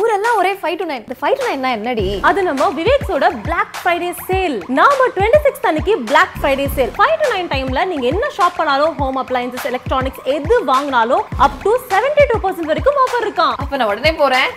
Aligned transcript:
ஊரெல்லாம் 0.00 0.36
ஒரே 0.40 0.52
five 0.58 0.76
to 0.80 0.84
nine 0.84 1.04
five 1.20 1.34
to 1.38 1.44
nine 1.46 1.64
என்னடி? 1.70 2.04
அது 2.22 2.40
நம்ம 2.42 2.68
விவேக்ஸோட 2.76 3.28
பிளாக் 3.46 3.74
ஃப்ரைடே 3.78 4.10
சேல் 4.20 4.56
நாம 4.78 5.08
டுவெண்ட்டி 5.16 5.40
சிக்ஸ் 5.46 5.66
அன்னைக்கு 5.70 5.94
Black 6.02 6.36
Friday 6.36 6.66
sale 6.76 6.92
five 6.94 7.16
to 7.22 7.28
nine 7.32 7.48
டைம்ல 7.48 7.82
நீங்க 7.84 8.06
என்ன 8.06 8.28
ஷாப் 8.36 8.58
பண்ணாலும் 8.58 8.94
ஹோம் 9.00 9.18
அப்ளையன்சஸ் 9.22 9.68
எலக்ட்ரானிக்ஸ் 9.70 10.26
எது 10.36 10.58
வாங்கினாலும் 10.64 11.24
up 11.46 11.58
to 11.64 11.72
seventy 11.90 12.26
two 12.30 12.38
percent 12.38 12.70
வரைக்கும் 12.72 13.00
ஆஃபர் 13.04 13.24
இருக்கான் 13.26 13.56
அப்ப 13.58 13.72
நான் 13.76 13.90
உடனே 13.92 14.12
போறேன். 14.14 14.48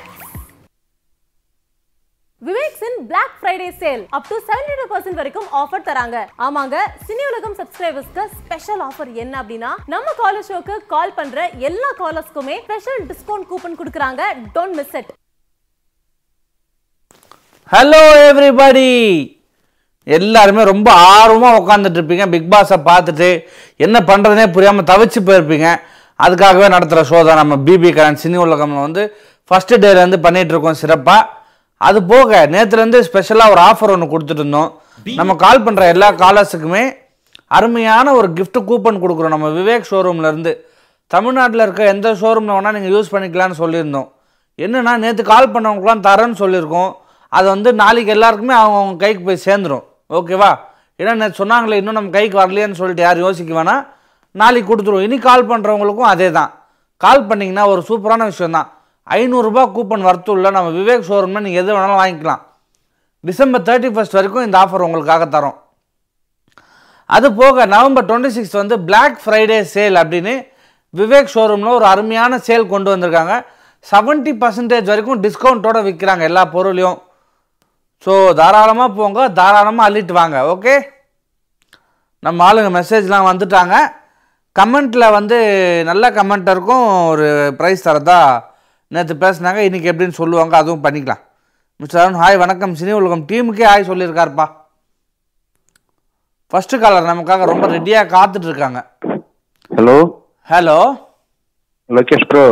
விவேக்ஸின் 2.47 2.97
Black 3.09 3.35
Friday 3.41 3.67
sale 3.81 4.01
up 4.15 4.27
to 4.31 4.37
seventy 4.47 4.73
two 4.79 4.85
percent 4.91 5.19
வரைக்கும் 5.19 5.45
ஆஃபர் 5.59 5.83
தராங்க. 5.87 6.17
ஆமாங்க 6.45 6.75
சினி 7.05 7.23
உலகம் 7.29 7.55
சப்ஸ்கிரைபர்ஸ்க்கு 7.59 8.23
ஸ்பெஷல் 8.39 8.81
ஆஃபர் 8.87 9.09
என்ன 9.23 9.33
அப்படின்னா 9.41 9.71
நம்ம 9.93 10.13
காலர் 10.19 10.45
ஷோக்கு 10.49 10.75
கால் 10.93 11.13
பண்ற 11.19 11.45
எல்லா 11.67 11.89
காலர்ஸ்க்குமே 12.01 12.55
ஸ்பெஷல் 12.65 12.99
டிஸ்கவுண்ட் 13.11 13.47
கூப்பன் 13.51 13.77
கொடுக்குறாங்க. 13.79 14.21
Don't 14.55 14.75
miss 14.79 14.95
it 14.99 15.09
hello 17.69 18.01
everybody 18.27 18.89
எல்லாருமே 20.07 20.65
ரொம்ப 20.73 20.89
ஆர்வமாக 21.15 21.61
உட்காந்துட்டு 21.61 21.99
இருப்பீங்க. 21.99 22.27
பிக் 22.33 22.51
பாஸை 22.55 22.79
பார்த்துட்டு 22.89 23.29
என்ன 23.85 23.97
பண்ணுறதுனே 24.09 24.45
புரியாமல் 24.57 24.89
தவிச்சு 24.91 25.21
போயிருப்பீங்க. 25.29 25.69
அதுக்காகவே 26.19 26.67
நடத்துகிற 26.75 27.05
ஷோ 27.13 27.21
தான் 27.29 27.41
நம்ம 27.41 27.55
பிபி 27.69 27.89
கரன் 27.95 28.21
சினி 28.25 28.37
உலகம்ல 28.45 28.85
வந்து 28.87 29.05
ஃபஸ்ட்டு 29.49 29.81
டேலேருந்து 29.85 30.19
பண்ணிகிட்ருக்கோம் 30.27 30.79
சிறப்பாக 30.83 31.23
அது 31.81 31.99
போக 32.11 32.29
நேற்றுலேருந்து 32.55 32.99
ஸ்பெஷலாக 33.07 33.53
ஒரு 33.53 33.61
ஆஃபர் 33.69 33.93
ஒன்று 33.95 34.13
கொடுத்துட்டு 34.13 34.43
இருந்தோம் 34.43 34.69
நம்ம 35.19 35.31
கால் 35.45 35.63
பண்ணுற 35.65 35.85
எல்லா 35.93 36.09
காலர்ஸுக்குமே 36.23 36.83
அருமையான 37.57 38.13
ஒரு 38.19 38.27
gift 38.37 38.57
கூப்பன் 38.69 39.01
கொடுக்குறோம். 39.01 39.33
நம்ம 39.35 39.49
விவேக் 39.57 39.89
ஷோரூம்லேருந்து 39.89 40.53
தமிழ்நாட்டில் 41.11 41.63
இருக்க 41.65 41.81
எந்த 41.93 42.13
ஷோரூமில் 42.21 42.55
வேணால் 42.57 42.75
நீங்கள் 42.77 42.93
யூஸ் 42.95 43.11
பண்ணிக்கலாம்னு 43.13 43.57
சொல்லியிருந்தோம். 43.63 44.07
என்னன்னா 44.59 44.93
நேற்று 45.03 45.23
கால் 45.33 45.51
பண்ணவங்களுக்குலாம் 45.55 46.05
தரேன்னு 46.07 46.37
சொல்லியிருக்கோம். 46.43 46.91
அது 47.33 47.47
வந்து 47.53 47.69
நாளைக்கு 47.81 48.13
எல்லாருக்குமே 48.15 48.55
அவங்க 48.61 48.77
அவங்க 48.81 48.97
கைக்கு 49.03 49.21
போய் 49.27 49.45
சேர்ந்துரும். 49.47 49.83
ஓகேவா 50.17 50.51
ஏன்னா 50.99 51.13
நேற்று 51.21 51.41
சொன்னாங்களே 51.41 51.79
இன்னும் 51.81 51.97
நம்ம 51.99 52.11
கைக்கு 52.17 52.37
வரலையேன்னு 52.41 52.79
சொல்லிட்டு 52.81 53.05
யாரும் 53.05 53.25
யோசிக்க 53.27 53.53
வேணாம். 53.59 53.83
நாளைக்கு 54.41 54.69
கொடுத்துருவோம். 54.71 55.05
இனி 55.07 55.17
கால் 55.29 55.49
பண்ணுறவங்களுக்கும் 55.51 56.11
அதே 56.13 56.29
தான் 56.39 56.51
கால் 57.05 57.27
பண்ணிங்கன்னா 57.29 57.65
ஒரு 57.73 57.81
சூப்பரான 57.89 58.25
விஷயம் 58.31 58.57
தான் 58.57 58.69
ஐநூறுரூபா 59.07 59.63
கூப்பன் 59.75 60.05
வரத்துள்ள 60.09 60.51
நம்ம 60.55 60.69
விவேக் 60.77 61.07
ஷோரூமில் 61.09 61.43
நீங்கள் 61.45 61.61
எது 61.63 61.71
வேணாலும் 61.75 61.99
வாங்கிக்கலாம். 62.01 62.41
டிசம்பர் 63.23 63.65
தேர்ட்டி 63.67 63.89
ஃபஸ்ட் 63.95 64.17
வரைக்கும் 64.17 64.45
இந்த 64.47 64.57
ஆஃபர் 64.63 64.85
உங்களுக்காக 64.87 65.25
தரோம். 65.35 65.57
அது 67.15 67.27
போக 67.39 67.65
நவம்பர் 67.73 68.07
டுவெண்ட்டி 68.09 68.31
சிக்ஸ் 68.37 68.55
வந்து 68.61 68.75
பிளாக் 68.87 69.17
ஃப்ரைடே 69.23 69.59
சேல் 69.73 69.97
அப்படின்னு 70.01 70.33
விவேக் 70.99 71.33
ஷோரூமில் 71.33 71.75
ஒரு 71.77 71.85
அருமையான 71.93 72.39
சேல் 72.47 72.71
கொண்டு 72.73 72.89
வந்திருக்காங்க. 72.93 73.35
செவன்ட்டி 73.91 74.31
பர்சன்டேஜ் 74.41 74.89
வரைக்கும் 74.91 75.21
டிஸ்கவுண்ட்டோட 75.25 75.79
விற்கிறாங்க 75.87 76.23
எல்லா 76.29 76.43
பொருளையும். 76.55 76.97
ஸோ 78.05 78.13
தாராளமாக 78.39 78.89
போங்க 78.97 79.19
தாராளமாக 79.39 79.87
அள்ளிட்டு 79.89 80.13
வாங்க 80.21 80.39
ஓகே 80.53 80.73
நம்ம 82.23 82.45
ஆளுங்க 82.47 82.71
மெசேஜ்லாம் 82.79 83.29
வந்துட்டாங்க. 83.29 83.75
கமெண்ட்டில் 84.55 85.13
வந்து 85.17 85.37
நல்ல 85.89 86.09
கமெண்ட்டருக்கும் 86.17 86.85
ஒரு 87.11 87.27
ப்ரைஸ் 87.59 87.87
தரதா 87.87 88.19
நேற்று 88.93 89.15
பேசுனாங்க 89.23 89.59
இன்றைக்கி 89.67 89.87
எப்படின்னு 89.91 90.19
சொல்லுவாங்க 90.19 90.55
அதுவும் 90.61 90.83
பண்ணிக்கலாம். 90.85 91.21
மிஸ்டர் 91.79 92.01
அருண் 92.01 92.19
ஹாய் 92.21 92.37
வணக்கம். 92.43 92.75
சினி 92.79 92.93
உலகம் 92.99 93.23
டீமுக்கே 93.29 93.65
ஹாய் 93.69 93.89
சொல்லியிருக்காருப்பா. 93.89 94.45
ஃபர்ஸ்ட் 96.51 96.75
காலர் 96.83 97.09
நமக்காக 97.11 97.45
ரொம்ப 97.51 97.65
ரெடியாக 97.75 98.11
காத்துட்டு 98.15 98.47
இருக்காங்க 98.49 98.79
ஹலோ 99.71 99.97
ஹலோ 100.49 100.77
லோகேஷ் 101.89 102.27
ப்ரோ 102.31 102.45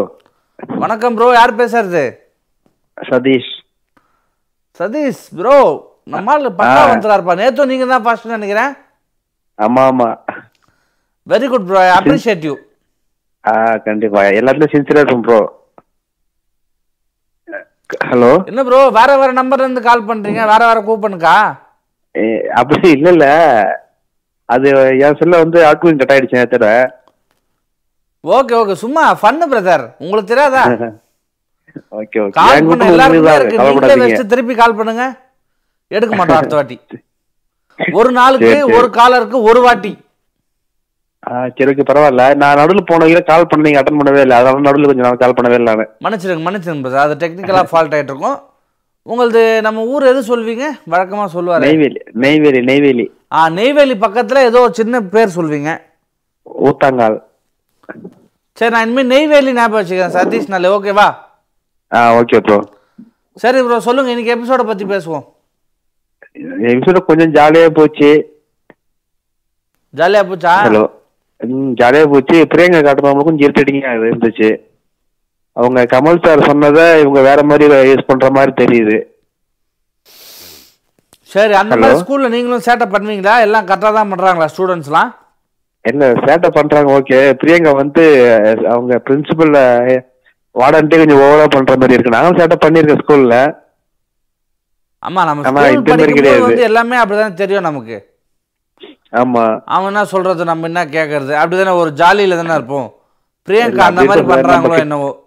வணக்கம் 0.83 1.15
ப்ரோ 1.17 1.27
யார் 1.37 1.59
பேசுறது? 1.61 2.03
சதீஷ். 2.97 3.51
சதீஷ் 4.79 5.23
ப்ரோ 5.39 5.57
நம்மால் 6.13 6.47
பக்கா. 6.59 6.81
வந்துறாருப்பா. 6.93 7.33
நேத்தும் 7.41 7.71
நீங்க 7.71 7.85
தான் 7.93 8.05
ஃபர்ஸ்ட் 8.05 8.33
நினைக்கிறேன். 8.35 8.71
ஆமா 9.59 9.81
ஆமா. 9.91 10.09
Very 11.27 11.47
good 11.53 11.67
bro 11.69 11.79
I 11.87 11.89
appreciate 11.99 12.45
you 12.49 12.53
ஆ 13.43 13.53
கண்டிப்பா. 13.87 14.21
எல்லாத்துலயும் 14.39 14.73
சின்சியரா 14.75 15.01
இருக்கும் 15.03 15.25
ப்ரோ 15.27 15.39
ஹலோ? 18.09 18.31
என்ன 18.49 18.63
ப்ரோ 18.63 18.79
வேற 18.97 19.17
வேற 19.17 19.31
நம்பர்ல 19.39 19.65
இருந்து 19.67 19.81
கால் 19.81 20.07
பண்றீங்க? 20.09 20.41
வேற 20.51 20.61
வேற 20.69 20.79
கூப்பனுக்கா? 20.87 21.35
அப்படி 22.61 22.89
இல்ல 22.95 23.07
இல்ல. 23.15 23.27
அது 24.49 24.67
என் 25.05 25.17
செல்ல 25.19 25.37
வந்து 25.43 25.59
ஆக்குவின் 25.69 25.99
கட் 26.01 26.13
ஆயிடுச்சு 26.13 26.39
நேரத்தோட 26.39 26.69
ஓகே 28.23 28.53
ஓகே 28.59 28.75
சும்மா 28.83 29.03
ஃபன்னு 29.21 29.45
பிரதர் 29.51 29.85
உங்களுக்கு 30.03 30.31
தெரியாதா? 30.31 30.63
ஓகே 31.99 32.17
ஓகே 32.25 32.35
கால் 32.39 32.67
பண்ண 32.69 32.87
உங்களுக்கு 32.89 33.35
இருக்கு. 33.39 33.57
கவலைப்படாதீங்க. 33.59 34.05
வச்சு 34.05 34.31
திருப்பி 34.33 34.55
கால் 34.55 34.77
பண்ணுங்க. 34.79 35.05
எடுக்க 35.91 36.13
மாட்டோம் 36.15 36.39
அடுத்த 36.39 36.55
வாட்டி. 36.59 36.77
ஒரு 37.99 38.11
நாளுக்கு. 38.19 38.53
ஒரு 38.77 38.87
காலருக்கு 38.99 39.37
ஒரு 39.49 39.61
வாட்டி. 39.61 39.91
சரி 41.57 41.83
பரவாயில்ல. 41.89 42.23
நான் 42.41 42.57
நடுவில் 42.59 42.87
போன 42.89 43.21
கால் 43.29 43.49
பண்ண 43.49 43.65
நீங்க 43.67 43.81
அட்டன் 43.81 43.99
பண்ணவே 43.99 44.23
இல்லை. 44.25 44.37
அதனால 44.39 44.63
நடுவில் 44.67 44.89
கொஞ்சம் 44.89 45.07
நான் 45.07 45.21
கால் 45.21 45.37
பண்ணவே 45.37 45.57
இல்லை 45.59 45.73
மன்னிச்சிருங்க 46.05 46.45
மன்னிச்சிருங்க 46.47 46.83
பிரதர் 46.85 47.05
அது 47.05 47.15
டெக்னிக்கலாக 47.23 47.69
ஃபால்ட் 47.71 47.95
ஆயிட்டு 47.97 48.13
இருக்கும் 48.13 48.39
உங்களது 49.11 49.41
நம்ம 49.65 49.79
ஊர் 49.93 50.09
எது 50.09 50.19
சொல்வீங்க? 50.31 50.65
வழக்கமா 50.91 51.25
சொல்லுவாரு 51.35 51.63
நெய்வேலி 51.65 52.01
நெய்வேலி 52.23 52.61
நெய்வேலி. 52.69 53.05
ஆ 53.37 53.39
நெய்வேலி 53.59 53.95
பக்கத்துல 54.03 54.43
ஏதோ 54.49 54.59
ஒரு 54.65 54.73
சின்ன 54.79 55.01
பேர் 55.13 55.35
சொல்வீங்க. 55.37 55.71
ஊத்தாங்கால். 56.69 57.17
சரி 58.57 58.71
நான் 58.73 58.85
இனிமேல் 58.87 59.11
நெய்வேலி 59.13 59.53
ஞாபகம் 59.57 59.79
வச்சுக்கிறேன் 59.81 60.15
சதீஷ் 60.17 60.53
நல்ல 60.53 60.71
ஓகேவா 60.77 61.07
ஆ 61.91 62.01
ஓகே 62.19 62.39
ப்ரோ 62.47 62.57
சரி 63.37 63.59
ப்ரோ 63.65 63.79
சொல்லுங்க. 63.87 64.11
இன்னைக்கு 64.13 64.35
எபிசோட 64.35 64.63
பத்தி 64.69 64.85
பேசுவோம். 64.93 65.25
எபிசோட 66.71 66.99
கொஞ்சம் 67.09 67.33
ஜாலியா 67.37 67.69
போச்சு. 67.79 68.11
ஜாலியா 69.93 70.21
போச்சா? 70.29 70.53
ஹலோ 70.67 70.83
ம் 71.43 71.71
ஜாலியா 71.79 72.05
போச்சு. 72.11 72.37
பிரியங்கா 72.51 72.79
காட்டுறவங்களுக்கும் 72.81 73.41
இரிட்டேட்டிங்கா 73.43 73.91
இருந்துச்சு. 73.99 74.49
அவங்க 75.57 75.79
கமல் 75.93 76.23
சார் 76.25 76.47
சொன்னதை 76.49 76.85
இவங்க 77.01 77.19
வேற 77.27 77.39
மாதிரி 77.49 77.65
யூஸ் 77.89 78.09
பண்ற 78.09 78.27
மாதிரி 78.37 78.51
தெரியுது. 78.61 78.97
சரி 81.29 81.53
அந்த 81.59 81.75
மாதிரி? 81.81 81.99
ஸ்கூல்ல 82.01 82.27
நீங்களும் 82.33 82.65
சேட்டை 82.67 82.87
பண்ணுவீங்களா? 82.93 83.35
எல்லாம் 83.45 83.67
கரெக்டாக 83.69 83.93
தான் 83.97 84.11
பண்றாங்களா 84.11 84.47
ஸ்டூடெண்ட்ஸ்லாம் 84.53 85.11
என்ன 85.85 86.03
சேட்டை 86.25 86.49
பண்றாங்க 86.57 86.89
ஓகே 86.97 87.17
பிரியங்கா 87.39 87.71
வந்து 87.79 88.03
அவங்க 88.73 88.93
பிரின்சிபல் 89.07 89.53
வார்டன்ட்டே 90.55 90.99
கொஞ்சம் 91.01 91.21
ஓவரா 91.25 91.45
பண்ற 91.55 91.73
மாதிரி 91.81 91.95
இருக்கு. 91.95 92.15
நாங்களும் 92.15 92.39
சேட்டை 92.39 92.57
பண்ணியிருக்கேன் 92.63 93.01
ஸ்கூல்ல 93.03 93.37
ஆமா 95.03 95.21
நம்ம 95.29 95.43
ஸ்கூல். 95.43 96.45
வந்து 96.47 96.67
எல்லாமே 96.69 96.97
அப்படிதான் 96.99 97.39
தெரியும் 97.41 97.67
நமக்கு. 97.69 97.97
ஆமா. 99.13 99.61
அவன் 99.65 99.87
என்ன 99.87 100.05
சொல்றது? 100.05 100.45
நம்ம 100.45 100.65
என்ன 100.65 100.85
கேட்கறது 100.85 101.33
அப்படிதானே 101.43 101.75
ஒரு 101.75 101.89
ஜாலியில 101.89 102.35
தானே 102.35 102.53
இருப்போம். 102.53 102.93
பிரியங்கா 103.49 103.77
அந்த 103.77 104.01
அப்படி 104.01 104.23
மாதிரி 104.23 104.51
நமக்கு- 104.51 104.77
என்னவோ. 104.77 105.21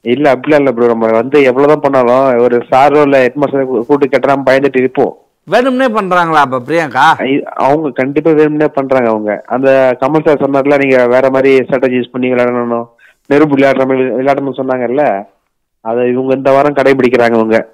இல்ல 0.00 0.34
அப்படிலாம் 0.34 0.54
இல்ல 0.54 0.72
ப்ரோ 0.72 0.86
நம்ம 0.86 1.06
வந்து 1.06 1.42
எவ்வளவுதான் 1.42 1.80
பண்ணாலும் 1.80 2.38
ஒரு 2.42 2.64
சாரோ 2.70 3.02
இல்ல 3.02 3.24
ஹெட்மாஸ்டர் 3.26 3.84
கூட்டு 3.84 4.08
கட்டுறாம 4.08 4.42
பயந்துட்டு 4.50 4.76
இருப்போம். 4.76 5.16
வேணும்னே 5.50 5.88
பண்றாங்களா 5.88 6.32
அப்ப 6.32 6.58
பிரியங்கா? 6.58 7.36
அவங்க 7.44 7.90
கண்டிப்பா 7.90 8.30
வேணும்னே 8.30 8.64
பண்றாங்க 8.64 9.10
அவங்க. 9.10 9.42
அந்த 9.46 9.96
கமல் 10.00 10.26
சார் 10.26 10.50
சொன்னார்ல 10.50 10.78
நீங்க 10.78 11.06
வேற 11.06 11.30
மாதிரி 11.30 11.58
ஸ்ட்ராட்டஜி 11.58 12.00
யூஸ் 12.00 12.10
பண்ணி 12.12 12.32
விளையாடணும். 12.32 12.88
நெருப்பு 13.26 13.56
விளையாடுற 13.56 13.78
மாதிரி 13.78 14.00
விளையாடணும்னு 14.00 14.56
சொன்னாங்கல்ல? 14.56 15.24
அதை 15.80 16.08
இவங்க 16.08 16.34
இந்த 16.34 16.52
வாரம் 16.52 16.74
கடைபிடிக்கிறாங்க 16.74 17.34
இவங்க. 17.34 17.73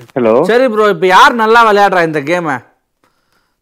ஹலோ 0.00 0.32
சரி 0.50 0.66
ப்ரோ 0.72 0.84
இப்ப 0.94 1.06
யார் 1.16 1.40
நல்லா 1.42 1.60
விளையாடுறா 1.68 2.02
இந்த 2.08 2.20
கேமை 2.28 2.56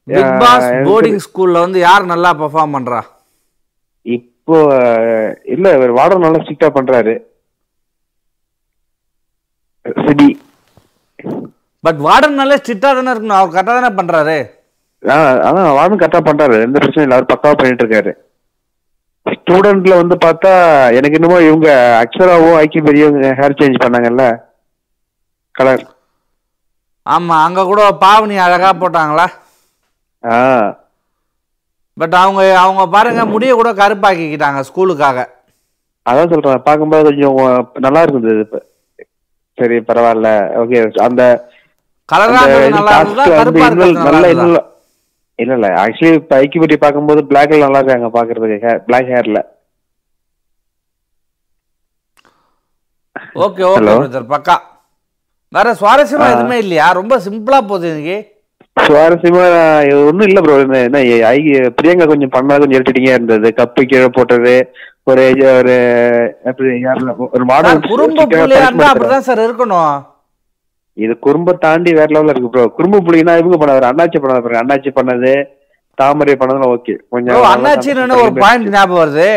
பிக் 0.09 0.34
பாஸ் 0.43 0.66
போர்டிங் 0.88 1.22
ஸ்கூல்ல 1.26 1.62
வந்து 1.65 1.78
யார் 1.87 2.04
நல்லா 2.12 2.31
பெர்ஃபார்ம் 2.41 2.75
பண்றா? 2.76 3.00
இப்போ 4.06 4.59
இல்ல 5.54 5.72
இவர் 5.78 5.97
வார்டன் 5.98 6.24
நல்லா 6.27 6.41
ஸ்ட்ரிக்டா 6.42 6.68
பண்றாரு. 6.77 7.15
சிடி 10.04 10.28
பட் 11.84 12.01
வார்டன் 12.07 12.41
நல்லா 12.41 12.57
ஸ்ட்ரிக்டா 12.60 12.92
தானே 12.98 13.12
இருக்கணும் 13.15 13.39
அவர் 13.41 13.53
கரெக்டா 13.57 13.74
தானே 13.78 13.91
பண்றாரு? 13.98 14.39
அதான் 15.48 15.77
வார்டன் 15.78 16.01
கரெக்டா 16.03 16.22
பண்றாரு. 16.30 16.57
எந்த 16.66 16.77
பிரச்சனையும் 16.83 17.09
இல்ல 17.09 17.18
அவர் 17.18 17.30
பக்காவா 17.33 17.59
பண்ணிட்டு 17.60 17.84
இருக்காரு. 17.84 18.12
ஸ்டூடெண்ட்ல 19.27 19.95
வந்து 20.03 20.16
பார்த்தா 20.24 20.53
எனக்கு 20.98 21.18
என்னமோ 21.18 21.39
இவங்க 21.48 21.68
அக்ஷராவும் 22.03 22.59
ஐக்கிய 22.62 22.83
பெரியவங்க 22.89 23.30
ஹேர் 23.41 23.59
சேஞ்ச் 23.60 23.83
பண்ணாங்கல்ல? 23.84 24.24
கலர் 25.54 25.84
ஆமா 27.09 27.37
அங்க 27.45 27.60
கூட 27.65 27.83
பாவனி 28.03 28.37
அழகா 28.45 28.71
போட்டாங்களா? 28.77 29.27
ஆ. 30.25 30.39
பட் 31.97 32.16
அவங்க 32.16 32.41
அவங்க 32.57 32.83
பாருங்க 32.93 33.22
முடிய 33.33 33.53
கூட 33.55 33.71
கருப்பாக்கிக்கிட்டாங்க 33.78 34.60
ஸ்கூலுக்காக. 34.69 35.19
அதான் 36.07 36.31
சொல்றேன் 36.33 36.66
பார்க்கும்போது 36.66 37.07
கொஞ்சம் 37.09 37.39
நல்லா 37.84 38.03
இருந்தது 38.05 38.41
இப்ப. 38.41 38.59
சரி 39.59 39.77
பரவாயில்ல 39.87 40.28
ஓகே 40.60 40.78
அந்த 41.07 41.22
நல்லா 42.77 42.93
இல்ல 45.39 45.55
இல்ல 45.55 45.69
ஆக்சுவலி 45.83 46.19
இப்ப 46.19 46.37
ஐக்கியபட்டி 46.39 46.77
பார்க்கும்போது 46.78 47.21
பிளாக்ல 47.28 47.65
நல்லா 47.65 47.81
இருக்காங்க 47.81 48.09
பாக்குறதுக்கு 48.15 48.59
பிளாக் 48.87 49.10
ஹேர்ல 49.13 49.41
ஓகே 53.45 53.63
ஓகே 53.69 53.95
பக்கா. 54.28 54.57
வேற 55.53 55.68
சுவாரஸ்யமா 55.80 56.27
எதுவுமே 56.33 56.56
இல்லையா? 56.65 56.86
ரொம்ப 56.98 57.15
சிம்பிளா 57.27 57.59
போகுது 57.68 57.86
இன்னைக்கு. 57.91 58.16
சுவாரஸ்யமா 58.77 59.45
ஒன்றும் 60.09 60.28
இல்ல 60.28 60.41
ப்ரோ 60.45 60.56
என்ன 60.65 60.98
பிரியங்கா 61.78 62.06
கொஞ்சம் 62.10 62.34
பண்ணா 62.36 62.59
கொஞ்சம் 62.60 62.78
இருட்டிட்டிங்கா 62.78 63.16
இருந்தது. 63.16 63.48
கப்பு 63.60 63.83
கீழே 63.91 64.09
போட்டது. 64.18 64.54
ஒரு 65.10 65.22
ஒரு 65.59 65.74
ஒரு 67.36 67.45
மாடல் 67.50 67.80
குறும்பு 67.91 68.22
அப்படிதான் 68.91 69.27
சார் 69.28 69.47
இருக்கணும். 69.47 69.95
இது 70.97 71.15
குறும்ப 71.27 71.50
தாண்டி 71.65 71.91
வேற 71.98 72.09
லெவல்ல 72.15 72.33
இருக்கு 72.34 72.53
ப்ரோ 72.54 72.65
குறும்பு 72.78 72.98
புள்ளினா 73.06 73.34
இவங்க 73.41 73.59
பண்ணாரு 73.60 73.91
அண்ணாச்சி 73.91 74.18
பண்ணாரு 74.22 74.42
பாருங்க. 74.45 74.62
அண்ணாச்சி 74.65 74.91
பண்ணது 74.98 75.33
தாமரை 75.98 76.34
பண்ணதுலாம் 76.41 76.74
ஓகே 76.77 76.95
கொஞ்சம் 77.15 77.48
அண்ணாச்சின்னு 77.54 78.21
ஒரு 78.24 78.34
பாயிண்ட் 78.45 78.72
ஞாபகம் 78.77 79.03
வருது. 79.03 79.30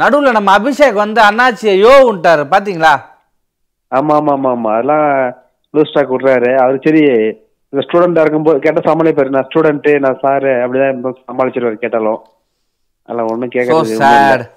நடுவுல 0.00 0.30
நம்ம 0.36 0.52
அபிஷேக் 0.58 1.02
வந்து 1.04 1.20
அண்ணாச்சியை 1.28 1.74
யோ 1.84 1.92
விட்டாரு 2.08 2.44
பாத்தீங்களா? 2.54 2.94
ஆமா 3.92 4.14
ஆமா 4.20 4.32
ஆமா 4.36 4.50
ஆமா. 4.56 4.70
அதெல்லாம் 4.76 5.06
லூஸ் 5.74 5.90
ஸ்டாக் 5.90 6.12
விடுறாரு. 6.14 6.50
அவரு 6.62 6.78
சரி 6.86 7.02
இந்த 7.72 7.82
ஸ்டூடெண்டா 7.84 8.22
இருக்கும்போது 8.24 8.58
கேட்ட 8.64 8.80
சமாளிப்பாரு. 8.88 9.34
நான் 9.36 9.46
ஸ்டூடெண்ட் 9.48 9.88
நான் 10.04 10.20
சாரு 10.24 10.52
அப்படிதான் 10.62 10.98
சமாளிச்சிருவாரு 11.30 11.78
கேட்டாலும். 11.84 12.20
அதெல்லாம் 13.08 13.30
ஒண்ணும் 13.32 13.54
கேட்கறது 13.54 14.48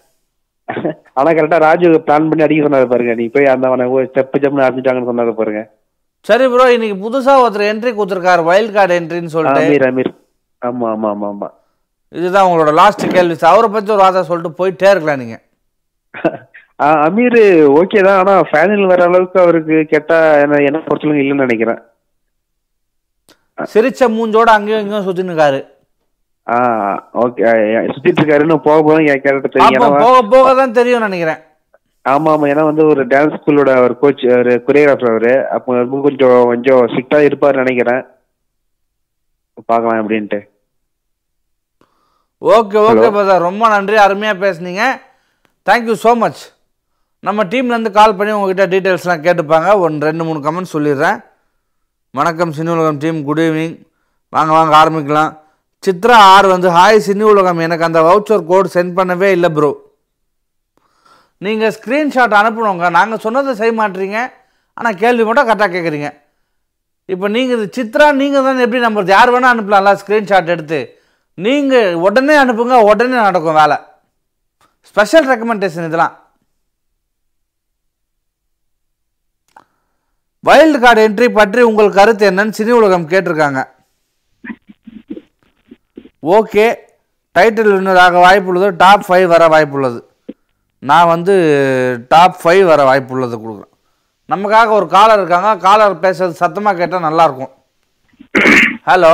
ஆனா 1.19 1.29
கரெக்டா 1.37 1.57
ராஜு 1.65 1.87
பிளான் 2.05 2.29
பண்ணி 2.29 2.45
அடிக்க 2.45 2.65
சொன்னாரு 2.65 2.87
பாருங்க. 2.91 3.13
நீ 3.19 3.25
போய் 3.33 3.51
அந்த 3.53 3.65
அவனை 3.69 3.85
ஸ்டெப் 4.09 4.37
ஜம்னு 4.43 4.65
அடிச்சிட்டாங்கன்னு 4.67 5.09
சொன்னாரு 5.11 5.33
பாருங்க. 5.39 5.61
சரி 6.29 6.45
ப்ரோ 6.51 6.65
இன்னைக்கு 6.75 6.97
புதுசா 7.03 7.33
ஒருத்தர் 7.41 7.69
என்ட்ரி 7.71 7.91
கொடுத்துருக்காரு. 7.97 8.43
வைல்ட் 8.49 8.75
கார்டு 8.77 8.97
என்ட்ரின்னு 8.99 9.33
சொல்லிட்டு. 9.35 9.65
அமீர் 9.65 9.85
அமீர் 9.89 10.11
ஆமா 10.61 10.87
ஆமா 10.93 11.09
ஆமா 11.15 11.27
ஆமா. 11.33 11.49
இதுதான் 12.13 12.47
உங்களோட 12.47 12.71
லாஸ்ட் 12.81 13.05
கேள்வி. 13.15 13.35
அவரை 13.51 13.69
பத்தி 13.69 13.91
ஒரு 13.95 14.03
வார்த்தை 14.03 14.23
சொல்லிட்டு 14.29 14.57
போயிட்டே 14.59 14.89
இருக்கலாம் 14.93 15.21
நீங்க. 15.23 15.37
அமீர் 16.79 17.41
ஓகே 17.79 17.99
தான் 18.07 18.19
ஆனா 18.21 18.33
ஃபைனல் 18.49 18.89
வர 18.91 19.01
அளவுக்கு 19.09 19.37
அவருக்கு 19.43 19.75
கேட்டா 19.91 20.17
என்ன 20.43 20.59
என்ன 20.69 20.79
பொறுத்தவரைக்கும் 20.87 21.23
இல்லைன்னு 21.23 21.45
நினைக்கிறேன். 21.47 21.79
சிரிச்ச 23.73 24.07
மூஞ்சோட 24.15 24.49
அங்கேயும் 24.57 24.81
இங்கேயும் 24.83 25.05
சுத்தின்னு 25.07 25.31
இருக்காரு. 25.31 25.59
ஆ 26.47 26.55
ஓகே 27.23 27.43
சுத்திட்டு 27.93 28.19
இருக்காருன்னு 28.21 28.57
போக 28.65 28.79
போக 28.87 28.97
என் 29.11 29.21
கேரக்டர் 29.25 29.53
தெரியும். 29.53 29.99
போக 30.05 30.17
போக 30.33 30.47
தான் 30.59 30.75
தெரியும் 30.79 31.05
நினைக்கிறேன். 31.07 31.39
ஆமா 32.13 32.31
ஆமா 32.33 32.49
ஏன்னா 32.53 32.63
வந்து 32.69 32.83
ஒரு 32.93 33.03
டான்ஸ் 33.13 33.37
ஸ்கூலோட 33.37 33.71
ஒரு 33.85 33.95
கோச் 34.01 34.25
ஒரு 34.39 34.51
கொரியோகிராஃபர் 34.65 35.11
அவரு. 35.13 35.33
அப்போ 35.55 36.01
கொஞ்சம் 36.07 36.35
கொஞ்சம் 36.51 36.81
ஸ்ட்ரிக்டா 36.91 37.21
இருப்பாருன்னு 37.27 37.63
நினைக்கிறேன். 37.65 38.03
பார்க்கலாம் 39.71 40.01
அப்படின்ட்டு. 40.01 40.39
ஓகே 42.41 42.77
ஓகே 42.89 43.07
பிரதர் 43.15 43.47
ரொம்ப 43.49 43.63
நன்றி 43.75 43.97
அருமையாக 44.05 44.41
பேசுனீங்க. 44.45 44.83
தேங்க்யூ 45.67 45.95
ஸோ 46.05 46.13
மச் 46.23 46.43
நம்ம 47.25 47.43
டீம்லேருந்து 47.51 47.91
கால் 47.97 48.15
பண்ணி 48.17 48.31
உங்ககிட்ட 48.37 48.63
டீட்டெயில்ஸ்லாம் 48.71 49.23
கேட்டுப்பாங்க. 49.25 49.69
ஒன்று 49.83 50.07
ரெண்டு 50.07 50.23
மூணு 50.25 50.39
கமெண்ட் 50.47 50.71
சொல்லிடுறேன். 50.73 51.17
வணக்கம் 52.17 52.51
சினி 52.57 52.69
உலகம் 52.73 52.99
டீம் 53.03 53.19
குட் 53.27 53.41
ஈவினிங் 53.45 53.77
வாங்க 54.35 54.51
வாங்க 54.57 54.73
ஆரம்பிக்கலாம். 54.79 55.31
சித்ரா 55.85 56.17
ஆர் 56.33 56.47
வந்து 56.53 56.69
ஹாய் 56.77 56.99
சினி 57.05 57.23
உலகம். 57.31 57.61
எனக்கு 57.67 57.87
அந்த 57.87 57.99
வவுச்சர் 58.07 58.43
கோட் 58.51 58.69
சென்ட் 58.75 58.93
பண்ணவே 58.97 59.29
இல்லை 59.35 59.49
ப்ரோ 59.55 59.71
நீங்கள் 61.45 61.73
ஸ்க்ரீன்ஷாட் 61.77 62.35
அனுப்பணுங்க 62.41 62.89
நாங்கள் 62.97 63.21
சொன்னதை 63.25 63.55
செய்ய 63.61 63.73
மாட்டீங்க. 63.79 64.19
ஆனால் 64.77 64.99
கேள்வி 65.01 65.25
மட்டும் 65.29 65.47
கரெக்டாக 65.47 65.71
கேட்குறீங்க 65.75 66.11
இப்போ 67.13 67.27
நீங்கள் 67.37 67.57
இது 67.57 67.65
சித்ரா 67.77 68.09
நீங்கள் 68.21 68.45
தான் 68.49 68.63
எப்படி 68.65 68.83
நம்புறது? 68.85 69.11
யார் 69.17 69.33
வேணால் 69.35 69.53
அனுப்பலாம்ல 69.55 69.95
ஸ்க்ரீன்ஷாட் 70.03 70.53
எடுத்து. 70.57 70.81
நீங்கள் 71.37 71.97
உடனே 72.09 72.37
அனுப்புங்க 72.43 72.77
உடனே 72.91 73.17
நடக்கும் 73.27 73.59
வேலை. 73.61 73.79
ஸ்பெஷல் 74.91 75.27
ரெக்கமெண்டேஷன் 75.33 75.89
இதெல்லாம். 75.89 76.15
வைல்டு 80.47 80.77
கார்டு 80.81 81.03
என்ட்ரி 81.07 81.27
பற்றி 81.37 81.61
உங்கள் 81.69 81.95
கருத்து 81.99 82.23
என்னன்னு 82.29 82.55
சினி 82.57 82.71
உலகம் 82.79 83.07
கேட்டிருக்காங்க. 83.11 83.61
ஓகே 86.37 86.65
டைட்டில் 87.35 87.71
வின்னராக 87.75 88.19
வாய்ப்புள்ளது 88.25 88.67
டாப் 88.81 89.05
ஃபைவ் 89.07 89.25
வர 89.33 89.43
வாய்ப்புள்ளது. 89.53 89.99
நான் 90.89 91.11
வந்து 91.13 91.33
டாப் 92.13 92.37
ஃபைவ் 92.41 92.63
வர 92.71 92.81
வாய்ப்புள்ளது 92.89 93.35
கொடுக்குறேன். 93.43 93.71
நமக்காக 94.33 94.71
ஒரு 94.79 94.87
காலர் 94.95 95.19
இருக்காங்க 95.21 95.49
காலர் 95.67 96.01
பேசுறது 96.05 96.41
சத்தமாக 96.43 96.79
கேட்டால் 96.79 97.07
நல்லாயிருக்கும். 97.07 97.53
ஹலோ 98.89 99.13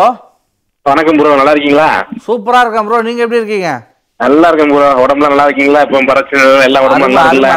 வணக்கம் 0.89 1.17
ப்ரோ 1.19 1.35
நல்லா 1.39 1.53
இருக்கீங்களா? 1.55 1.89
சூப்பராக 2.27 2.63
இருக்கேன் 2.63 2.87
ப்ரோ 2.87 3.01
நீங்கள் 3.07 3.25
எப்படி 3.25 3.41
இருக்கீங்க? 3.41 3.71
நல்லா 4.19 4.47
இருக்கேன் 4.49 4.71
ப்ரோ 4.75 4.87
உடம்புலாம் 5.03 5.33
நல்லா 5.33 5.45
இருக்கீங்களா? 5.47 5.83
இப்போ 5.85 6.01
பிரச்சனை 6.13 6.45
எல்லாம் 6.69 6.85
உடம்பு 6.87 7.15
நல்லா. 7.17 7.51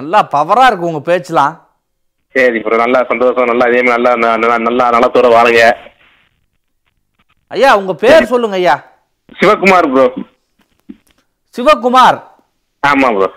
நல்லா 0.00 0.20
பவராக 0.36 0.68
இருக்கு 0.70 0.90
உங்கள் 0.90 1.08
பேச்செலாம். 1.10 1.54
சரி 2.34 2.58
ப்ரோ 2.64 2.76
நல்லா 2.84 3.00
சந்தோஷம். 3.10 3.48
நல்லா 3.50 3.66
இதே 3.70 3.82
மாதிரி 3.88 4.02
நல்லா 4.24 4.56
நல்லா 4.68 4.86
நலத்தோட 4.96 5.28
வாழுங்க. 5.36 5.62
ஐயா 7.54 7.70
உங்கள் 7.80 8.00
பேர் 8.02 8.30
சொல்லுங்க 8.32 8.56
ஐயா. 8.60 8.76
சிவகுமார் 9.40 9.88
ப்ரோ. 9.92 10.06
சிவகுமார். 11.56 12.18
ஆமா 12.82 13.08
ப்ரோ. 13.16 13.28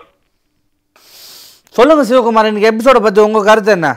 சொல்லுங்க 1.76 2.02
சிவகுமார் 2.10 2.48
இன்னைக்கு 2.48 2.70
எபிசோட 2.72 2.98
பற்றி 3.04 3.20
உங்கள் 3.28 3.46
கருத்து 3.48 3.72
என்ன? 3.76 3.90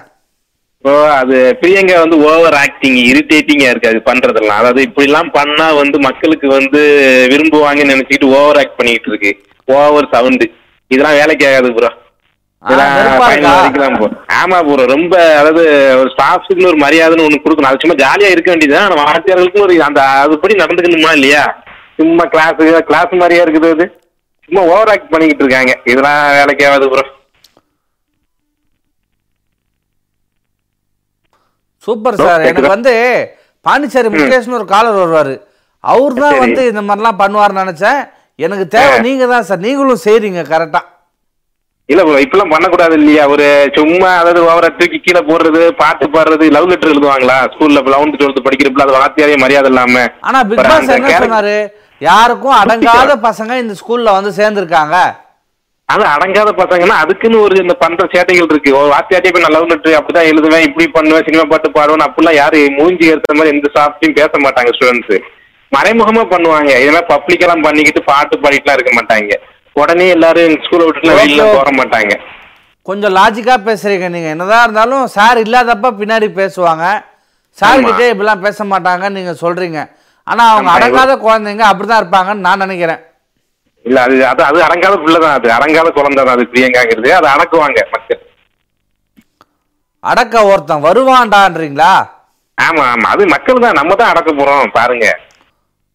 ப்ரோ 0.86 0.96
அது 1.20 1.38
பிரியங்கா 1.62 1.96
வந்து 2.04 2.18
ஓவர் 2.30 2.56
ஆக்டிங் 2.64 2.98
இரிட்டேட்டிங்கா 3.10 3.70
இருக்கு 3.72 3.92
அது 3.92 4.02
பண்றதெல்லாம். 4.10 4.60
அதாவது 4.62 4.82
இப்படி 4.88 5.08
எல்லாம் 5.10 5.32
பண்ணா 5.38 5.68
வந்து 5.82 6.00
மக்களுக்கு 6.08 6.48
வந்து 6.58 6.82
விரும்புவாங்கன்னு 7.34 7.94
நினைச்சிட்டு 7.96 8.32
ஓவர் 8.40 8.60
ஆக்ட் 8.62 8.80
பண்ணிட்டு 8.80 9.10
இருக்கு. 9.12 9.32
ஓவர் 9.68 10.12
சவுண்ட் 10.16 10.46
இதெல்லாம் 10.92 11.20
வேலைக்கு 11.22 11.48
ஆகாது 11.50 11.72
ப்ரோ. 11.78 11.92
ஆமா 14.38 14.58
ப்ரோ 14.68 14.86
ரொம்ப 14.94 15.14
அதாவது 15.40 15.64
ஒரு 16.02 16.10
ஸ்டாஃப்ஸுக்குன்னு 16.14 16.72
ஒரு 16.72 16.80
மரியாதைன்னு 16.84 17.26
ஒண்ணு 17.28 17.44
கொடுக்கணும். 17.44 17.70
அது 17.70 17.82
சும்மா 17.84 17.98
ஜாலியா 18.04 18.30
இருக்க 18.32 18.50
வேண்டியது 18.52 18.78
ஆனா 18.80 18.96
வாத்தியார்களுக்கும் 19.02 19.66
ஒரு 19.66 19.76
அந்த 19.88 20.02
அதுபடி 20.24 20.56
நடந்துக்கணுமா 20.62 21.12
இல்லையா? 21.18 21.44
சும்மா 22.00 22.24
கிளாஸ் 22.34 22.58
கிளாஸ் 22.90 23.20
மாதிரியா 23.22 23.44
இருக்குது 23.46 23.70
அது. 23.76 23.86
சும்மா 24.50 24.62
ஓவர் 24.72 24.92
ஆக்ட் 24.94 25.12
பண்ணிக்கிட்டு 25.12 25.44
இருக்காங்க. 25.46 25.74
இதெல்லாம் 25.92 26.20
வேலைக்கு 26.40 26.66
ஆகாது 26.70 26.88
ப்ரோ. 26.94 27.04
Super 31.84 32.20
sir. 32.22 32.44
எனக்கு? 32.44 32.74
வந்து 32.76 32.94
பாண்டிச்சேரி 33.66 34.10
முகேஷ்னு 34.16 34.60
ஒரு 34.60 34.68
காலர் 34.74 35.00
வருவார். 35.02 35.34
அவர் 35.84 36.14
தான். 36.16 36.40
வந்து 36.44 36.62
இந்த 36.72 36.82
மாதிரிலாம் 36.82 37.22
பண்ணுவார்னு 37.22 37.64
நினச்சேன். 37.64 38.00
எனக்கு 38.40 38.66
தேவை. 38.76 38.94
ஆ. 38.94 39.04
நீங்கள் 39.08 39.32
தான் 39.34 39.48
சார். 39.50 39.64
நீங்களும் 39.66 40.04
செய்கிறீங்க 40.06 40.42
கரெக்டாக 40.54 40.84
இல்ல 41.90 42.04
ப்ரோ 42.06 42.22
இப்பெல்லாம் 42.24 42.54
பண்ணக்கூடாது 42.54 42.96
இல்லையா? 43.00 43.24
ஒரு 43.34 43.48
சும்மா 43.76 44.08
அதாவது 44.20 44.40
ஓவரா 44.52 44.70
தூக்கி 44.78 44.98
கீழே 45.06 45.22
போடுறது 45.28 45.60
பாட்டு 45.82 46.06
பாடுறது 46.16 46.46
லவ் 46.56 46.70
லெட்டர் 46.72 46.94
எழுதுவாங்களா? 46.94 47.36
ஸ்கூல்ல 47.54 47.82
லெவன்த் 47.94 48.18
டுவெல்த் 48.22 48.46
படிக்கிறப்ப 48.48 48.86
அது 48.86 48.96
வாத்தியாரே 48.98 49.36
மரியாதை 49.44 49.70
இல்லாம. 49.72 50.06
ஆனா 50.30 50.40
பிக் 50.50 50.64
பாஸ் 50.70 50.90
என்ன 50.98 51.12
சொன்னாரு? 51.24 51.58
யாருக்கும் 52.02 52.58
அடங்காத 52.62 53.14
பசங்க 53.28 53.60
இந்த 53.64 53.76
ஸ்கூல்ல 53.82 54.16
வந்து 54.18 54.32
சேர்ந்திருக்காங்க. 54.40 54.96
அது 55.90 56.04
அடங்காத 56.16 56.52
பசங்கன்னா 56.60 56.96
அதுக்குன்னு 57.04 57.44
ஒரு 57.46 57.56
இந்த 57.64 57.74
பண்ற 57.84 58.04
சேட்டைகள் 58.14 58.52
இருக்கு. 58.52 58.72
ஒரு 58.80 58.90
வாத்தியாட்டே 58.96 59.32
போய் 59.34 59.44
நான் 59.46 59.56
லவ் 59.58 59.72
லெட்டர் 59.72 59.98
அப்படிதான் 60.00 60.30
எழுதுவேன் 60.32 60.66
இப்படி 60.68 60.86
பண்ணுவேன் 60.96 61.28
சினிமா 61.28 61.44
பாட்டு 61.52 61.70
பாடுவேன் 61.78 62.06
அப்படிலாம் 62.08 62.40
யாரு 62.42 62.60
மூஞ்சி 62.78 63.12
ஏற்ற 63.14 63.36
மாதிரி 63.40 63.54
எந்த 63.56 63.70
சாப்பிட்டையும் 63.78 64.18
பேச 64.20 64.32
மாட்டாங்க 64.46 64.72
ஸ்டூடெண்ட்ஸ் 64.78 65.18
மறைமுகமா 65.72 66.24
பண்ணுவாங்க. 66.34 66.72
இதெல்லாம் 66.84 67.10
பப்ளிக்கெல்லாம் 67.14 67.66
பண்ணிக்கிட்டு 67.68 68.02
பாட்டு 68.12 68.36
பாடிட்டுலாம் 68.44 68.78
இருக்க 68.80 68.94
மாட்டாங்க. 68.98 69.34
உடனே 69.76 70.06
எல்லாரும் 70.16 70.56
ஸ்கூலை 70.66 70.84
விட்டுலாம் 70.88 71.20
வெளியில 71.20 71.46
போற 71.56 71.70
மாட்டாங்க 71.80 72.14
கொஞ்சம் 72.86 73.14
லாஜிக்கா 73.18 73.56
பேசுறீங்க 73.68 74.08
நீங்க. 74.14 74.30
என்னதான் 74.34 74.66
இருந்தாலும் 74.66 75.06
சார் 75.16 75.38
இல்லாதப்ப 75.44 75.90
பின்னாடி 76.00 76.28
பேசுவாங்க. 76.40 76.84
சார். 77.58 77.86
கிட்டே 77.88 78.08
இப்படிலாம் 78.12 78.44
பேச 78.46 78.58
மாட்டாங்கன்னு 78.72 79.18
நீங்க 79.20 79.34
சொல்றீங்க. 79.42 79.80
ஆனா 80.28 80.44
அவங்க 80.52 80.70
அடங்காத 80.76 81.14
குழந்தைங்க 81.24 81.64
அப்படிதான் 81.70 82.02
இருப்பாங்கன்னு 82.02 82.46
நான் 82.48 82.64
நினைக்கிறேன். 82.66 83.02
இல்ல 83.86 83.98
அது 84.06 84.16
அது 84.32 84.42
அது 84.50 84.60
அடங்காத 84.68 84.96
பிள்ளை 85.04 85.20
தான் 85.24 85.36
அது. 85.40 85.48
அடங்காத 85.58 85.90
குழந்தை 85.98 86.22
தான் 86.24 86.36
அது 86.38 86.46
பிரியங்காங்கிறது 86.54 87.10
அதை 87.18 87.30
அடக்குவாங்க 87.36 87.80
மக்கள். 87.96 88.22
அடக்க 90.04 90.36
ஒருத்தன் 90.52 90.86
வருவான்டான்றீங்களா? 90.88 91.92
ஆமா 92.58 92.84
ஆமா. 92.94 93.08
அது 93.14 93.24
மக்கள் 93.34 93.64
தான் 93.66 93.80
நம்ம 93.80 93.96
தான் 94.02 94.12
அடக்க 94.14 94.32
போறோம் 94.34 94.76
பாருங்க. 94.78 95.08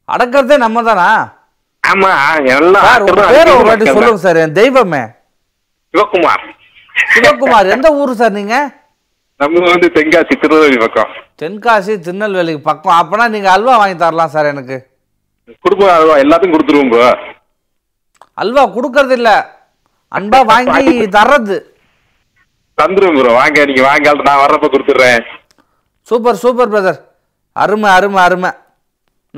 அடக்கிறதே 0.09 0.57
நம்ம 0.65 0.83
தானா? 0.83 1.09
ஆமா 1.91 2.11
எல்லாம். 2.57 2.87
சொல்லுங்க 3.95 4.21
சார் 4.27 4.41
என் 4.45 4.57
தெய்வமே. 4.61 5.03
சிவகுமார். 5.95 6.45
சிவகுமார் 7.15 7.73
எந்த 7.77 7.89
ஊர் 8.01 8.13
சார் 8.21 8.37
நீங்க? 8.39 8.57
நம்ம 9.41 9.61
வந்து 9.73 9.89
தென்காசி 9.97 10.35
திருநெல்வேலி 10.43 10.79
பக்கம். 10.85 11.13
தென்காசி 11.43 11.93
திருநெல்வேலிக்கு 12.07 12.63
பக்கம். 12.69 12.97
அப்பனா 13.01 13.27
நீங்க 13.35 13.49
அல்வா 13.57 13.75
வாங்கி 13.83 13.97
தரலாம் 14.03 14.33
சார் 14.35 14.51
எனக்கு. 14.53 14.77
குடும்ப 15.65 15.85
அல்வா 15.99 16.17
எல்லாத்தையும் 16.25 16.55
கொடுத்துருவோம் 16.55 17.29
அல்வா 18.43 18.63
கொடுக்கறது 18.77 19.15
இல்ல. 19.19 19.31
அன்பா 20.13 20.39
வாங்கி 20.53 20.85
தர்றது. 21.17 21.57
தந்துருவோம் 22.79 23.17
ப்ரோ 23.21 23.33
வாங்க 23.41 23.65
நீங்க 23.69 23.83
வாங்க 23.89 24.13
நான் 24.29 24.43
வர்றப்ப 24.43 24.69
கொடுத்துட்றேன். 24.75 25.23
சூப்பர் 26.09 26.41
சூப்பர் 26.45 26.71
பிரதர் 26.73 27.01
அருமை 27.57 27.89
அருமை 27.99 28.21
அருமை. 28.27 28.51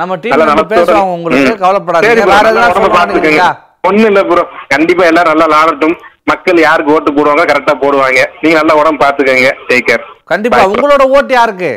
நம்ம 0.00 0.16
டீம் 0.22 0.42
பேசுவாங்க 0.72 1.12
உங்களுக்கு 1.18 1.54
கவலைப்படாதீங்க. 1.64 3.46
ஒண்ணு 3.88 4.04
இல்ல 4.10 4.20
ப்ரோ 4.30 4.42
கண்டிப்பா 4.72 5.04
எல்லாரும் 5.10 5.32
நல்லா 5.32 5.46
விளாடட்டும். 5.50 5.96
மக்கள் 6.30 6.58
யாருக்கு 6.66 6.94
ஓட்டு 6.96 7.10
போடுவாங்க 7.16 7.44
கரெக்டா 7.50 7.74
போடுவாங்க. 7.84 8.20
நீங்க 8.42 8.56
நல்லா 8.58 8.74
உடம்பு 8.80 9.02
பாத்துக்கங்க 9.04 9.50
டேக் 9.68 9.88
கேர் 9.88 10.04
கண்டிப்பா 10.32 10.60
உங்களோட 10.72 11.04
ஓட்டு 11.16 11.32
யாருக்கு? 11.38 11.72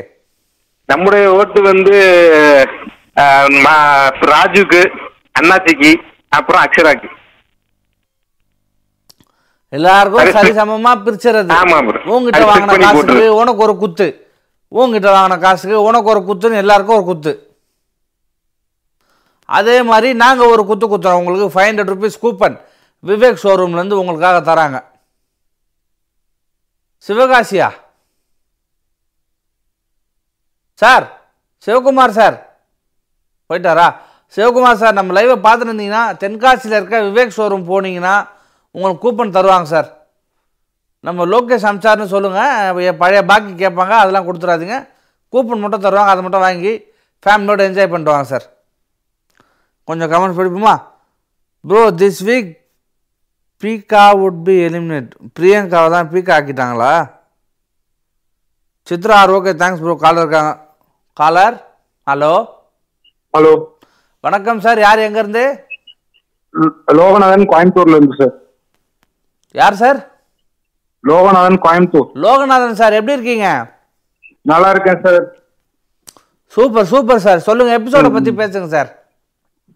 நம்முடைய 0.91 1.25
ஓட்டு 1.39 1.59
வந்து 1.71 1.95
ராஜுக்கு 4.31 4.81
அண்ணாச்சிக்கு 5.39 5.91
அப்புறம் 6.37 6.63
அக்ஷராக்கு. 6.65 7.09
எல்லாருக்கும் 9.73 10.35
சரி 10.37 10.51
சமமா 10.59 10.91
பிரிச்சுறது. 11.05 11.49
உங்ககிட்ட 12.13 12.43
வாங்கின 12.51 12.77
காசுக்கு. 12.85 13.25
உனக்கு 13.41 13.63
ஒரு 13.67 13.75
குத்து. 13.83 14.07
உங்ககிட்ட 14.71 15.09
வாங்கின 15.15 15.39
காசுக்கு 15.45 15.77
உனக்கு 15.89 16.11
ஒரு 16.13 16.21
குத்துன்னு 16.29 16.61
எல்லாருக்கும் 16.63 16.97
ஒரு 16.99 17.07
குத்து. 17.11 17.33
அதே 19.45 19.81
மாதிரி 19.81 20.13
நாங்கள் 20.13 20.47
ஒரு 20.47 20.65
குத்து 20.65 20.85
குத்துறோம். 20.87 21.19
உங்களுக்கு 21.21 21.47
five 21.55 21.67
hundred 21.67 21.93
rupees 21.93 22.21
coupon 22.21 22.59
Vivek 23.05 23.41
ஷோரூம்லேருந்து 23.43 23.93
உங்களுக்காக 23.93 24.53
தராங்க. 24.53 24.83
சிவகாசியா? 27.07 27.69
Sir 30.73 31.05
Sivakumar 31.65 32.15
sir. 32.19 32.37
போயிட்டாரா? 33.49 33.95
சிவகுமார் 34.35 34.81
சார் 34.81 34.93
நம்ம 34.93 35.21
லைவை 35.21 35.35
பார்த்துட்டு 35.45 35.69
இருந்தீங்கன்னா 35.69 36.03
தென்காசியில் 36.23 36.77
இருக்க 36.77 37.01
விவேக் 37.01 37.35
ஷோரூம் 37.37 37.67
போனீங்கன்னா 37.69 38.27
உங்களுக்கு 38.71 39.03
கூப்பன் 39.05 39.35
தருவாங்க 39.37 39.63
சார். 39.63 40.07
நம்ம 40.99 41.25
லோகேஷ் 41.25 41.67
அம்சார்னு 41.71 42.05
சொல்லுங்கள் 42.05 42.95
பழைய 42.97 43.23
பாக்கி 43.25 43.65
கேட்பாங்க. 43.65 43.93
அதெல்லாம் 44.01 44.27
கொடுத்துறாதீங்க. 44.27 44.89
கூப்பன் 45.31 45.63
மட்டும் 45.63 45.83
தருவாங்க. 45.83 46.11
அதை 46.13 46.21
மட்டும் 46.21 46.45
வாங்கி 46.47 46.73
ஃபேமிலியோடு 47.25 47.65
என்ஜாய் 47.67 47.91
பண்ணிட்டு 47.93 48.15
வாங்க 48.15 48.23
சார். 48.23 48.53
கொஞ்சம் 49.87 50.11
கமெண்ட் 50.11 50.37
படிப்போமா? 50.37 50.75
ப்ரோ 51.65 51.81
திஸ் 52.01 52.21
வீக் 52.29 52.49
பீக்கா 53.63 54.05
வுட் 54.21 54.39
பி 54.47 54.55
எலிமினேட் 54.67 55.11
பிரியங்காவை 55.37 55.89
தான் 55.95 56.09
பீக்கா 56.13 56.33
ஆக்கிட்டாங்களா? 56.37 56.93
Chitra 58.87 59.15
R 59.21 59.33
okay 59.37 59.53
thanks 59.61 59.83
bro 59.83 59.95
caller 60.05 60.23
இருக்காங்க. 60.25 60.51
காலர் 61.17 61.55
ஹலோ 62.07 62.33
ஹலோ 63.33 63.53
வணக்கம் 64.23 64.63
சார் 64.65 64.79
யார் 64.85 65.05
எங்கேருந்து 65.07 65.45
லோகநாதன் 66.99 67.47
கோயம்புத்தூர்ல 67.53 67.97
இருந்து 67.99 68.17
சார் 68.19 68.35
யார் 69.55 69.79
சார் 69.83 69.97
லோகநாதன் 71.03 71.57
கோயம்புத்தூர். 71.65 72.07
லோகநாதன் 72.25 72.77
சார் 72.79 72.97
எப்படி 72.99 73.15
இருக்கீங்க? 73.17 73.47
நல்லா 74.51 74.69
இருக்கேன் 74.73 75.01
சார் 75.05 75.19
சூப்பர் 76.53 76.87
சூப்பர் 76.93 77.25
சார் 77.25 77.45
சொல்லுங்க 77.47 77.71
எபிசோட 77.79 78.09
பத்தி 78.15 78.31
பேசுங்க 78.41 78.69
சார் 78.75 78.89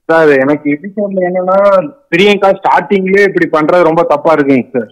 சார் 0.10 0.30
எனக்கு 0.40 0.68
எபிசோட்ல 0.70 1.26
என்னன்னா 1.28 1.58
பிரியங்கா 2.12 2.50
ஸ்டார்டிங்லயே 2.58 3.24
இப்படி 3.26 3.48
பண்றது 3.52 3.84
ரொம்ப 3.84 4.04
தப்பா 4.04 4.34
இருக்குங்க 4.34 4.72
சார். 4.76 4.90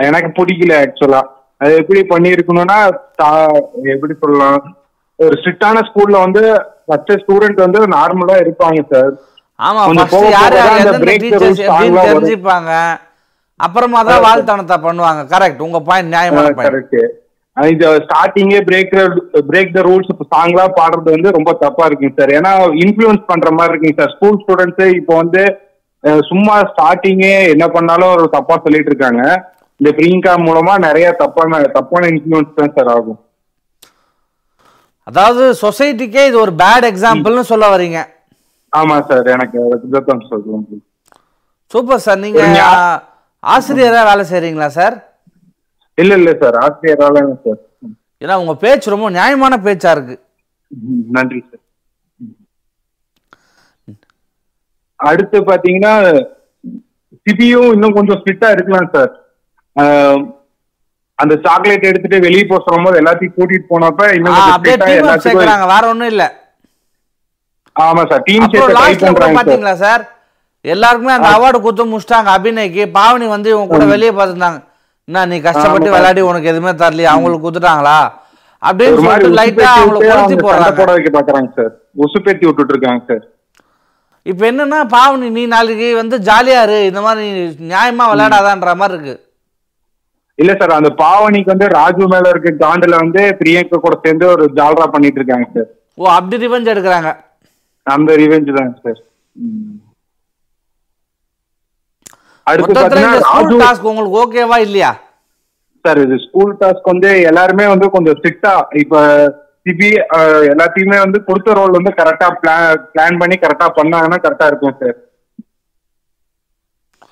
எனக்கு 0.00 0.28
பிடிக்கல 0.36 0.74
ஆக்சுவலா 0.82 1.22
அது 1.60 1.74
எப்படி 1.76 2.00
பண்ணியிருக்கணும்னா 2.10 2.78
ஸ்டா- 3.06 3.60
எப்படி 3.94 4.14
சொல்லலாம் 4.14 4.58
ஒரு 5.18 5.34
ஸ்ட்ரிக்டான 5.36 5.82
ஸ்கூல்ல 5.86 6.16
வந்து 6.20 6.42
ஃபர்ஸ்ட் 6.86 7.12
ஸ்டூடெண்ட் 7.20 7.60
வந்து 7.62 7.80
நார்மலா 7.92 8.36
இருப்பாங்க 8.42 8.80
சார். 8.90 9.12
ஆமா. 9.58 9.82
தெரிஞ்சுப்பாங்க. 12.08 12.72
அப்புறமா 13.60 14.00
தான் 14.02 14.24
வாழ்த்தனத்தை 14.26 14.76
பண்ணுவாங்க. 14.82 15.22
கரெக்ட் 15.30 15.60
உங்க 15.60 15.80
பாயிண்ட் 15.80 16.12
நியாயமான 16.12 16.48
கரெக்ட் 16.66 16.98
இது 17.56 17.86
ஸ்டார்டிங்கே 18.06 18.58
பிரேக் 18.68 18.94
பிரேக் 19.50 19.76
த 19.76 19.82
ரூல்ஸ் 19.88 20.10
இப்போ 20.12 20.24
சாங்லா 20.34 20.64
பாடுறது 20.78 21.14
வந்து 21.14 21.30
ரொம்ப 21.36 21.50
தப்பா 21.62 21.84
இருக்குங்க 21.88 22.16
சார். 22.18 22.32
ஏன்னா 22.38 22.50
இன்ஃப்ளூயன்ஸ் 22.84 23.22
பண்ற 23.30 23.50
மாதிரி 23.58 23.72
இருக்குங்க 23.72 23.98
சார். 24.00 24.12
ஸ்கூல் 24.16 24.40
ஸ்டூடெண்ட்ஸ் 24.42 24.96
இப்போ 25.00 25.14
வந்து 25.22 25.42
சும்மா 26.30 26.56
ஸ்டார்டிங்கே 26.72 27.32
என்ன 27.52 27.66
பண்ணாலும் 27.76 28.12
ஒரு 28.16 28.26
தப்பா 28.34 28.56
சொல்லிட்டு 28.64 28.90
இருக்காங்க. 28.92 29.22
இந்த 29.80 29.90
பிரியங்கா 29.96 30.34
மூலமா 30.48 30.74
நிறைய 30.86 31.06
தப்பான 31.22 31.62
தப்பான 31.78 32.10
இன்ஃப்ளூயன்ஸ் 32.12 32.58
தான் 32.58 32.74
சார் 32.76 32.92
ஆகும். 32.96 33.18
அதாவது 35.06 35.42
சொசைட்டிக்கே 35.64 36.22
இது 36.28 36.38
ஒரு 36.44 36.52
பேட் 36.62 36.86
எக்ஸாம்பிள்னு 36.92 37.44
சொல்ல 37.52 37.66
வரீங்க 37.74 37.98
ஆமா 38.72 38.96
சார். 39.08 39.26
எனக்கு 39.34 39.58
சூப்பர் 41.72 42.02
சார். 42.06 42.22
நீங்க 42.24 42.40
ஆசிரியரா 43.42 44.00
வேலை 44.08 44.24
செய்றீங்களா 44.30 44.68
சார்? 44.78 44.94
இல்ல 45.98 46.14
இல்ல 46.20 46.30
சார் 46.40 46.56
ஆசிரியரால 46.64 47.18
சார். 47.44 47.60
ஏன்னா 48.22 48.34
உங்க 48.42 48.54
பேச்சு 48.62 48.92
ரொம்ப 48.92 49.08
நியாயமான 49.16 49.54
பேச்சா 49.66 49.90
இருக்கு. 49.96 50.16
நன்றி 51.16 51.40
சார் 51.42 51.62
அடுத்து 55.00 55.38
பாத்தீங்கன்னா 55.48 55.94
சிபியும் 57.26 57.72
இன்னும் 57.74 57.96
கொஞ்சம் 57.96 58.18
ஸ்ட்ரிக்டா 58.20 58.48
இருக்கலாம் 58.54 58.88
சார் 58.94 59.12
அந்த 61.18 61.34
சாக்லேட் 61.44 61.88
எடுத்துட்டு 61.90 62.18
வெளியே 62.24 62.44
போக 62.46 62.60
சொல்லும்போது 62.64 62.98
எல்லாத்தையும் 63.00 63.36
கூட்டிட்டு 63.36 63.70
போனப்ப 63.70 64.08
இன்னும் 64.16 64.34
சேர்க்கறாங்க. 65.24 65.66
வேற 65.72 65.84
ஒண்ணும் 65.92 66.10
இல்ல. 66.12 66.24
ஆமா 67.76 68.02
சார் 68.10 68.24
டீம் 68.26 68.44
பாத்தீங்களா 69.36 69.74
சார் 69.84 70.02
எல்லாருக்குமே 70.64 71.14
அந்த 71.16 71.28
அவார்டு 71.36 71.58
கொடுத்து 71.60 71.90
முடிச்சிட்டாங்க 71.90 72.30
அபிநய்க்கு 72.36 72.84
பாவனி 72.96 73.26
வந்து 73.34 73.48
இவங்க 73.52 73.70
கூட 73.72 73.84
வெளியே 73.92 74.12
பார்த்துருந்தாங்க. 74.12 74.58
என்ன 75.08 75.24
நீ 75.30 75.36
கஷ்டப்பட்டு. 75.42 75.90
விளையாடி 75.90 76.20
உனக்கு 76.28 76.50
எதுவுமே 76.52 76.72
தரலையா 76.78 77.10
அவங்களுக்கு 77.12 77.44
கொடுத்துட்டாங்களா 77.44 77.98
அப்படின்னு 78.62 78.96
சொல்லிட்டு 78.98 79.36
லைட்டா 79.38 79.68
அவங்களை 79.74 79.98
அவங்க 80.06 80.22
சண்டை 80.22 80.36
போட 80.38 80.56
போடுறாங்க 80.70 80.94
வைக்க 80.94 81.10
பாக்குறாங்க 81.16 81.50
சார் 81.58 81.72
உசுப்பேத்தி 82.04 82.44
விட்டுட்டு 82.46 82.74
இருக்காங்க 82.74 83.02
சார் 83.10 83.24
இப்ப 84.26 84.42
என்னன்னா 84.48 84.78
பாவனி 84.94 85.26
நீ 85.34 85.42
நாளைக்கு 85.52 85.88
வந்து 85.98 86.16
ஜாலியா 86.28 86.60
இரு. 86.66 86.78
இந்த 86.88 87.00
மாதிரி 87.04 87.24
நியாயமா 87.68 88.04
விளையாடாதான்ற 88.10 88.72
மாதிரி 88.80 88.96
இருக்கு. 88.96 89.14
இல்ல 90.38 90.52
சார் 90.60 90.78
அந்த 90.78 90.90
பாவனிக்கு 90.98 91.52
வந்து 91.52 91.68
ராஜு 91.76 92.06
மேல 92.12 92.32
இருக்க 92.32 92.50
காண்டுல 92.62 92.96
வந்து 93.02 93.22
பிரியங்கா 93.38 93.78
கூட 93.78 93.96
சேர்ந்து 94.02 94.26
ஒரு 94.32 94.46
ஜால்ரா 94.58 94.86
பண்ணிட்டு 94.94 95.20
இருக்காங்க 95.20 95.46
சார் 95.54 95.68
ஓ 95.98 96.10
அப்படி 96.16 96.42
ரிவெஞ்ச் 96.44 96.72
எடுக்கிறாங்க. 96.72 97.10
அந்த 97.86 98.10
ரிவெஞ்ச் 98.22 98.50
தாங்க 98.56 98.74
சார் 98.84 99.00
அடுத்து 102.46 102.74
டாஸ்க் 103.62 103.88
உங்களுக்கு 103.90 104.18
ஓகேவா 104.22 104.58
இல்லையா? 104.66 104.90
சார் 105.84 105.98
இது 106.04 106.16
ஸ்கூல் 106.26 106.54
டாஸ்க் 106.60 106.92
வந்து 106.92 107.10
எல்லாருமே 107.30 107.64
வந்து 107.72 107.86
கொஞ்சம் 107.94 108.16
ஸ்ட்ரிக்டா 108.18 108.52
இப்ப 108.82 109.00
சிபி 109.66 109.88
எல்லாத்தையுமே 110.52 110.98
வந்து 111.04 111.18
கொடுத்த 111.28 111.56
ரோல் 111.58 111.76
வந்து 111.76 111.92
கரெக்டா 112.00 112.28
பிளான் 112.40 112.64
பிளான் 112.92 113.20
பண்ணி 113.22 113.36
கரெக்டா 113.44 113.66
பண்ணாங்கன்னா 113.78 114.18
கரெக்டா 114.24 114.46
இருக்கும் 114.50 114.76
சார். 114.80 114.96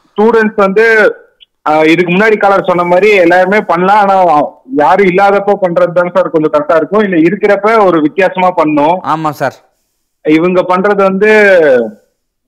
ஸ்டூடெண்ட்ஸ் 0.09 0.61
வந்து 0.65 0.85
இதுக்கு 1.91 2.11
முன்னாடி 2.13 2.37
காலர் 2.39 2.69
சொன்ன 2.69 2.85
மாதிரி 2.91 3.11
எல்லாருமே 3.25 3.59
பண்ணலாம் 3.71 4.01
ஆனா 4.03 4.17
யாரும் 4.83 5.11
இல்லாதப்போ 5.11 5.53
பண்றது 5.63 5.93
தான் 5.99 6.15
சார் 6.17 6.33
கொஞ்சம் 6.35 6.55
கரெக்டா 6.55 6.77
இருக்கும். 6.81 7.05
இல்ல 7.07 7.17
இருக்கிறப்ப 7.29 7.69
ஒரு 7.87 7.99
வித்தியாசமா 8.07 8.51
பண்ணும் 8.61 8.97
ஆமா 9.15 9.31
சார். 9.41 9.57
இவங்க 10.25 10.61
பண்றது 10.73 11.03
வந்து 11.11 11.31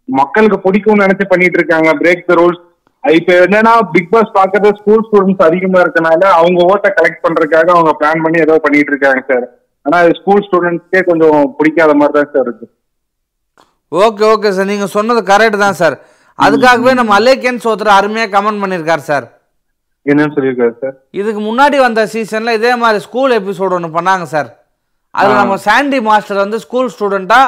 மக்களுக்கு 0.09 0.59
பிடிக்கும்னு 0.67 1.05
நினைச்சு 1.05 1.25
பண்ணிட்டு 1.31 1.59
இருக்காங்க. 1.61 1.91
பிரேக் 2.03 2.29
த 2.29 2.37
ரூல்ஸ் 2.41 2.63
இப்ப 3.15 3.33
என்னன்னா 3.41 3.73
பிக் 3.93 4.11
பாஸ் 4.13 4.37
பாக்குறது 4.37 4.69
ஸ்கூல் 4.79 5.05
ஸ்டூடெண்ட்ஸ் 5.07 5.47
அதிகமா 5.47 5.79
இருக்கனால 5.83 6.23
அவங்க 6.37 6.61
ஓட்டை 6.71 6.91
கலெக்ட் 6.97 7.25
பண்றதுக்காக 7.25 7.69
அவங்க 7.75 7.93
பிளான் 7.99 8.23
பண்ணி 8.25 8.39
ஏதோ 8.45 8.55
பண்ணிட்டு 8.65 8.93
இருக்காங்க 8.93 9.21
சார் 9.31 9.47
ஆனா 9.87 9.99
ஸ்கூல் 10.19 10.45
ஸ்டூடெண்ட்ஸ்க்கே 10.47 11.01
கொஞ்சம் 11.09 11.39
பிடிக்காத 11.59 11.93
மாதிரி 11.99 12.15
தான் 12.17 12.33
சார் 12.33 12.47
இருக்கு. 12.47 12.67
ஓகே 13.93 14.25
ஓகே 14.31 14.51
சார் 14.53 14.71
நீங்க 14.71 14.87
சொன்னது 14.95 15.21
கரெக்ட் 15.29 15.59
தான் 15.61 15.79
சார் 15.81 15.97
அதுக்காகவே 16.39 16.93
நம்ம 16.99 17.13
அலேக்கன் 17.19 17.63
சோத்ரா 17.65 17.93
அருமையா 17.99 18.27
கமெண்ட் 18.33 18.63
பண்ணியிருக்காரு 18.63 19.05
சார் 19.07 19.27
என்னன்னு 20.07 20.35
சொல்லியிருக்காரு 20.35 20.75
சார் 20.83 20.97
இதுக்கு 21.15 21.41
முன்னாடி 21.43 21.77
வந்த 21.81 22.01
சீசன்ல 22.13 22.53
இதே 22.55 22.73
மாதிரி 22.83 22.99
ஸ்கூல் 23.07 23.37
எபிசோடு 23.37 23.77
ஒன்று 23.79 23.97
பண்ணாங்க 23.97 24.27
சார் 24.33 24.51
அதுல 25.15 25.39
நம்ம 25.41 25.57
சாண்டி 25.65 25.99
மாஸ்டர் 26.07 26.43
வந்து 26.43 26.59
ஸ்கூல் 26.65 26.93
ஸ்டூடெண்டா 26.95 27.41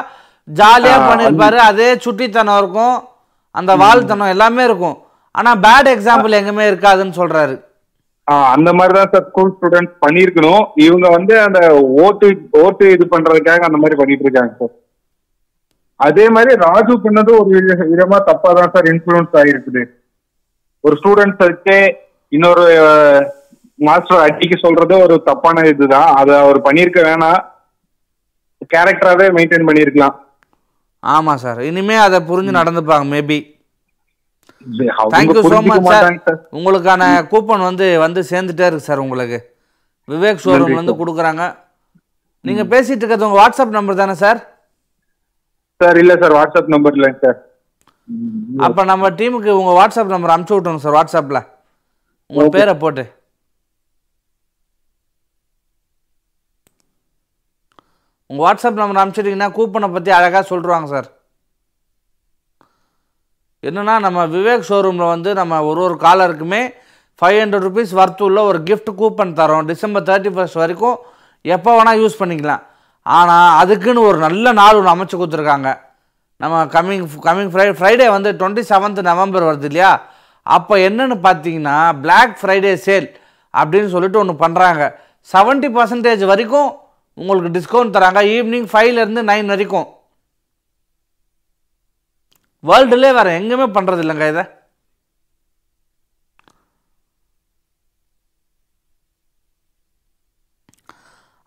ஜாலியா 0.49 0.97
ஆ, 0.99 1.09
பண்ணியிருப்பாரு 1.09 1.59
அதே 1.65 1.89
சுட்டித்தனம் 2.05 2.59
இருக்கும். 2.59 2.97
அந்த 3.55 3.73
வாழ்த்தனம் 3.81 4.33
எல்லாமே 4.35 4.63
இருக்கும். 4.65 4.97
ஆனா 5.35 5.57
பேட் 5.57 5.89
எக்ஸாம்பிள் 5.95 6.31
எங்குமே 6.31 6.71
இருக்காதுன்னு 6.71 7.15
சொல்றாரு. 7.17 7.57
அந்த 8.49 8.73
மாதிரி 8.73 8.99
தான் 8.99 9.11
சார் 9.13 9.29
ஸ்கூல் 9.29 9.53
ஸ்டூடெண்ட்ஸ் 9.55 9.95
பண்ணியிருக்கணும். 10.01 10.65
இவங்க 10.77 11.09
வந்து 11.09 11.41
அந்த 11.41 11.61
ஓட்டு 11.99 12.27
ஓட்டு 12.63 12.91
இது 12.91 13.07
பண்றதுக்காக 13.11 13.61
அந்த 13.61 13.77
மாதிரி 13.77 13.97
பண்ணிட்டு 13.97 14.23
இருக்காங்க 14.23 14.53
சார் 14.59 14.75
அதே 16.01 16.29
மாதிரி 16.29 16.55
ராஜு 16.61 16.95
பண்ணது 16.99 17.31
ஒரு 17.39 17.49
வித- 17.51 17.89
விதமா 17.91 18.19
தப்பா 18.23 18.53
தான் 18.53 18.71
சார் 18.71 18.85
இன்ஃபுளுன்ஸ் 18.85 19.33
ஆகிருக்குது 19.33 19.83
ஒரு 20.85 20.99
ஸ்டூடெண்ட்ஸ் 21.01 21.43
வச்சே 21.45 21.79
இன்னொரு 22.33 22.65
மாஸ்டர் 23.79 24.21
அடிக்க 24.21 24.55
சொல்றது 24.61 24.99
ஒரு 24.99 25.23
தப்பான 25.23 25.67
இதுதான். 25.69 26.15
அதை 26.15 26.35
அவர் 26.37 26.63
பண்ணியிருக்க 26.63 27.01
வேணாம். 27.03 27.41
கேரக்டராகவே 28.71 29.27
மெயின்டைன் 29.37 29.69
பண்ணியிருக்கலாம். 29.69 30.17
ஆமா 31.03 31.35
சார் 31.35 31.61
இனிமே 31.61 31.95
அதை 31.97 32.21
புரிஞ்சு 32.21 32.53
நடந்துப்பாங்க 32.53 33.07
maybe 33.09 33.39
thank you 35.15 35.43
so 35.51 35.59
much 35.71 35.89
sir. 35.93 36.07
உங்களுக்கான 36.59 37.03
கூப்பன் 37.33 37.67
வந்து 37.69 37.87
வந்து 38.05 38.21
சேர்ந்துட்டே 38.31 38.67
இருக்கு 38.69 38.89
சார் 38.89 39.05
உங்களுக்கு. 39.05 39.39
விவேக் 40.09 40.43
ஷோரூம்ல 40.45 40.79
இருந்து 40.79 41.01
கொடுக்குறாங்க. 41.01 41.43
நீங்க 42.45 42.63
பேசிட்டு 42.73 43.03
இருக்கிறது 43.03 43.29
உங்க 43.29 43.39
வாட்ஸ்அப் 43.43 43.77
நம்பர் 43.77 44.01
தானே 44.03 44.15
சார் 44.25 44.39
சார் 45.81 45.99
இல்ல 46.03 46.13
சார் 46.23 46.35
வாட்ஸ்அப் 46.39 46.73
நம்பர் 46.75 46.97
இல்லைங்க 46.97 47.21
சார். 47.25 47.39
அப்போ 48.67 48.83
நம்ம 48.91 49.11
டீமுக்கு 49.19 49.51
உங்கள் 49.61 49.79
வாட்ஸ்அப் 49.79 50.13
நம்பர் 50.15 50.33
அனுப்பிச்சி 50.35 50.57
விட்ருங்க 50.57 50.85
சார் 50.85 50.97
வாட்ஸ்அப்பில் 50.99 51.41
உங்கள் 52.31 52.55
பேரை 52.57 52.75
போட்டு. 52.83 53.05
உங்கள் 58.31 58.45
வாட்ஸ்அப் 58.47 58.81
நம்பர் 58.81 59.01
அனுப்பிச்சிட்டிங்கன்னா 59.03 59.51
கூப்பனை 59.59 59.89
பற்றி 59.93 60.11
அழகாக 60.19 60.45
சொல்லிடுவாங்க 60.51 60.89
சார் 60.95 61.09
என்னென்னா 63.67 63.95
நம்ம 64.05 64.25
விவேக் 64.35 64.67
ஷோரூமில் 64.69 65.13
வந்து 65.15 65.31
நம்ம 65.39 65.55
ஒரு 65.69 65.81
ஒரு 65.87 65.95
காலருக்குமே 66.05 66.61
ஃபைவ் 67.21 67.39
ஹண்ட்ரட் 67.41 67.65
ருபீஸ் 67.69 67.93
ஒர்த்து 68.01 68.23
உள்ள 68.27 68.41
ஒரு 68.51 68.59
கிஃப்ட் 68.69 68.91
கூப்பன் 69.01 69.33
தரோம். 69.39 69.65
டிசம்பர் 69.71 70.05
தேர்ட்டி 70.09 70.31
ஃபஸ்ட் 70.35 70.59
வரைக்கும் 70.63 70.97
எப்போ 71.55 71.71
வேணால் 71.79 72.01
யூஸ் 72.03 72.21
பண்ணிக்கலாம். 72.21 72.63
ஆனால் 73.07 73.51
அதுக்குன்னு 73.63 74.07
ஒரு 74.11 74.19
நல்ல 74.27 74.53
நாள் 74.61 74.79
ஒன்று 74.81 74.93
அமைச்சு 74.95 75.17
கொடுத்துருக்காங்க. 75.21 75.69
நம்ம 76.37 76.65
கம்மிங் 76.77 77.05
கம்மிங் 77.27 77.51
ஃப்ரை 77.55 77.67
ஃப்ரைடே 77.79 78.07
வந்து 78.17 78.33
டுவெண்ட்டி 78.41 78.65
செவன்த் 78.71 79.03
நவம்பர் 79.11 79.49
வருது 79.49 79.69
இல்லையா? 79.71 79.93
அப்போ 80.57 80.75
என்னென்னு 80.89 81.17
பார்த்தீங்கன்னா 81.27 81.77
பிளாக் 82.03 82.35
ஃப்ரைடே 82.41 82.75
சேல் 82.87 83.09
அப்படின்னு 83.55 83.91
சொல்லிட்டு 83.95 84.21
ஒன்று 84.23 84.43
பண்ணுறாங்க 84.45 84.83
70% 85.29 85.75
பர்சன்டேஜ் 85.77 86.25
வரைக்கும் 86.33 86.69
உங்களுக்கு 87.19 87.51
டிஸ்கவுண்ட் 87.57 87.95
தராங்க. 87.97 88.21
ஈவினிங் 88.35 88.69
ஃபைவ்லேருந்து 88.73 89.23
நைன் 89.31 89.51
வரைக்கும். 89.55 89.87
வேர்ல்டுலேயே 92.65 93.17
வேறு 93.19 93.31
எங்கேயுமே 93.39 93.67
பண்ணுறது 93.77 94.03
இல்லைங்க 94.05 94.29
இதை. 94.33 94.45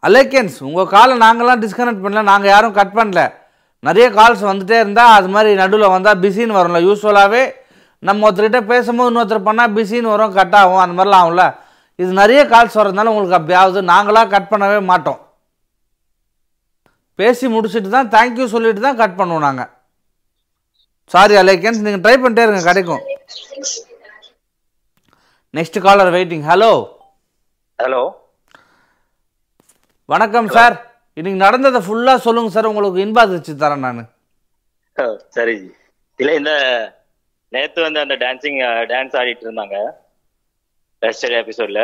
அலேக்கன்ஸ் 0.08 0.56
உங்கள் 0.68 0.92
காலை 0.94 1.16
நாங்களாம் 1.24 1.62
டிஸ்கனெக்ட் 1.64 2.04
பண்ணல 2.04 2.22
நாங்கள் 2.30 2.52
யாரும் 2.52 2.78
கட் 2.78 2.96
பண்ணல. 3.00 3.24
நிறைய 3.88 4.06
கால்ஸ் 4.16 4.44
வந்துட்டே 4.50 4.78
இருந்தால் 4.84 5.16
அது 5.18 5.28
மாதிரி 5.34 5.52
நடுவில் 5.60 5.94
வந்தால் 5.94 6.22
பிஸின்னு 6.24 6.58
வரும்ல 6.58 6.80
யூஸ்வலாகவே 6.86 7.44
நம்ம 8.08 8.26
ஒருத்தர்கிட்ட 8.28 8.62
பேசும்போது 8.72 9.10
இன்னொருத்தர் 9.12 9.48
பண்ணால் 9.48 9.74
பிஸின்னு 9.76 10.12
வரும் 10.14 10.36
கட் 10.38 10.56
ஆகும் 10.60 10.82
அந்த 10.84 10.96
மாதிரிலாம் 10.98 11.24
ஆகும்ல. 11.24 11.46
இது 12.00 12.12
நிறைய 12.22 12.42
கால்ஸ் 12.54 12.80
வரதுனால 12.80 13.12
உங்களுக்கு 13.14 13.38
அப்படி 13.40 13.56
ஆகுது 13.62 13.82
நாங்களாக 13.94 14.32
கட் 14.34 14.52
பண்ணவே 14.54 14.80
மாட்டோம். 14.92 15.20
பேசி 17.20 17.46
முடிச்சுட்டு 17.56 17.90
தான் 17.98 18.12
தேங்க்யூ 18.16 18.48
சொல்லிட்டு 18.56 18.82
தான் 18.88 19.00
கட் 19.02 19.18
பண்ணுவோம் 19.20 19.48
நாங்கள் 19.48 19.70
சாரி 21.14 21.36
அலேக்கன்ஸ் 21.42 21.84
நீங்கள் 21.86 22.04
ட்ரை 22.04 22.16
பண்ணிட்டே 22.22 22.44
இருங்க 22.46 22.62
கிடைக்கும். 22.70 23.02
Next 25.58 25.80
caller 25.86 26.14
waiting 26.16 26.46
hello 26.52 26.72
hello 27.80 28.02
வணக்கம் 30.10 30.50
சார் 30.56 30.76
இன்னைக்கு 31.18 31.40
நடந்ததை 31.46 31.80
ஃபுல்லாக 31.88 32.24
சொல்லுங்கள் 32.26 32.56
சார் 32.56 32.70
உங்களுக்கு 32.72 33.04
இன்பாதிச்சு 33.06 33.54
தரேன் 33.64 33.86
நான். 33.86 34.02
சரி. 35.38 35.58
இல்ல 36.20 36.32
இந்த 36.40 36.54
நேத்து 37.54 37.80
வந்து 37.88 38.00
அந்த 38.04 38.16
டான்சிங் 38.24 38.60
டான்ஸ் 38.92 39.18
ஆடிட்டு 39.22 39.46
இருந்தாங்க. 39.48 39.78
எஸ்டர்டே 41.02 41.38
எபிசோட்ல 41.44 41.82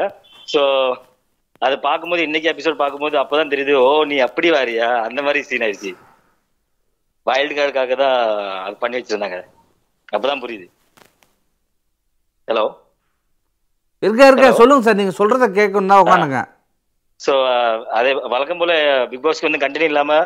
ஸோ 0.53 0.61
அது 1.67 1.75
பார்க்கும்போது 1.87 2.25
இன்னைக்கு 2.27 2.51
எபிசோட் 2.53 2.81
பார்க்கும்போது 2.81 3.15
அப்பதான் 3.21 3.51
தெரியுது 3.53 3.73
ஓ 3.85 3.87
நீ 4.11 4.17
அப்படி 4.27 4.49
வாரியா? 4.55 4.87
அந்த 5.07 5.19
மாதிரி 5.25 5.39
சீன் 5.47 5.65
ஆயிடுச்சு. 5.67 5.91
வைல்டு 7.27 7.53
கார்டுக்காக 7.57 7.95
தான் 8.01 8.17
அது 8.65 8.75
பண்ணி 8.81 8.97
வச்சிருந்தாங்க. 8.97 9.39
அப்பதான் 10.15 10.43
புரியுது. 10.43 10.67
ஹலோ 12.47 12.65
இருக்க 14.03 14.29
இருக்க. 14.29 14.47
சொல்லுங்க 14.59 14.85
சார். 14.87 14.99
நீங்க 15.01 15.13
சொல்றத 15.19 15.45
கேட்கணும் 15.59 15.91
தான் 15.93 16.03
உட்காந்துங்க 16.03 16.41
ஸோ 17.25 17.33
அதே 17.97 18.09
வழக்கம் 18.33 18.59
போல 18.61 18.73
பிக் 19.11 19.23
பாஸ்க்கு 19.23 19.47
வந்து 19.49 19.63
கண்டினியூ 19.63 19.91
இல்லாம 19.91 20.17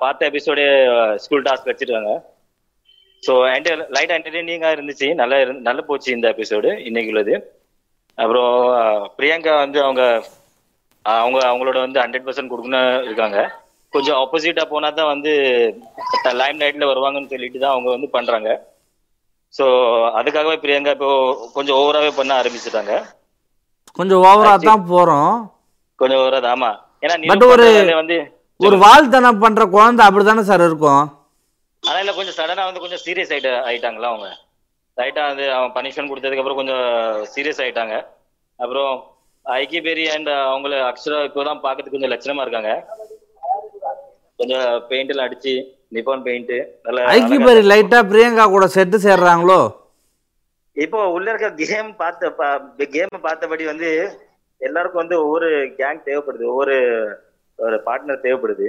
பார்த்த 0.00 0.30
எபிசோடே 0.30 0.64
ஸ்கூல் 1.24 1.44
டாஸ்க் 1.46 1.68
வச்சிருக்காங்க. 1.70 2.12
ஸோ 3.22 3.32
லைட் 3.96 4.14
என்டர்டெய்னிங்காக 4.16 4.76
இருந்துச்சு. 4.76 5.08
நல்லா 5.20 5.36
இருந்து 5.42 5.66
நல்லா 5.68 5.82
போச்சு 5.90 6.10
இந்த 6.16 6.26
எபிசோடு 6.34 6.70
இன்னைக்கு 6.88 7.12
உள்ளது. 7.12 7.34
அப்புறம் 8.18 8.52
பிரியங்கா 9.18 9.54
வந்து 9.64 9.78
அவங்க 9.84 10.02
அவங்க 11.04 11.38
அவங்களோட 11.50 11.78
வந்து 11.86 12.02
ஹண்ட்ரட் 12.02 12.26
பர்சன்ட் 12.26 12.52
கொடுக்கணும் 12.52 12.90
இருக்காங்க. 13.08 13.38
கொஞ்சம் 13.96 14.16
ஆப்போசிட்டா 14.16 14.64
போனா 14.64 14.90
தான் 14.90 15.06
வந்து 15.06 15.32
லைம் 16.32 16.60
லைட்ல 16.60 16.86
வருவாங்கன்னு 16.92 17.30
சொல்லிட்டு 17.30 17.58
தான் 17.58 17.70
அவங்க 17.70 17.90
வந்து 17.90 18.08
பண்றாங்க. 18.10 18.48
ஸோ 19.54 19.64
அதுக்காகவே 20.18 20.56
பிரியங்கா 20.56 20.90
இப்போ 20.90 21.10
கொஞ்சம் 21.54 21.76
ஓவராகவே 21.76 22.16
பண்ண 22.16 22.42
ஆரம்பிச்சிட்டாங்க. 22.42 22.94
கொஞ்சம் 23.92 24.22
ஓவரா 24.22 24.54
தான் 24.60 24.88
போறோம். 24.90 25.36
கொஞ்சம் 25.96 26.18
ஓவரா 26.18 26.40
ஆமா. 26.52 26.70
ஏன்னா 27.02 27.46
ஒரு- 27.46 27.94
வந்து 27.94 28.16
ஒரு 28.60 28.76
வாழ்த்தனம் 28.76 29.38
பண்ற 29.38 29.66
குழந்தை 29.66 30.06
அப்படிதானே 30.06 30.40
சார் 30.40 30.60
இருக்கும்? 30.60 31.04
ஆனா 31.82 31.98
இல்ல 31.98 32.12
கொஞ்சம் 32.12 32.34
சடனா 32.34 32.64
வந்து 32.64 32.80
கொஞ்சம் 32.80 32.98
சீரியஸ் 33.06 33.32
ஆயிட்டு 33.32 33.50
ஆயிட்டாங்களா 33.66 34.08
அவங்க? 34.08 34.28
ரைட்டா 34.96 35.26
வந்து 35.26 35.52
அவன் 35.52 35.70
பனிஷ்மெண்ட் 35.70 36.10
கொடுத்ததுக்கு 36.10 36.36
அப்புறம் 36.36 36.56
கொஞ்சம் 36.56 36.84
சீரியஸ் 37.34 37.60
ஆயிட்டாங்க. 37.62 37.96
அப்புறம் 38.58 38.92
ஐக்கி 39.46 39.82
பேரி 39.82 40.08
அண்ட் 40.08 40.28
அவங்கள 40.28 40.92
அக்ஷரா 40.92 41.24
இப்போதான் 41.24 41.60
பார்க்கறதுக்கு 41.62 41.90
கொஞ்சம் 41.90 42.10
லட்சணமா 42.10 42.40
இருக்காங்க. 42.40 42.70
கொஞ்சம் 44.38 44.64
பெயிண்ட் 44.88 45.10
எல்லாம் 45.10 45.28
அடிச்சு 45.28 45.54
நிப்பான் 45.92 46.22
பெயிண்ட் 46.22 46.54
நல்ல 46.86 47.04
ஐக்கி 47.10 47.34
அழகா- 47.34 47.46
பேரி 47.46 47.62
லைட்டா 47.68 47.98
பிரியங்கா 48.06 48.44
கூட 48.48 48.66
செட்டு 48.74 48.98
சேர்றாங்களோ? 49.04 49.60
இப்போ 50.76 50.98
உள்ள 51.10 51.26
இருக்க 51.30 51.48
கேம் 51.64 51.90
பார்த்த 51.96 52.32
கேம் 52.90 53.22
பார்த்தபடி 53.22 53.64
வந்து 53.64 53.90
எல்லாருக்கும் 54.60 55.02
வந்து 55.02 55.16
ஒவ்வொரு 55.22 55.48
கேங் 55.78 56.06
தேவைப்படுது 56.06 56.44
ஒவ்வொரு 56.44 56.74
ஒரு 57.58 57.76
பார்ட்னர் 57.86 58.24
தேவைப்படுது. 58.24 58.66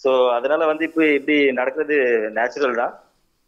ஸோ 0.00 0.10
அதனால 0.32 0.66
வந்து 0.66 0.84
இப்போ 0.84 1.02
இப்படி 1.10 1.52
நடக்கிறது 1.52 1.96
நேச்சுரல் 2.32 2.74
தான். 2.74 2.92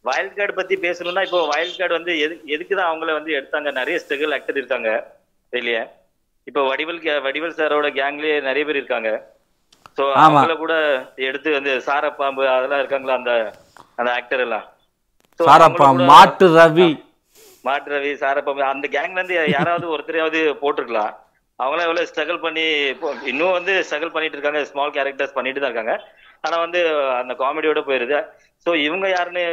வைல்ட் 0.04 0.36
கார்டு 0.36 0.54
பத்தி 0.54 0.74
பேசணும்னா 0.78 1.22
இப்போ 1.22 1.40
வைல்ட் 1.46 1.78
கார்டு 1.78 1.94
வந்து 1.94 2.12
எது 2.18 2.34
எதுக்கு 2.46 2.74
தான் 2.74 2.90
அவங்கள 2.90 3.12
வந்து 3.12 3.30
எடுத்தாங்க? 3.32 3.70
நிறைய 3.72 3.96
ஸ்ட்ரகிள் 4.02 4.34
ஆக்டர் 4.34 4.56
இருக்காங்க 4.56 4.90
வெளியே 5.52 5.82
இப்போ 6.46 6.62
வடிவல் 6.68 7.00
கே- 7.00 7.22
வடிவல் 7.22 7.58
சாரோட 7.58 7.88
கேங்லயே 7.94 8.36
நிறைய 8.42 8.64
பேர் 8.64 8.76
இருக்காங்க. 8.76 9.10
ஆமா. 10.02 10.38
அவங்கள 10.38 10.56
கூட 10.56 10.74
எடுத்து 11.26 11.48
வந்து 11.52 11.72
சாரப்பாம்பு 11.86 12.44
அதெல்லாம் 12.48 12.78
இருக்காங்களா 12.78 13.14
அந்த 13.14 13.32
அந்த 13.98 14.10
ஆக்டர் 14.12 14.40
எல்லாம்? 14.40 14.64
So 15.40 15.44
சாரப்பா 15.48 15.84
அவங்கள 15.84 16.00
கூட- 16.00 16.10
மாட்டு 16.12 16.46
ரவி. 16.56 16.88
மாட்டு 17.64 17.90
ரவி 17.90 18.10
சாரப்பா 18.22 18.52
அந்த 18.68 18.86
கேங்ல 18.88 19.20
இருந்து 19.20 19.36
யாராவது 19.52 19.86
ஒருத்தரையாவது 19.94 20.40
போட்டிருக்கலாம். 20.62 21.12
அவங்களாம் 21.58 21.86
எவ்வளவு 21.88 22.08
ஸ்ட்ரகிள் 22.10 22.44
பண்ணி 22.44 22.64
இன்னும் 23.24 23.52
வந்து 23.52 23.72
ஸ்ட்ரகிள் 23.86 24.14
பண்ணிட்டு 24.14 24.36
இருக்காங்க 24.38 24.60
ஸ்மால் 24.64 24.94
கேரக்டர்ஸ் 24.96 25.36
பண்ணிட்டு 25.36 25.60
தான் 25.60 25.70
இருக்காங்க. 25.70 25.94
ஆனா 26.44 26.56
வந்து 26.58 26.80
அந்த 27.20 27.32
காமெடியோட 27.34 27.80
போயிருது. 27.88 28.18
சோ 28.66 28.74
இவங்க 28.86 29.06
யாருன்னு 29.08 29.44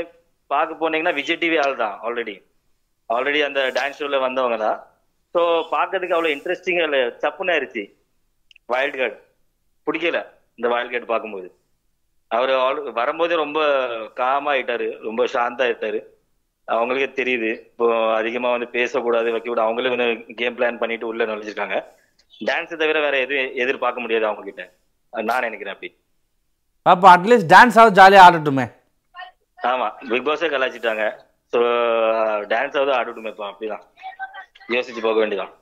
பார்க்க 0.52 0.82
போனீங்கன்னா 0.82 1.14
விஜய் 1.14 1.42
டிவி 1.42 1.58
ஆள் 1.66 1.76
தான் 1.76 1.96
ஆல்ரெடி 2.04 2.36
ஆல்ரெடி 3.10 3.40
அந்த 3.46 3.62
டான்ஸ் 3.78 4.00
ஷோல 4.00 4.20
வந்தவங்க 4.20 4.58
தான். 4.58 4.78
ஸோ 5.36 5.42
பார்க்கறதுக்கு 5.74 6.16
அவ்வளவு 6.18 6.36
இன்ட்ரெஸ்டிங்கா 6.36 6.86
இல்லை 6.88 7.02
சப்புன்னு 7.24 7.54
ஆயிருச்சு. 7.56 7.84
வைல்ட் 8.70 8.98
கார்டு 8.98 9.18
பிடிக்கல 9.88 10.20
இந்த 10.58 10.68
வைல்ட் 10.74 10.94
கார்டு 10.94 11.12
பார்க்கும்போது. 11.12 11.48
அவர் 12.32 12.52
வரும்போதே 13.00 13.36
ரொம்ப 13.44 13.60
காமா 14.20 14.50
ஆயிட்டாரு 14.54 14.88
ரொம்ப 15.08 15.22
சாந்தா 15.36 15.64
ஆயிட்டாரு 15.68 16.00
அவங்களுக்கே 16.68 17.10
தெரியுது 17.20 17.50
இப்போ 17.70 17.86
அதிகமா 18.20 18.50
வந்து 18.56 18.68
பேசக்கூடாது 18.76 19.30
வைக்கக்கூடாது. 19.36 19.66
அவங்களே 19.68 19.94
வந்து 19.94 20.08
கேம் 20.42 20.58
பிளான் 20.58 20.82
பண்ணிட்டு 20.82 21.10
உள்ள 21.12 21.26
நுழைஞ்சிருக்காங்க. 21.30 21.78
டான்ஸ் 22.42 22.80
தவிர 22.82 23.00
வேற 23.06 23.16
எதுவும் 23.26 23.58
எதிர்பார்க்க 23.64 24.04
முடியாது 24.04 24.26
அவங்க 24.30 24.44
கிட்ட 24.50 24.64
நான் 25.14 25.46
நினைக்கிறேன் 25.48 25.76
அப்படி. 25.76 25.90
பாப்பா 26.86 27.10
அட்லீஸ்ட் 27.16 27.50
டான்ஸ் 27.54 27.80
ஆகுது 27.82 27.98
ஜாலியா 28.00 28.22
ஆடட்டுமே? 28.28 28.66
ஆமா 29.72 29.88
பிக் 30.12 30.28
பாஸே 30.28 30.48
கலாச்சிட்டாங்க 30.54 31.04
ஸோ 31.54 31.60
டான்ஸ் 32.54 32.78
ஆகுது 32.80 32.94
ஆடட்டுமே 33.00 33.32
இப்போ 33.34 33.46
அப்படிதான். 33.50 33.84
யோசிச்சு 34.76 35.02
போக 35.08 35.18
வேண்டியதான் 35.22 35.54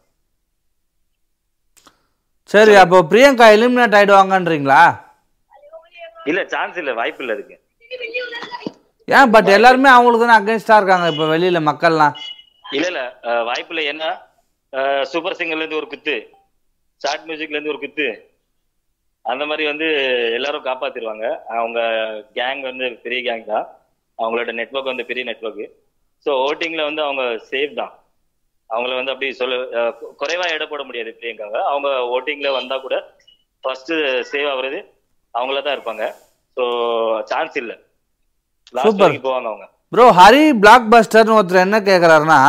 சரி 2.49 2.73
அப்போ 2.83 2.97
பிரியங்கா 3.11 3.45
எலிமினேட் 3.55 3.97
ஆயிடுவாங்கன்றீங்களா? 3.97 4.81
இல்ல 6.29 6.39
சான்ஸ் 6.53 6.77
இல்ல 6.81 6.91
வாய்ப்பு 6.99 7.21
இல்ல 7.23 7.35
அதுக்கு. 7.37 7.55
ஏன் 9.07 9.31
பட் 9.35 9.49
எல்லாருமே 9.57 9.89
அவங்களுக்கு 9.91 10.25
தானே 10.25 10.39
அகேன்ஸ்டா 10.39 10.75
இருக்காங்க 10.79 11.05
இப்போ 11.13 11.25
வெளியில 11.33 11.59
மக்கள்லாம்? 11.69 12.15
இல்ல 12.73 12.87
இல்ல 12.91 13.01
வாய்ப்பு 13.49 13.73
இல்ல. 13.73 13.83
என்ன 13.93 14.03
சூப்பர் 15.11 15.37
சிங்கர்ல 15.37 15.63
இருந்து 15.63 15.79
ஒரு 15.81 15.87
குத்து. 15.93 16.15
ஷார்ட் 17.01 17.25
மியூசிக்ல 17.27 17.57
இருந்து 17.57 17.73
ஒரு 17.73 17.81
குத்து. 17.83 18.07
அந்த 19.25 19.43
மாதிரி 19.49 19.63
வந்து 19.71 19.87
எல்லாரும் 20.37 20.67
காப்பாத்திடுவாங்க. 20.67 21.25
அவங்க 21.57 21.79
கேங் 22.37 22.61
வந்து 22.69 22.85
பெரிய 23.05 23.19
கேங் 23.27 23.45
தான். 23.53 23.67
அவங்களோட 24.19 24.51
நெட்வொர்க் 24.59 24.91
வந்து 24.91 25.09
பெரிய 25.09 25.23
நெட்வொர்க் 25.29 25.65
ஸோ 26.25 26.31
ஓட்டிங்ல 26.45 26.81
வந்து 26.87 27.01
அவங்க 27.03 27.23
சேஃப் 27.51 27.79
தான். 27.81 27.93
அவங்கள 28.69 28.93
வந்து 28.97 29.13
அப்படி 29.13 29.29
சொல்ல 29.41 29.55
குறைவா 30.21 30.45
எடை 30.55 30.65
போட 30.71 30.81
முடியாது 30.87 31.11
பிரியங்காங்க 31.19 31.59
அவங்க 31.71 31.89
ஓட்டிங்ல 32.15 32.49
வந்தா 32.57 32.75
கூட 32.85 32.95
ஃபர்ஸ்ட் 33.63 33.93
சேவ் 34.31 34.49
ஆகுறது 34.53 34.79
அவங்கள 35.35 35.59
தான் 35.63 35.75
இருப்பாங்க. 35.77 36.03
ஸோ 36.57 36.63
சான்ஸ் 37.31 37.55
இல்ல. 37.61 37.71
லாஸ்ட் 38.77 39.01
போவாங்க 39.25 39.47
அவங்க. 39.51 39.65
ப்ரோ 39.93 40.05
ஹரி 40.19 40.43
பிளாக் 40.63 40.89
பஸ்டர்னு 40.93 41.37
ஒருத்தர் 41.37 41.65
என்ன 41.67 41.77
கேட்குறாருன்னா 41.89 42.39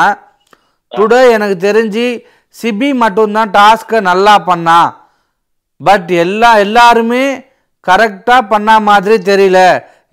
டுடே 0.92 1.20
எனக்கு 1.37 1.56
தெரிஞ்சு 1.66 2.06
சிபி 2.54 2.88
மட்டும்தான் 3.02 3.52
டாஸ்க்கை 3.59 3.98
நல்லா 4.11 4.35
பண்ணா. 4.48 4.78
பட் 5.80 6.11
எல்லா 6.24 6.50
எல்லாருமே 6.64 7.24
கரெக்டாக 7.87 8.48
பண்ண 8.52 8.70
மாதிரி 8.88 9.16
தெரியல. 9.30 9.59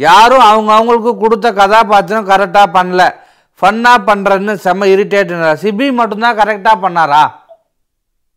யாரும் 0.08 0.46
அவங்க 0.50 0.70
அவங்களுக்கு 0.78 1.12
கொடுத்த 1.24 1.48
கதாபாத்திரம் 1.62 2.30
கரெக்டாக 2.32 2.74
பண்ணல. 2.78 3.02
ஃபன்னாக 3.60 4.00
பண்ணுறன்னு 4.10 4.54
செம்ம 4.66 4.88
இரிட்டேட் 4.94 5.32
சிபி 5.62 5.86
மட்டும்தான் 6.00 6.40
கரெக்டாக 6.40 6.78
பண்ணாரா? 6.84 7.22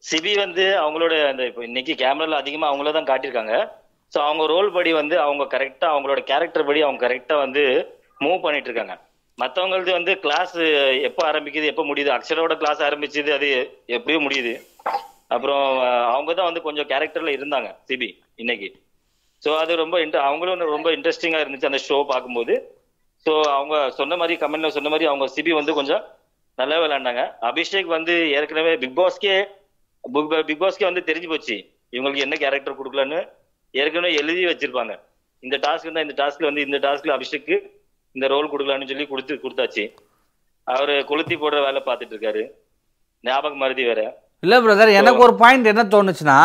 சிபி 0.05 0.33
வந்து 0.45 0.65
அவங்களோட 0.83 1.15
அந்த 1.31 1.43
இப்போ 1.49 1.63
இன்னைக்கு 1.69 1.95
கேமரால 2.03 2.39
அதிகமா 2.43 2.69
அவங்கள 2.71 2.93
தான் 2.97 3.09
காட்டியிருக்காங்க. 3.11 3.55
ஸோ 4.13 4.19
அவங்க 4.29 4.45
ரோல் 4.53 4.71
படி 4.77 4.91
வந்து 5.01 5.17
அவங்க 5.25 5.45
கரெக்டா 5.55 5.87
அவங்களோட 5.95 6.21
கேரக்டர் 6.31 6.67
படி 6.69 6.81
அவங்க 6.87 7.01
கரெக்டா 7.07 7.37
வந்து 7.45 7.63
மூவ் 8.25 8.45
பண்ணிட்டு 8.47 8.69
இருக்காங்க 8.71 8.97
மற்றவங்களது 9.39 9.93
வந்து 9.99 10.13
கிளாஸ் 10.25 10.57
எப்போ 11.09 11.23
ஆரம்பிக்குது 11.29 11.71
எப்போ 11.73 11.85
முடியுது? 11.91 12.11
அக்ஷரோட 12.17 12.55
கிளாஸ் 12.63 12.81
ஆரம்பிச்சது 12.89 13.31
அது 13.37 13.49
எப்படியும் 13.97 14.27
முடியுது. 14.27 14.53
அப்புறம் 15.35 15.65
அவங்க 16.15 16.31
தான் 16.33 16.49
வந்து 16.51 16.67
கொஞ்சம் 16.67 16.89
கேரக்டர்ல 16.91 17.37
இருந்தாங்க 17.37 17.69
சிபி 17.89 18.09
இன்னைக்கு. 18.43 18.69
ஸோ 19.43 19.53
அது 19.63 19.73
ரொம்ப 19.85 19.97
இன்ட்ரெ 20.05 20.21
அவங்களும் 20.29 20.75
ரொம்ப 20.77 20.91
இன்ட்ரெஸ்டிங்காக 20.97 21.45
இருந்துச்சு 21.45 21.71
அந்த 21.71 21.81
ஷோ 21.89 21.99
பார்க்கும்போது. 22.13 22.55
ஸோ 23.27 23.33
அவங்க 23.57 23.77
சொன்ன 23.99 24.17
மாதிரி 24.21 24.35
கமெண்ட்ல 24.43 24.71
சொன்ன 24.77 24.91
மாதிரி 24.93 25.09
அவங்க 25.11 25.27
சிபி 25.35 25.53
வந்து 25.59 25.73
கொஞ்சம் 25.79 26.03
நல்லா 26.59 26.77
விளையாண்டாங்க. 26.83 27.23
அபிஷேக் 27.49 27.91
வந்து 27.97 28.15
ஏற்கனவே 28.37 28.73
பிக் 28.83 28.97
பாஸ்க்கே 29.01 29.35
பிக் 30.49 30.63
பாஸ்க்கே 30.63 30.89
வந்து 30.91 31.03
தெரிஞ்சு 31.09 31.29
போச்சு. 31.33 31.57
இவங்களுக்கு 31.97 32.25
என்ன 32.27 32.37
கேரக்டர் 32.45 32.79
கொடுக்கலன்னு 32.81 33.21
ஏற்கனவே 33.75 34.13
எழுதி 34.21 34.43
வச்சிருப்பாங்க. 34.51 34.95
இந்த 35.43 35.57
டாஸ்க் 35.67 35.95
தான் 35.97 36.07
இந்த 36.07 36.17
டாஸ்க்ல 36.23 36.49
வந்து 36.51 36.65
இந்த 36.69 36.79
டாஸ்க்ல 36.87 37.13
அபிஷேக்கு 37.17 37.57
இந்த 38.17 38.27
ரோல் 38.33 38.51
கொடுக்கலான்னு 38.53 38.89
சொல்லி 38.91 39.07
கொடுத்து 39.13 39.35
கொடுத்தாச்சு. 39.45 39.85
அவரு 40.67 40.95
கொளுத்தி 41.11 41.37
போடுற 41.43 41.61
வேலை 41.67 41.81
பார்த்துட்டு 41.87 42.15
இருக்காரு. 42.15 42.43
ஞாபகம் 43.25 43.63
மருதி 43.63 43.85
வேற. 43.91 44.03
இல்லை 44.45 44.59
பிரதர் 44.65 44.99
எனக்கு 44.99 45.25
ஒரு 45.29 45.35
பாயிண்ட் 45.43 45.71
என்ன 45.73 45.83
தோணுச்சுன்னா 45.95 46.41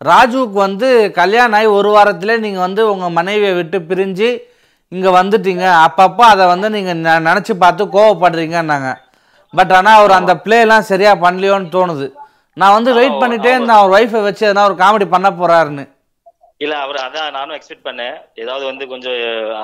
ராஜுவுக்கு 0.00 0.58
வந்து 0.66 0.88
கல்யாணம் 1.20 1.56
ஆகி 1.58 1.68
ஒரு 1.78 1.90
வாரத்திலே 1.94 2.34
நீங்கள் 2.44 2.64
வந்து 2.66 2.82
உங்கள் 2.92 3.16
மனைவியை 3.18 3.54
விட்டு 3.58 3.78
பிரிஞ்சு 3.90 4.28
இங்கே 4.94 5.10
வந்துட்டீங்க. 5.20 5.64
அப்பப்போ 5.86 6.24
அதை 6.32 6.44
வந்து 6.52 6.68
நீங்கள் 6.76 7.24
நினச்சி 7.28 7.54
பார்த்து 7.62 7.84
கோவப்படுறீங்கன்னாங்க. 7.96 8.90
பட் 9.58 9.72
ஆனால் 9.78 9.98
அவர் 10.00 10.18
அந்த 10.20 10.32
பிளேலாம் 10.44 10.88
சரியாக 10.90 11.22
பண்ணலையோன்னு 11.24 11.74
தோணுது. 11.76 12.06
நான் 12.60 12.76
வந்து 12.76 12.90
வெயிட் 12.98 13.20
பண்ணிட்டே 13.22 13.52
இருந்தேன் 13.54 13.78
அவர் 13.80 13.94
ஒய்ஃபை 13.96 14.20
வச்சு 14.26 14.42
எதனா 14.48 14.68
ஒரு 14.68 14.76
காமெடி 14.82 15.06
பண்ண 15.14 15.28
போறாருன்னு. 15.40 15.84
இல்ல 16.64 16.74
அவர் 16.84 16.98
அதான் 17.04 17.34
நானும் 17.36 17.54
எக்ஸ்பெக்ட் 17.56 17.86
பண்ணேன். 17.86 18.16
ஏதாவது 18.42 18.64
வந்து 18.70 18.84
கொஞ்சம் 18.92 19.16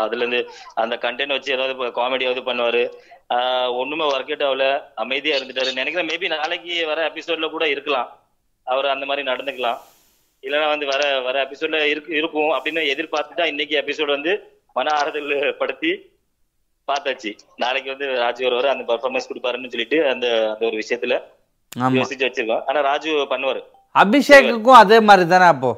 அதுல 0.03 0.23
இருந்து 0.23 0.41
அந்த 0.83 0.95
கண்டென்ட் 1.05 1.35
வச்சு 1.37 1.55
ஏதாவது 1.57 1.93
காமெடியாவது 1.99 2.43
பண்ணுவாரு. 2.49 2.83
ஒண்ணுமே 3.81 4.05
ஒர்க் 4.13 4.33
அவுட் 4.33 4.47
ஆகல. 4.49 4.65
அமைதியா 5.03 5.37
இருந்துட்டாரு. 5.39 5.73
நினைக்கிறேன் 5.79 6.11
மேபி 6.13 6.29
நாளைக்கு 6.37 6.75
வர 6.93 7.01
எபிசோட்ல 7.11 7.51
கூட 7.55 7.67
இருக்கலாம். 7.75 8.09
அவர் 8.67 8.95
அந்த 8.95 9.05
மாதிரி 9.11 9.25
நடந்துக்கலாம். 9.31 9.79
இல்லைன்னா 10.47 10.69
வந்து 10.73 10.87
வர 10.93 11.03
வர 11.27 11.37
எபிசோட்ல 11.47 11.79
இருக்கு 11.93 12.13
இருக்கும் 12.21 12.53
அப்படின்னு 12.57 12.83
எதிர்பார்த்துட்டா 12.95 13.47
இன்னைக்கு 13.53 13.75
எபிசோட் 13.83 14.17
வந்து 14.17 14.35
மன 14.77 14.93
ஆறுதல் 15.01 15.33
படுத்தி 15.61 15.93
பார்த்தாச்சு. 16.89 17.31
நாளைக்கு 17.63 17.89
வந்து 17.93 18.07
ராஜு 18.23 18.41
வருவாரு 18.47 18.69
அந்த 18.73 18.85
பர்ஃபார்மன்ஸ் 18.91 19.29
கொடுப்பாருன்னு 19.31 19.73
சொல்லிட்டு 19.75 19.99
அந்த 20.13 20.27
அந்த 20.53 20.65
ஒரு 20.71 20.77
விஷயத்துல 20.83 21.17
யோசிச்சு 21.99 22.27
வச்சிருக்கோம். 22.29 22.63
ஆனா 22.69 22.81
ராஜு 22.91 23.11
பண்ணுவாரு. 23.33 23.61
அபிஷேக்குக்கும் 23.95 24.81
அதே 24.83 25.01
மாதிரி 25.01 25.25
தானே 25.29 25.47
அப்போ? 25.55 25.71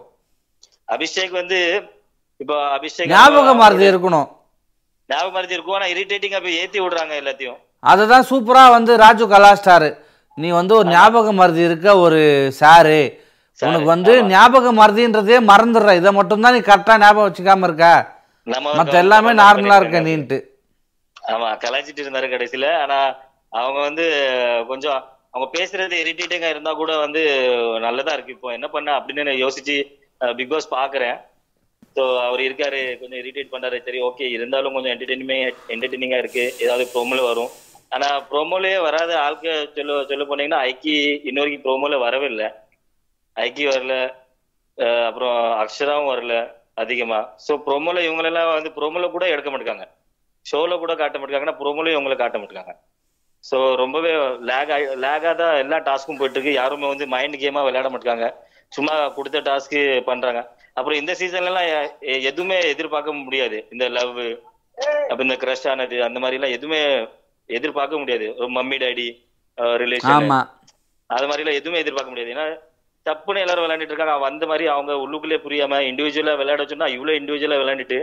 அபிஷேக் 0.94 1.35
வந்து 1.40 1.59
இப்போ 2.42 2.55
அபிஷேக் 2.76 3.12
ஞாபகம் 3.16 3.61
மறதி 3.62 3.85
இருக்கணும். 3.90 4.28
ஞாபகம் 5.09 5.37
மறதி 5.38 5.55
இருக்கும். 5.57 5.76
ஆனா 5.78 5.87
இரிட்டேட்டிங்கா 5.94 6.40
போய் 6.46 6.59
ஏத்தி 6.62 6.81
விடுறாங்க 6.81 7.14
எல்லாத்தையும். 7.22 7.59
அதை 7.90 8.02
தான் 8.07 8.28
சூப்பராக 8.31 8.74
வந்து 8.76 8.92
ராஜு 9.05 9.24
கலாஸ்டாரு 9.35 9.90
நீ 10.38 10.48
வந்து 10.50 10.74
ஒரு 10.76 10.88
ஞாபக 10.88 11.33
மருதி 11.33 11.62
இருக்க 11.68 11.88
ஒரு 12.05 12.20
சாரு. 12.61 13.00
உனக்கு 13.61 13.88
வந்து 13.94 14.12
ஞாபக 14.35 14.66
மருதின்றதே 14.81 15.38
மறந்துடுற. 15.50 15.90
இதை 16.00 16.11
மட்டும்தான் 16.18 16.55
நீ 16.57 16.61
கரெக்டாக 16.68 17.02
ஞாபகம் 17.05 17.28
வச்சுக்காம 17.28 17.66
இருக்க. 17.68 17.87
நம்ம 18.46 18.68
மற்ற 18.78 18.94
எல்லாமே 19.02 19.33
நார்மலாக 19.40 19.81
இருக்க 19.83 20.00
நீன்ட்டு. 20.07 20.38
ஆமா 21.26 21.48
கலாய்ச்சிட்டு 21.62 22.05
இருந்தாரு 22.05 22.28
கடைசியில. 22.33 22.68
ஆனா 22.85 22.98
அவங்க 23.52 23.78
வந்து 23.81 24.05
கொஞ்சம் 24.70 24.98
அவங்க 25.35 25.46
பேசுறது 25.55 25.96
இரிட்டேட்டிங்கா 26.02 26.48
இருந்தா 26.50 26.72
கூட 26.74 26.92
வந்து 27.05 27.22
நல்லதா 27.87 28.14
இருக்கு. 28.14 28.37
இப்போ 28.37 28.48
என்ன 28.57 28.68
பண்ண 28.70 28.90
அப்படின்னு 28.98 29.26
நான் 29.28 29.42
யோசிச்சு 29.44 29.76
பிக் 30.20 30.52
பாஸ் 30.52 30.74
பாக்குறேன். 30.74 31.16
ஸோ 31.96 32.02
அவர் 32.26 32.40
இருக்காரு 32.40 32.81
கொஞ்சம் 33.00 33.20
இரிட்டேட் 33.22 33.52
பண்றாரு. 33.52 33.78
சரி 33.83 33.98
ஓகே 34.09 34.26
இருந்தாலும் 34.37 34.74
கொஞ்சம் 34.76 34.92
என்டர்டெயின்மெண்ட் 34.94 35.40
என்டர்டெய்னிங்கா 35.74 36.20
இருக்கு. 36.22 36.44
ஏதாவது 36.64 36.85
ப்ரோமோல 36.94 37.22
வரும். 37.31 37.50
ஆனா 37.92 38.09
ப்ரோமோலயே 38.31 38.76
வராத 38.87 39.12
ஆளுக்கு 39.22 39.52
சொல்ல 39.74 39.98
சொல்ல 40.11 40.24
போனீங்கன்னா 40.24 40.61
ஐக்கி 40.68 40.94
இன்ன 41.28 41.40
வரைக்கும் 41.40 41.66
ப்ரோமோல 41.66 41.98
வரவே 42.05 42.28
இல்லை. 42.33 42.48
ஐக்கி 43.37 43.64
வரல. 43.68 43.94
அப்புறம் 45.09 45.35
அக்ஷராவும் 45.62 46.11
வரல. 46.11 46.35
அதிகமா. 46.76 47.18
ஸோ 47.46 47.52
ப்ரோமோல 47.66 48.02
இவங்களெல்லாம் 48.06 48.54
வந்து 48.58 48.70
ப்ரோமோல 48.78 49.08
கூட 49.14 49.24
எடுக்க 49.35 49.50
மாட்டாங்க 49.50 49.85
ஷோல 50.46 50.78
கூட 50.82 50.92
காட்ட 51.00 51.16
மாட்டாங்கன்னா 51.18 51.58
ப்ரோமோலயும் 51.61 51.96
இவங்களை 51.96 52.16
காட்ட 52.20 52.38
மாட்டாங்க 52.42 52.72
ஸோ 53.44 53.56
ரொம்பவே 53.82 54.11
லேக் 54.48 54.72
லேகாக 55.04 55.35
தான் 55.40 55.54
எல்லா 55.62 55.78
டாஸ்க்கும் 55.88 56.18
போயிட்டு 56.18 56.38
இருக்கு 56.38 56.52
யாருமே 56.61 56.87
வந்து 56.92 57.06
மைண்ட் 57.14 57.37
கேமா 57.42 57.62
விளையாட 57.66 57.88
மாட்டாங்க 57.94 58.26
சும்மா 58.72 58.94
கொடுத்த 59.16 59.38
டாஸ்க்கு 59.48 59.80
பண்றாங்க. 60.11 60.40
அப்புறம் 60.78 60.98
இந்த 61.00 61.12
சீசன்ல 61.20 61.50
எல்லாம் 61.52 61.68
எதுவுமே 62.30 62.58
எதிர்பார்க்க 62.74 63.12
முடியாது. 63.24 63.58
இந்த 63.74 63.85
லவ் 63.96 64.20
அப்ப 65.11 65.20
இந்த 65.26 65.37
கிரஷ் 65.42 65.66
ஆனது 65.72 65.96
அந்த 66.08 66.18
மாதிரி 66.22 66.38
எல்லாம் 66.38 66.54
எதுவுமே 66.58 66.80
எதிர்பார்க்க 67.50 68.02
முடியாது. 68.02 68.26
ஒரு 68.38 68.48
மம்மி 68.58 68.76
டாடி 68.85 69.06
ரிலேஷன் 69.85 70.30
அது 71.11 71.26
மாதிரி 71.28 71.42
எல்லாம் 71.44 71.58
எதுவுமே 71.61 71.82
எதிர்பார்க்க 71.85 72.12
முடியாது. 72.12 72.32
ஏன்னா 72.37 72.46
தப்புன்னு 73.08 73.42
எல்லாரும் 73.44 73.64
விளையாண்டுட்டு 73.64 73.92
இருக்காங்க. 73.92 74.16
வந்த 74.26 74.46
மாதிரி 74.46 74.66
அவங்க 74.72 74.92
உள்ளுக்குள்ளே 75.04 75.38
புரியாம 75.46 75.78
இண்டிவிஜுவலா 75.90 76.36
விளையாட 76.40 76.64
சொன்னா 76.72 76.86
இவ்வளவு 76.86 77.18
இண்டிவிஜுவலா 77.20 77.60
விளையாண்டுட்டு 77.62 78.00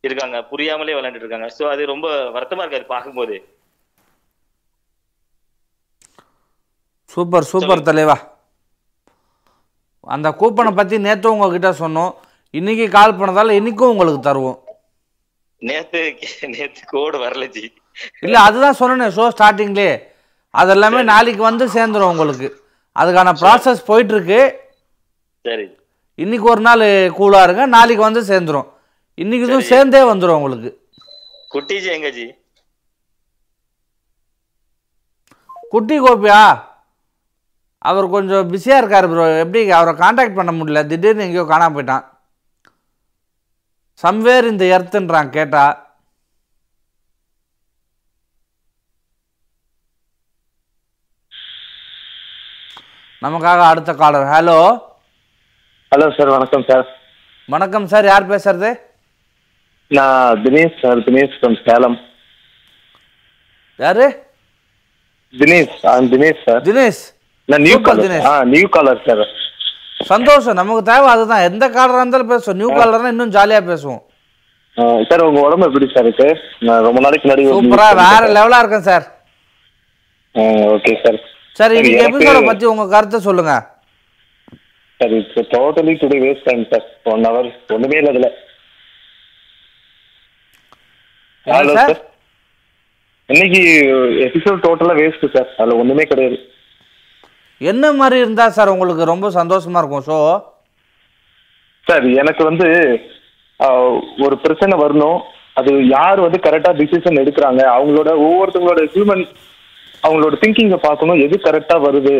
இருக்காங்க. 0.00 0.42
புரியாமலே 0.52 0.96
விளையாண்டுட்டு 0.96 1.26
இருக்காங்க. 1.26 1.50
சோ 1.58 1.70
அது 1.72 1.92
ரொம்ப 1.92 2.08
வருத்தமா 2.36 2.64
இருக்காது 2.64 2.86
பார்க்கும்போது. 2.94 3.36
சூப்பர் 7.14 7.48
சூப்பர் 7.50 7.86
தலைவா. 7.88 8.16
அந்த 10.00 10.28
கூப்பனை 10.40 10.72
பற்றி 10.74 10.98
நேற்று 10.98 11.32
உங்ககிட்ட 11.32 11.70
சொன்னோம். 11.82 12.12
இன்னைக்கு 12.50 12.88
கால் 12.88 13.18
பண்ணதால 13.18 13.56
இன்னைக்கும் 13.60 13.92
உங்களுக்கு 13.94 14.20
தருவோம். 14.28 14.58
நேத்து 15.58 16.00
நேத்து 16.54 16.82
கோடு 16.86 17.18
வரல 17.24 17.46
ஜி. 17.54 17.64
இல்லை 18.20 18.40
அதுதான் 18.40 18.78
சொன்னேன் 18.80 19.14
ஷோ 19.16 19.24
ஸ்டார்டிங்லே 19.34 19.90
அது 20.50 20.70
எல்லாமே 20.70 21.02
நாளைக்கு 21.02 21.42
வந்து 21.42 21.66
சேர்ந்துரும் 21.76 22.12
உங்களுக்கு. 22.14 22.48
அதுக்கான 22.98 23.32
ப்ராசஸ் 23.42 23.86
போயிட்டுருக்கு. 23.88 24.40
சரி. 25.42 25.66
இன்னைக்கு 26.14 26.48
ஒரு 26.50 26.60
நாள் 26.60 26.84
கூலாக 27.18 27.42
இருங்க. 27.42 27.66
நாளைக்கு 27.66 28.02
வந்து 28.04 28.22
சேர்ந்துரும். 28.32 28.68
இன்னைக்கு 29.14 29.46
இதுவும் 29.46 29.70
சேர்ந்தே 29.72 30.00
வந்துடும் 30.12 30.38
உங்களுக்கு. 30.40 30.70
குட்டி 31.48 31.80
ஜி 31.80 31.88
எங்க 31.88 32.10
ஜி 32.10 32.34
குட்டி 35.68 36.00
கோபியா? 36.00 36.62
அவர் 37.78 38.08
கொஞ்சம் 38.08 38.48
பிஸியாக 38.50 38.80
இருக்கார் 38.80 39.08
ப்ரோ 39.10 39.38
எப்படி 39.38 39.70
அவரை 39.70 39.94
காண்டாக்ட் 39.94 40.34
பண்ண 40.34 40.52
முடியல? 40.52 40.86
திடீர்னு 40.86 41.22
எங்கேயோ 41.22 41.42
காணாம 41.42 41.74
போயிட்டான். 41.76 42.04
சம்வேர் 44.02 44.44
இந்த 44.44 44.64
எர்த்துன்றான் 44.64 45.28
கேட்டா. 45.28 45.85
நமக்காக 53.24 53.60
அடுத்த 53.70 53.90
காலர் 54.00 54.26
ஹலோ 54.34 54.58
ஹலோ 55.92 56.06
சார் 56.16 56.30
வணக்கம் 56.36 56.64
சார் 56.70 56.86
வணக்கம் 57.54 57.86
சார் 57.92 58.06
யார் 58.10 58.24
பேசுறது? 58.32 58.70
நான் 59.90 60.40
தினேஷ் 60.44 60.80
சார் 60.82 61.02
தினேஷ் 61.06 61.36
ஃப்ரம் 61.38 61.56
சேலம். 61.66 61.96
யாரு? 63.78 64.06
தினேஷ். 65.34 65.76
ஆ 65.90 65.92
தினேஷ் 66.14 66.42
சார் 66.46 66.62
தினேஷ். 66.68 67.02
நான் 67.48 67.64
நியூ 67.66 67.78
காலர் 67.86 68.04
தினேஷ். 68.06 68.26
ஆ 68.30 68.32
நியூ 68.54 68.66
காலர் 68.76 69.04
சார் 69.06 69.24
சந்தோஷம். 70.10 70.58
நமக்கு 70.60 70.82
தேவை 70.90 71.08
அதுதான். 71.14 71.46
எந்த 71.50 71.64
காலராக 71.76 72.02
இருந்தாலும் 72.02 72.32
பேசுவோம். 72.34 72.58
நியூ 72.62 72.70
காலர்னா 72.80 73.12
இன்னும் 73.14 73.34
ஜாலியாக 73.38 73.64
பேசுவோம். 73.70 74.02
சார் 75.08 75.26
உங்க 75.28 75.40
உடம்பு 75.46 75.68
எப்படி 75.68 75.86
சார் 75.94 76.06
இருக்கு? 76.08 76.28
நான் 76.66 76.84
ரொம்ப 76.88 77.00
நாளைக்கு 77.04 77.26
முன்னாடி 77.26 77.46
சூப்பரா. 77.52 77.88
வேற. 78.02 78.24
லெவலா 78.38 78.60
இருக்கேன் 78.62 78.88
சார் 78.90 79.06
ஓகே 80.76 80.92
சார் 81.04 81.18
சரி 81.56 81.76
எனக்கு- 81.78 82.00
எபிசோட 82.06 82.38
பத்தி 82.46 82.64
உங்க 82.66 82.84
கருத்தை 82.88 83.18
சொல்லுங்க. 83.20 83.52
Sir 85.00 85.12
it's 85.12 85.48
totally 85.52 85.94
today 86.00 86.18
waste 86.22 86.44
time 86.44 86.64
sir 86.70 86.84
one 87.04 87.24
hour 87.24 87.48
ஒண்ணுமே 87.74 87.96
இல்லை 87.98 88.12
அதுல 88.12 88.28
ஹலோ 91.46 91.74
சார் 91.78 91.94
இன்னைக்கு 93.28 93.60
எபிசோட் 94.26 94.64
டோட்டலா 94.64 94.94
வேஸ்ட் 94.98 95.26
சார் 95.34 95.48
அதுல 95.56 95.76
ஒண்ணுமே 95.76 96.04
கிடையாது. 96.04 96.36
என்ன 97.60 97.92
மாதிரி 97.92 98.16
இருந்தா 98.18 98.48
சார் 98.50 98.68
உங்களுக்கு 98.68 99.04
ரொம்ப 99.04 99.26
சந்தோஷமா 99.30 99.78
இருக்கும் 99.78 100.06
ஷோ 100.06 100.18
சார் 101.86 102.04
எனக்கு 102.14 102.42
வந்து 102.44 102.68
ஒரு 104.18 104.36
பிரச்சனை 104.38 104.74
வரணும். 104.78 105.18
அது 105.56 105.70
யார் 105.88 106.20
வந்து 106.20 106.38
கரெக்டா 106.38 106.70
டிசிஷன் 106.78 107.20
எடுக்கிறாங்க 107.20 107.60
அவங்களோட 107.74 108.10
ஒவ்வொருத்தவங்களோட 108.24 108.82
ஹியூமன் 108.94 109.22
அவங்களோட 110.06 110.34
திங்கிங்கை 110.40 110.76
பார்க்கணும். 110.76 111.20
எது 111.20 111.40
கரெக்டா 111.44 111.76
வருது? 111.86 112.16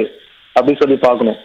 அப்படின்னு 0.55 0.81
சொல்லி 0.81 0.97
பார்க்கணும். 0.97 1.37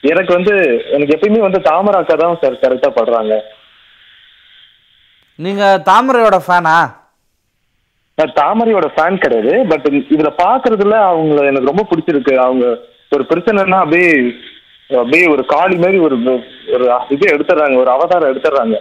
எனக்கு 0.00 0.32
வந்து 0.34 0.84
எனக்கு 0.90 1.16
எப்பயுமே 1.16 1.38
வந்து 1.38 1.58
தாமராக்கா 1.58 2.14
தான் 2.14 2.38
சார் 2.40 2.62
கரெக்டா 2.62 2.88
படுறாங்க. 2.96 3.40
நீங்க 5.34 5.82
தாமரையோட 5.86 6.38
ஃபேனா 6.46 6.76
நான் 8.16 8.32
தாமரையோட 8.36 8.86
ஃபேன் 8.96 9.16
கிடையாது. 9.16 9.66
பட் 9.68 9.86
இதுல 9.92 10.30
பாக்குறதுல 10.38 10.96
அவங்கள 11.10 11.44
எனக்கு 11.50 11.70
ரொம்ப 11.70 11.86
பிடிச்சிருக்கு. 11.90 12.34
அவங்க 12.34 12.78
ஒரு 13.10 13.24
பிரச்சனைனா 13.28 13.78
அப்படியே 13.84 14.10
அப்படியே 14.88 15.26
ஒரு 15.26 15.46
காளி 15.46 15.76
மாதிரி 15.76 15.98
ஒரு 15.98 16.16
ஒரு 16.72 16.84
இது 17.08 17.36
எடுத்துடுறாங்க. 17.36 17.76
ஒரு 17.76 17.90
அவதாரம் 17.90 18.30
எடுத்துடுறாங்க. 18.32 18.76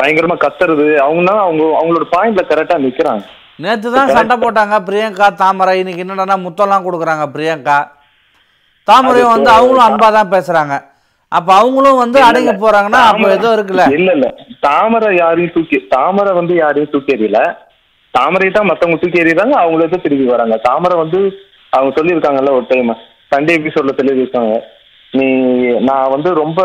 பயங்கரமா 0.00 0.36
கத்துறது. 0.44 0.86
அவங்கன்னா 1.06 1.36
அவங்க 1.46 1.62
அவங்களோட 1.80 2.04
பாயிண்ட்ல 2.16 2.42
கரெக்டா 2.48 2.76
நிக்கிறாங்க. 2.86 3.24
நேத்து 3.62 3.88
தான் 3.94 4.12
சண்டை 4.16 4.36
போட்டாங்க. 4.42 4.76
பிரியங்கா 4.88 5.26
தாமரை 5.42 5.74
இன்னைக்கு 5.80 6.04
என்னடா 6.04 6.36
முத்தம்லாம் 6.46 6.86
கொடுக்குறாங்க 6.86 7.24
பிரியங்கா. 7.34 7.78
தாமரையும் 8.88 9.34
வந்து 9.34 9.50
அவங்களும் 9.56 9.86
அன்பா 9.88 10.08
தான் 10.16 10.32
பேசுறாங்க. 10.34 10.74
அப்ப 11.32 11.48
அவங்களும் 11.60 12.00
வந்து 12.02 12.18
அடங்கி 12.28 12.52
போறாங்கன்னா 12.62 13.02
அப்ப 13.10 13.28
ஏதோ 13.36 13.50
இருக்குல்ல. 13.56 13.84
இல்ல 13.98 14.08
இல்ல. 14.16 14.26
தாமரை 14.66 15.10
யாரையும் 15.22 15.54
தூக்கி 15.54 15.78
தாமரை 15.94 16.32
வந்து 16.40 16.54
யாரையும் 16.62 16.92
தூக்கி 16.94 17.14
எறியல 17.16 17.38
தாமரை 18.14 18.48
தான் 18.56 18.68
மத்தவங்க 18.70 18.98
தூக்கி 19.02 19.22
எறியறாங்க 19.22 19.54
அவங்கள 19.60 19.84
தான் 19.92 20.04
திரும்பி 20.06 20.26
வராங்க. 20.32 20.56
தாமரை 20.68 20.96
வந்து 21.02 21.20
அவங்க 21.72 21.92
சொல்லியிருக்காங்கல்ல 21.98 22.54
ஒரு 22.58 22.66
டைம் 22.72 22.90
சண்டே 23.32 23.54
எபிசோட்ல 23.58 23.94
சொல்லியிருக்காங்க 24.00 24.54
நீ 25.12 25.26
நான் 25.88 26.12
வந்து 26.14 26.30
ரொம்ப 26.42 26.60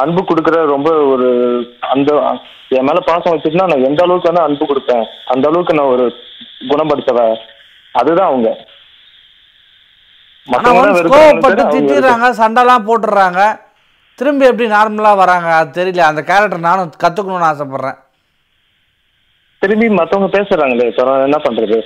அன்பு 0.00 0.20
கொடுக்குற 0.22 0.56
ரொம்ப 0.74 0.90
ஒரு 1.12 1.28
அந்த 1.92 2.10
என் 2.76 2.86
மேல 2.88 3.00
பாசம் 3.08 3.34
வச்சுட்டுனா 3.34 3.68
நான் 3.70 3.86
எந்த 3.88 4.00
அளவுக்கு 4.04 4.28
வேணா 4.28 4.46
அன்பு 4.46 4.64
கொடுப்பேன். 4.70 5.04
அந்த 5.32 5.44
அளவுக்கு 5.50 5.76
நான் 5.78 5.92
ஒரு 5.94 6.06
குணப்படுத்தவ 6.70 7.20
அதுதான் 8.00 8.30
அவங்க. 8.30 8.48
கோவப்பட்டு. 11.14 11.64
திட்டிடுறாங்க 11.74 12.28
சண்டைலாம் 12.42 12.86
போட்டுடுறாங்க. 12.88 13.40
திரும்பி 14.18 14.44
எப்படி 14.50 14.68
நார்மலா 14.74 15.10
வராங்க 15.22 15.48
அது 15.60 15.70
தெரியல. 15.78 16.04
அந்த 16.10 16.22
கேரக்டர் 16.30 16.66
நானும் 16.68 16.92
கத்துக்கணும்னு 17.04 17.50
ஆசைப்படுறேன். 17.50 17.98
திரும்பி 19.62 19.86
மத்தவங்க 19.98 20.28
பேசுறாங்களே 20.38 20.88
இப்ப 20.90 21.04
என்ன 21.28 21.38
பண்றது? 21.46 21.78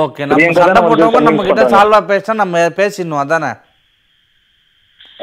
ஓகே 0.00 0.26
நம்ம 0.28 0.50
சண்டை 0.58 0.80
வந்து 0.82 0.90
போட்டவங்க 0.90 1.28
நம்ம 1.28 1.44
கிட்ட 1.48 1.64
சால்வா 1.74 1.98
பேசினா 2.10 2.42
நம்ம 2.42 2.60
பேசிடணும் 2.80 3.22
அதானே? 3.22 3.50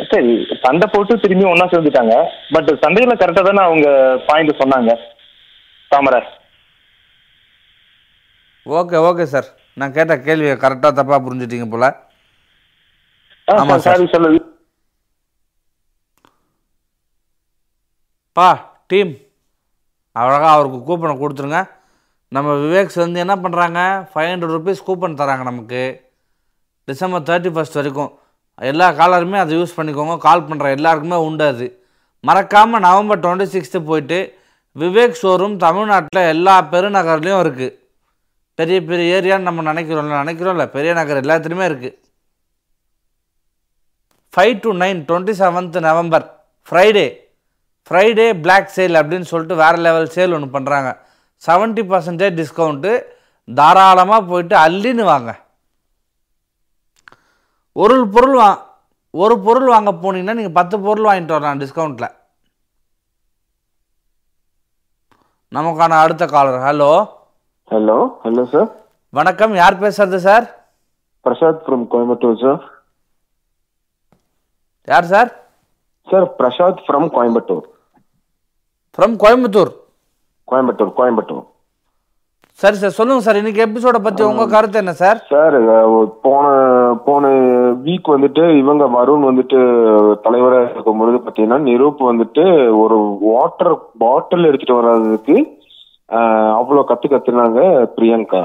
சரி 0.10 0.32
சண்டை 0.64 0.86
போட்டு 0.92 1.14
திரும்பி 1.24 1.46
ஒண்ணா 1.50 1.66
சேர்ந்துட்டாங்க. 1.72 2.14
பட் 2.54 2.70
சண்டையில 2.84 3.16
கரெக்டா 3.22 3.44
தானே 3.48 3.64
அவங்க 3.70 3.88
பாயிண்ட் 4.28 4.62
சொன்னாங்க 4.62 4.94
தாமரை 5.92 6.22
ஓகே 8.66 8.98
ஓகே 9.10 9.26
சார். 9.34 9.48
நான் 9.80 9.94
கேட்ட 9.98 10.14
கேள்வியை 10.26 10.56
கரெக்டாக 10.64 10.94
தப்பாக 10.98 11.20
புரிஞ்சுட்டீங்க 11.26 11.68
போல. 11.74 11.86
ஆமா 13.48 13.62
ஆமா 13.62 13.76
சார். 13.84 13.96
சாரி. 13.96 14.08
சொல்லு 14.16 14.42
பா 18.38 18.48
டீம். 18.92 19.14
அழகாக 20.16 20.52
அவருக்கு 20.56 20.80
கூப்பனை 20.88 21.16
கொடுத்துருங்க. 21.22 21.62
நம்ம 22.36 22.50
விவேக்ஸ் 22.64 23.02
வந்து 23.04 23.20
என்ன 23.24 23.36
பண்ணுறாங்க 23.44 23.80
ஃபைவ் 24.12 24.30
ஹண்ட்ரட் 24.32 24.56
ருபீஸ் 24.58 24.86
கூப்பன் 24.88 25.20
தராங்க 25.22 25.44
நமக்கு. 25.50 25.82
டிசம்பர் 26.88 27.28
தேர்ட்டி 27.30 27.52
ஃபஸ்ட் 27.56 27.80
வரைக்கும். 27.80 28.12
எல்லா 28.70 28.88
காலருமே 29.00 29.38
அதை 29.44 29.54
யூஸ் 29.60 29.78
பண்ணிக்கோங்க. 29.78 30.16
கால் 30.26 30.48
பண்ணுற 30.50 30.66
எல்லாருக்குமே 30.78 31.18
உண்டு 31.28 31.46
அது 31.52 31.68
மறக்காமல் 32.24 32.84
நவம்பர் 32.88 33.22
டுவெண்ட்டி 33.24 33.48
சிக்ஸ்த்து 33.54 33.80
போயிட்டு 33.90 34.20
விவேக் 34.76 35.20
ஷோரூம் 35.22 35.56
தமிழ்நாட்டில் 35.66 36.30
எல்லா 36.34 36.56
பெருநகர்லேயும் 36.74 37.42
இருக்குது 37.46 37.76
பெரிய 38.60 38.78
பெரிய 38.90 39.16
ஏரியான்னு 39.18 39.48
நம்ம 39.50 39.62
நினைக்கிறோம்ல 39.72 40.22
நினைக்கிறோம்ல. 40.24 40.66
பெரிய 40.76 40.92
நகர் 41.00 41.22
எல்லாத்துலேயுமே 41.24 41.66
இருக்குது 41.70 41.98
five 44.34 44.56
to 44.64 44.72
nine 44.82 45.00
twenty 45.08 45.34
seventh 45.42 45.78
November 45.88 46.26
Friday 46.68 47.08
Friday 47.88 48.28
black 48.44 48.74
sale 48.76 49.00
அப்படின்னு 49.00 49.30
சொல்லிட்டு 49.32 49.56
வேறு 49.62 49.80
லெவல் 49.86 50.14
சேல் 50.16 50.36
ஒன்று 50.38 50.56
பண்ணுறாங்க 50.56 50.90
செவன்ட்டி 51.48 51.84
பர்சன்டேஜ் 51.92 52.38
டிஸ்கவுண்ட்டு 52.42 52.92
தாராளமாக 53.48 54.24
போயிட்டு 54.32 54.56
அள்ளின்னு 54.66 55.06
வாங்க. 55.14 55.32
ஒரு 57.76 58.08
பொருள் 58.08 58.36
வா 58.40 58.50
ஒரு 59.14 59.40
பொருள் 59.40 59.68
வாங்க 59.74 59.92
போனீங்கன்னா 59.92 60.36
நீங்கள் 60.40 60.58
பத்து 60.58 60.80
பொருள் 60.80 61.08
வாங்கிட்டு 61.10 61.36
வரலாம் 61.36 61.62
டிஸ்கவுண்ட்டில் 61.62 62.16
நமக்கான 65.52 66.00
அடுத்த 66.04 66.26
caller 66.26 66.60
hello 66.68 66.92
hello 67.72 67.98
hello 68.24 68.44
sir 68.54 68.70
வணக்கம். 69.10 69.54
யார் 69.56 69.82
பேசுறது 69.84 70.16
sir 70.16 70.46
Prasad 71.22 71.64
from 71.66 71.84
Coimbatore 71.94 72.38
sir 72.44 72.62
யார் 74.88 75.06
sir 75.06 75.32
sir 76.08 76.36
Prasad 76.36 76.84
from 76.86 77.10
Coimbatore. 77.18 77.66
From 78.98 79.16
Coimbatore? 79.24 79.72
Coimbatore 80.48 80.94
Coimbatore. 81.00 81.46
சரி 82.60 82.78
சார் 82.78 82.96
சொல்லுங்கள் 82.96 83.26
சார். 83.26 83.40
இன்னைக்கு 83.40 83.62
எபிசோடை 83.64 84.00
பற்றி 84.02 84.22
உங்கள் 84.26 84.52
கருத்து 84.52 84.82
என்ன 84.82 84.94
சார்? 85.00 85.20
சார் 85.30 85.56
போன 86.24 86.46
போன 87.06 87.24
வீக் 87.86 88.12
வந்துட்டு 88.14 88.44
இவங்க 88.60 88.84
வருண் 88.96 89.24
வந்துட்டு 89.28 89.60
தலைவராக 90.26 90.68
இருக்கும் 90.68 91.00
பொழுது 91.00 91.20
பார்த்தீங்கன்னா 91.20 91.60
நிரூப் 91.68 92.02
வந்துட்டு 92.10 92.44
ஒரு 92.82 92.98
வாட்டர் 93.26 93.74
பாட்டில் 94.04 94.50
எடுத்துட்டு 94.50 94.78
வர்றதுக்கு 94.80 95.38
அஹ், 96.10 96.54
அவ்வளோ 96.58 96.82
கத்து 96.88 97.08
கத்துனாங்க 97.10 97.60
பிரியங்கா. 97.94 98.42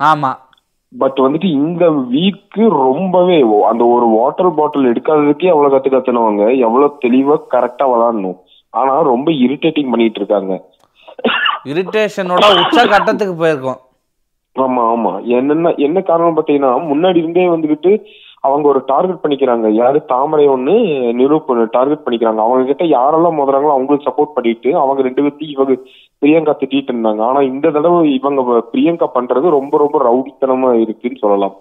ஆமாம் 0.00 0.38
பட் 0.92 1.18
வந்துட்டு 1.22 1.48
இந்த 1.60 1.84
வீக்கு 2.10 2.64
ரொம்பவே 2.84 3.38
அந்த 3.70 3.84
ஒரு 3.94 4.06
வாட்டர் 4.14 4.50
பாட்டில் 4.58 4.90
எடுக்காததுக்கே 4.90 5.48
அவ்வளவு 5.52 5.74
கத்து 5.74 5.90
கத்துனவங்க 5.90 6.44
எவ்வளவு 6.66 6.98
தெளிவா 7.04 7.36
கரெக்டா 7.54 7.86
விளாடணும் 7.92 8.38
ஆனா 8.74 8.92
ரொம்ப 9.08 9.28
இரிட்டேட்டிங் 9.44 9.90
பண்ணிட்டு 9.90 10.20
இருக்காங்க. 10.20 10.52
இரிட்டேஷனோட 11.72 12.44
உச்ச 12.60 12.86
கட்டத்துக்கு 12.86 13.34
போயிருக்கோம். 13.44 13.80
ஆமா 14.56 14.82
ஆமா. 14.94 15.12
என்னென்ன 15.36 15.74
என்ன 15.76 16.00
காரணம் 16.00 16.36
பாத்தீங்கன்னா 16.36 16.72
முன்னாடி 16.90 17.16
இருந்தே 17.16 17.48
வந்துகிட்டு 17.48 17.92
அவங்க 18.40 18.68
ஒரு 18.68 18.82
டார்கெட் 18.86 19.22
பண்ணிக்கிறாங்க. 19.22 19.66
யாரு? 19.72 20.04
தாமரை 20.04 20.48
ஒண்ணு 20.48 20.74
நிரூப் 21.20 21.70
டார்கெட் 21.70 22.04
பண்ணிக்கிறாங்க. 22.04 22.40
அவங்க 22.44 22.64
கிட்ட 22.64 22.84
யாரெல்லாம் 22.84 23.38
முதறாங்களோ 23.40 23.74
அவங்களுக்கு 23.76 24.08
சப்போர்ட் 24.08 24.34
பண்ணிட்டு 24.34 24.76
அவங்க 24.76 25.02
ரெண்டு 25.02 25.22
பேர்த்தையும் 25.22 25.54
இவங்க 25.56 25.74
பிரியங்கா 26.22 26.54
திட்டிட்டு 26.60 26.92
இருந்தாங்க. 26.92 27.22
ஆனா 27.22 27.40
இந்த 27.42 27.70
தடவை 27.70 28.14
இவங்க 28.14 28.42
பிரியங்கா 28.72 29.08
பண்றது 29.14 29.56
ரொம்ப 29.58 29.78
ரொம்ப 29.78 29.98
ரவுடித்தனமா 30.08 30.80
இருக்குன்னு 30.80 31.18
சொல்லலாம். 31.18 31.56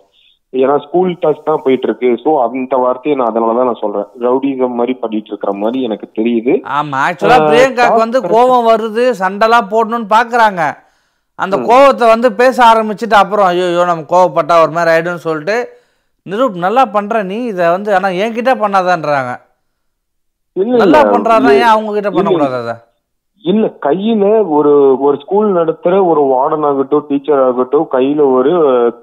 ஏன்னா 0.53 0.75
ஸ்கூல் 0.83 1.11
டாஸ் 1.21 1.45
தான் 1.47 1.61
போயிட்டு 1.63 1.87
இருக்கு 1.87 2.09
சோ 2.23 2.31
அந்த 2.45 2.75
வார்த்தையை 2.83 3.13
நான் 3.19 3.29
அதனாலதான் 3.31 3.69
நான் 3.69 3.81
சொல்றேன். 3.83 4.07
ரவுடிசம் 4.25 4.77
மாதிரி 4.79 4.93
பண்ணிட்டு 5.03 5.31
இருக்கிற 5.31 5.51
மாதிரி 5.61 5.79
எனக்கு 5.87 6.07
தெரியுது. 6.19 6.53
ஆமா 6.77 6.97
ஆக்சுவலா 7.07 7.37
பிரியங்காக்கு 7.47 8.03
வந்து 8.03 8.19
கோவம் 8.33 8.67
வருது 8.71 9.05
சண்டைலாம் 9.21 9.71
போடணும்னு 9.73 10.09
பாக்குறாங்க. 10.15 10.61
அந்த 11.39 11.55
கோவத்தை 11.69 12.07
வந்து 12.13 12.29
பேச 12.41 12.57
ஆரம்பிச்சுட்டு 12.71 13.17
அப்புறம் 13.21 13.47
ஐயோ 13.51 13.65
ஐயோ 13.69 13.85
நம்ம 13.91 14.05
கோவப்பட்டா 14.13 14.57
ஒரு 14.65 14.73
மாதிரி 14.77 14.91
ஆயிடும்னு 14.93 15.25
சொல்லிட்டு 15.27 15.57
நிரூப் 16.25 16.63
நல்லா 16.65 16.83
பண்ற 16.95 17.23
நீ 17.31 17.37
இதை 17.51 17.65
வந்து 17.75 17.89
ஆனா 17.97 18.09
என்கிட்ட 18.23 18.51
பண்ணாதான்றாங்க. 18.61 19.31
நல்லா. 20.81 20.99
பண்றாருன்னா 21.13 21.53
ஏன் 21.61 21.73
அவங்க 21.73 21.93
கிட்ட 21.95 22.09
பண்ணக்கூடாது 22.17 22.57
அதை? 22.63 22.75
இல்ல 23.45 23.65
கையில 23.85 24.25
ஒரு 24.57 24.71
ஒரு 25.05 25.15
ஸ்கூல் 25.21 25.47
நடத்துற 25.51 25.95
ஒரு 26.05 26.21
வார்டன் 26.29 26.65
ஆகட்டும் 26.67 27.07
டீச்சர் 27.09 27.41
ஆகட்டும் 27.41 27.87
கையில 27.91 28.21
ஒரு 28.35 28.51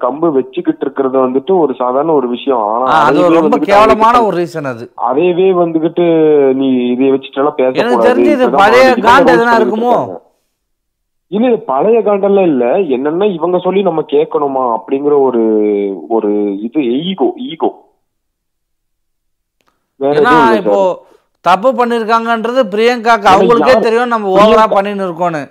கம்பு 0.03 0.27
வச்சுக்கிட்டு 0.37 0.83
இருக்கிறது 0.85 1.17
வந்துட்டு 1.17 1.51
ஒரு 1.57 1.73
சாதாரண 1.73 2.13
ஒரு 2.13 2.27
விஷயம். 2.27 2.63
ஆனா 2.95 2.95
ரொம்ப 3.37 3.57
கேவலமான 3.67 4.15
ஒரு 4.23 4.35
ரீசன் 4.37 4.69
அது. 4.71 4.85
அதையவே 5.09 5.47
வந்துகிட்டு 5.59 6.05
நீ 6.53 6.69
இதை 6.93 7.09
பேச 7.59 7.71
எனக்கு 7.81 8.07
தெரிஞ்சு 8.07 8.33
இது 8.37 8.47
பழைய 8.57 8.87
காண்டு 9.07 9.33
எதுனா 9.35 9.55
இருக்குமோ? 9.59 9.93
இல்ல 11.31 11.55
பழைய 11.69 11.97
காண்டெல்லாம் 12.01 12.49
இல்ல. 12.51 12.65
என்னன்னா 12.95 13.27
இவங்க 13.37 13.57
சொல்லி 13.59 13.81
நம்ம 13.81 14.01
கேட்கணுமா 14.15 14.65
அப்படிங்கிற 14.77 15.13
ஒரு 15.27 15.43
ஒரு 16.09 16.31
இது 16.67 16.81
ஈகோ 17.11 17.29
ஈகோ 17.51 17.71
வேற 19.99 20.17
இப்போ. 20.59 20.81
தப்பு 21.45 21.69
பண்ணிருக்காங்கன்றது 21.77 22.61
பிரியங்காக்கு 22.73 23.27
அவங்களுக்கே 23.31 23.75
தெரியும் 23.85 24.13
நம்ம 24.13 24.33
ஓவரா 24.37 24.65
பண்ணின்னு 24.75 25.07
இருக்கோம்னு 25.07 25.41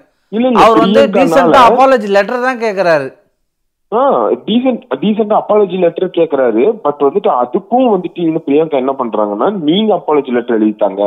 அவர் 0.62 0.82
வந்து 0.82 1.00
டீசெண்டா 1.16 1.60
அப்பாலஜி 1.70 2.08
லெட்டர் 2.16 2.44
தான் 2.44 2.60
கேக்குறாரு. 2.60 3.08
டீசென்ட் 4.46 4.82
டீசெண்டா 5.00 5.36
அப்பாலஜி 5.38 5.76
லெட்டர் 5.84 6.16
கேக்குறாரு. 6.18 6.64
பட் 6.84 7.00
வந்துட்டு 7.06 7.30
அதுக்கும் 7.40 7.88
வந்துட்டு 7.94 8.20
இந்த 8.26 8.40
பிரியங்கா 8.46 8.82
என்ன 8.82 8.92
பண்றாங்கன்னா 9.00 9.48
நீங்க 9.68 9.90
அப்பாலஜி 9.96 10.32
லெட்டர் 10.36 10.60
நான் 10.60 11.00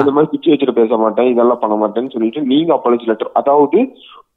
இந்த 0.00 0.12
மாதிரி 0.12 0.30
பிச்சு 0.32 0.52
வச்சுட்டு 0.52 0.78
பேச 0.80 0.96
மாட்டேன் 0.96 1.30
இதெல்லாம் 1.30 1.62
பண்ண 1.62 1.76
மாட்டேன்னு 1.76 2.12
சொல்லிட்டு 2.12 2.42
நீங்க 2.46 2.70
அப்பாலஜி 2.74 3.08
லெட்டர் 3.08 3.32
அதாவது 3.34 3.80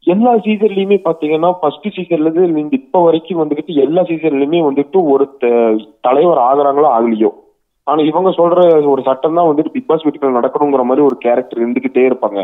எல்லா 0.08 0.32
சீசன்லயுமே 0.46 0.98
பாத்தீங்கன்னா 1.04 1.50
ஃபர்ஸ்ட் 1.60 1.88
சீசன்ல 1.98 2.30
இருந்து 2.30 2.80
இப்ப 2.80 3.02
வரைக்கும் 3.04 3.42
வந்துட்டு 3.42 3.76
எல்லா 3.86 4.02
சீசன்லயுமே 4.04 4.62
வந்துட்டு 4.64 4.98
ஒரு 5.14 5.26
தலைவர் 6.02 6.42
ஆகுறாங்களோ 6.48 6.90
ஆகலையோ. 6.92 7.32
ஆனா 7.88 8.02
இவங்க 8.10 8.30
சொல்ற 8.40 8.60
ஒரு 8.92 9.02
சட்டம் 9.08 9.38
தான் 9.38 9.50
வந்துட்டு 9.50 9.74
பிக் 9.76 9.90
பாஸ் 9.90 10.04
வீட்டுக்குள்ள 10.06 10.38
நடக்கணுங்கிற 10.40 10.84
மாதிரி 10.90 11.04
ஒரு 11.10 11.18
கேரக்டர் 11.26 11.62
இருந்துகிட்டே 11.64 12.04
இருப்பாங்க. 12.10 12.40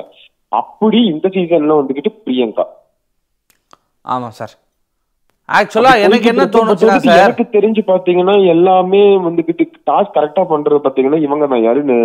அப்படி 0.52 1.00
இந்த 1.14 1.28
சீசன்ல 1.36 1.78
வந்துகிட்டு 1.80 2.12
பிரியங்கா. 2.26 2.66
ஆமா 4.06 4.30
சார் 4.40 4.54
ஆக்சுவலா 5.50 5.92
எனக்கு 6.06 6.28
என்ன. 6.32 6.44
தோணுச்சுன்னா 6.56 6.98
சார் 7.06 7.22
எனக்கு 7.24 7.46
தெரிஞ்சு 7.56 7.82
பாத்தீங்கன்னா 7.92 8.36
எல்லாமே 8.54 9.02
வந்துகிட்டு 9.28 9.64
டாஸ்க் 9.90 10.16
கரெக்டா 10.18 10.44
பண்றது 10.54 10.80
பாத்தீங்கன்னா 10.86 11.20
இவங்க 11.28 11.46
தான். 11.54 11.66
யாருன்னு 11.68 11.98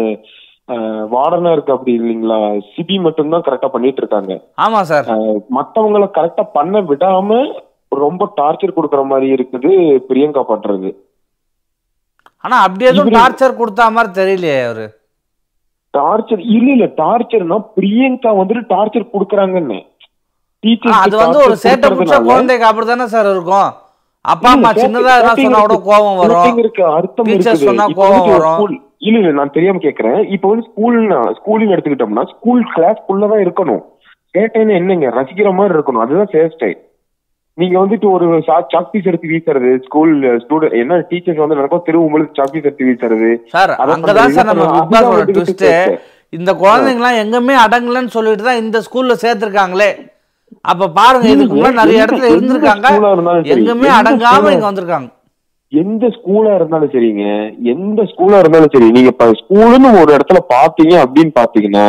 வார்டனா 1.15 1.51
இருக்கு 1.55 1.73
அப்படி 1.75 1.93
இல்லைங்களா? 1.99 2.39
சிபி 2.75 2.97
மட்டும்தான் 3.07 3.45
கரெக்டா 3.47 3.69
பண்ணிட்டு 3.75 4.01
இருக்காங்க. 4.03 4.33
ஆமா 4.65 4.81
சார் 4.91 5.09
மத்தவங்கள 5.59 6.07
கரெக்டா 6.19 6.45
பண்ண 6.57 6.81
விடாம 6.91 7.41
ரொம்ப 8.05 8.29
டார்ச்சர் 8.39 8.77
கொடுக்கற 8.77 9.03
மாதிரி 9.11 9.27
இருக்குது 9.37 9.73
பிரியங்கா 10.09 10.43
பண்றது. 10.53 10.89
ஆனா 12.45 12.57
அப்படி 12.67 12.85
எதுவும் 12.91 13.15
டார்ச்சர் 13.19 13.59
கொடுத்தா 13.61 13.85
மாதிரி 13.97 14.11
தெரியலையே 14.21 14.59
அவரு. 14.67 14.87
டார்ச்சர் 15.95 16.43
இல்ல 16.57 16.69
இல்ல 16.77 16.87
டார்ச்சர்னா 17.01 17.59
பிரியங்கா 17.77 18.31
வந்துட்டு 18.41 18.65
டார்ச்சர் 18.75 19.13
கொடுக்கறாங்கன்னு. 19.15 19.81
அது 21.05 21.15
வந்து 21.23 21.39
ஒரு 21.47 21.57
சேட்டை 21.65 21.89
பிடிச்ச 21.95 22.19
குழந்தைக்கு 22.29 22.67
அப்படிதானே 22.69 23.07
சார் 23.15 23.29
இருக்கும். 23.35 23.71
அப்பா 24.33 24.51
அம்மா 24.57 24.71
சின்னதா 24.83 25.15
சொன்னா 25.41 25.61
கூட 25.65 25.77
கோபம் 25.89 26.19
வரும். 26.21 26.61
அர்த்தம். 26.99 27.31
சொன்னா 27.65 27.87
ஒரு 28.01 28.29
வரும். 28.31 28.79
இல்ல 29.07 29.17
இல்ல 29.21 29.33
நான் 29.39 29.55
தெரியாம 29.57 29.81
கேக்குறேன். 29.87 30.21
இப்போ 30.35 30.47
வந்து 30.51 30.67
ஸ்கூல்னா 30.69 31.19
ஸ்கூலிங் 31.39 31.73
எடுத்துக்கிட்டோம்னா 31.75 32.25
ஸ்கூல் 32.35 32.63
கிளாஸ் 32.75 33.03
தான் 33.33 33.43
இருக்கணும். 33.45 33.83
சேட்டைன்னு 34.35 34.79
என்னங்க? 34.81 35.09
ரசிக்கிற 35.19 35.51
மாதிரி 35.59 35.77
இருக்கணும். 35.77 36.05
அதுதான் 36.05 36.33
சேஃப் 36.35 36.55
ஸ்டைல் 36.57 36.79
நீங்க 37.59 37.77
வந்துட்டு 37.83 38.07
ஒரு 38.15 38.27
சாக் 38.47 38.89
பீஸ் 38.93 39.09
எடுத்து 39.11 39.29
வீசுறது 39.33 39.69
ஸ்கூல் 39.85 40.15
ஸ்டூடெண்ட் 40.45 40.79
என்ன 40.81 40.97
டீச்சர்ஸ் 41.11 41.43
வந்து 41.43 41.59
நடக்கும் 41.59 41.85
தெரு 41.89 41.99
உங்களுக்கு 42.07 42.37
சாக் 42.39 42.53
பீஸ் 42.55 42.67
எடுத்து 42.69 42.89
வீசுறது. 42.89 43.29
சார் 43.53 43.73
அதை 43.83 43.93
அங்கதான் 43.97 44.35
சார் 44.37 44.49
நம்ம. 44.51 44.65
Big 44.93 45.37
twist. 45.37 45.67
இந்த 46.39 46.53
குழந்தைங்கலாம் 46.63 47.19
எங்குமே 47.23 47.57
அடங்கலன்னு 47.65 48.15
சொல்லிட்டு 48.17 48.47
தான் 48.49 48.63
இந்த 48.63 48.79
ஸ்கூல்ல 48.87 49.17
சேர்த்திருக்காங்களே. 49.25 49.91
அப்ப 50.73 50.89
பாருங்க 50.99 51.29
இதுக்கு 51.35 51.55
முன்னாடி 51.57 51.81
நிறைய 51.83 52.05
இடத்துல 52.07 52.33
இருந்திருக்காங்க. 52.33 52.89
எந்த 53.55 53.93
அடங்காம 53.99 54.53
இங்க 54.57 54.67
வந்திருக்காங்க. 54.71 55.09
எந்த 55.73 56.07
ஸ்கூலா 56.17 56.51
இருந்தாலும் 56.59 56.93
சரிங்க 56.95 57.25
எந்த 57.75 58.01
ஸ்கூலா 58.11 58.41
இருந்தாலும் 58.43 58.73
சரி 58.75 58.89
நீங்க 58.97 59.13
ஸ்கூலுன்னு 59.41 59.89
ஒரு 60.01 60.11
இடத்துல 60.17 60.41
பாத்தீங்க 60.55 60.95
அப்படின்னு 61.05 61.33
பாத்தீங்கன்னா 61.41 61.87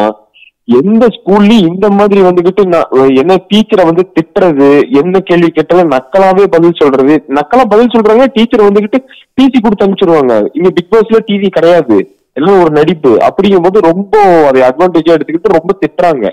எந்த 0.68 1.08
ஸ்கூல்லயும் 1.16 1.72
இந்த 1.72 1.88
மாதிரி 1.98 2.20
வந்துகிட்டு 2.28 2.62
என்ன 3.22 3.34
டீச்சரை 3.50 3.84
வந்து 3.90 4.04
திட்டுறது 4.16 4.70
என்ன 5.00 5.20
கேள்வி 5.20 5.50
கேட்டாலும் 5.50 5.92
நக்கலாவே 5.96 6.46
பதில் 6.56 6.80
சொல்றது. 6.80 7.16
நக்கலா 7.38 7.66
பதில் 7.74 7.92
சொல்றாங்க 7.96 8.26
டீச்சர் 8.38 8.68
வந்துகிட்டு 8.68 9.00
டிசி 9.38 9.58
கொடுத்து 9.60 9.86
அனுப்பிச்சிருவாங்க. 9.86 10.36
இங்க 10.58 10.70
பிக் 10.78 10.92
பாஸ்ல 10.94 11.20
டிவி 11.28 11.50
கிடையாது. 11.58 11.98
எல்லாம் 12.40 12.62
ஒரு 12.62 12.72
நடிப்பு. 12.78 13.12
அப்படிங்கும்போது 13.28 13.80
ரொம்ப 13.90 14.16
அதை 14.48 14.62
அட்வான்டேஜா 14.70 15.16
எடுத்துக்கிட்டு 15.16 15.58
ரொம்ப 15.58 15.74
திட்டுறாங்க. 15.82 16.26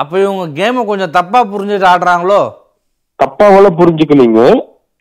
அப்ப 0.00 0.12
இவங்க 0.24 0.44
கேமை 0.58 0.82
கொஞ்சம் 0.90 1.14
தப்பா 1.18 1.40
புரிஞ்சுட்டு 1.52 1.88
ஆடுறாங்களோ? 1.92 2.40
தப்பாவெல்லாம் 3.22 3.78
புரிஞ்சுக்கலீங்க. 3.80 4.40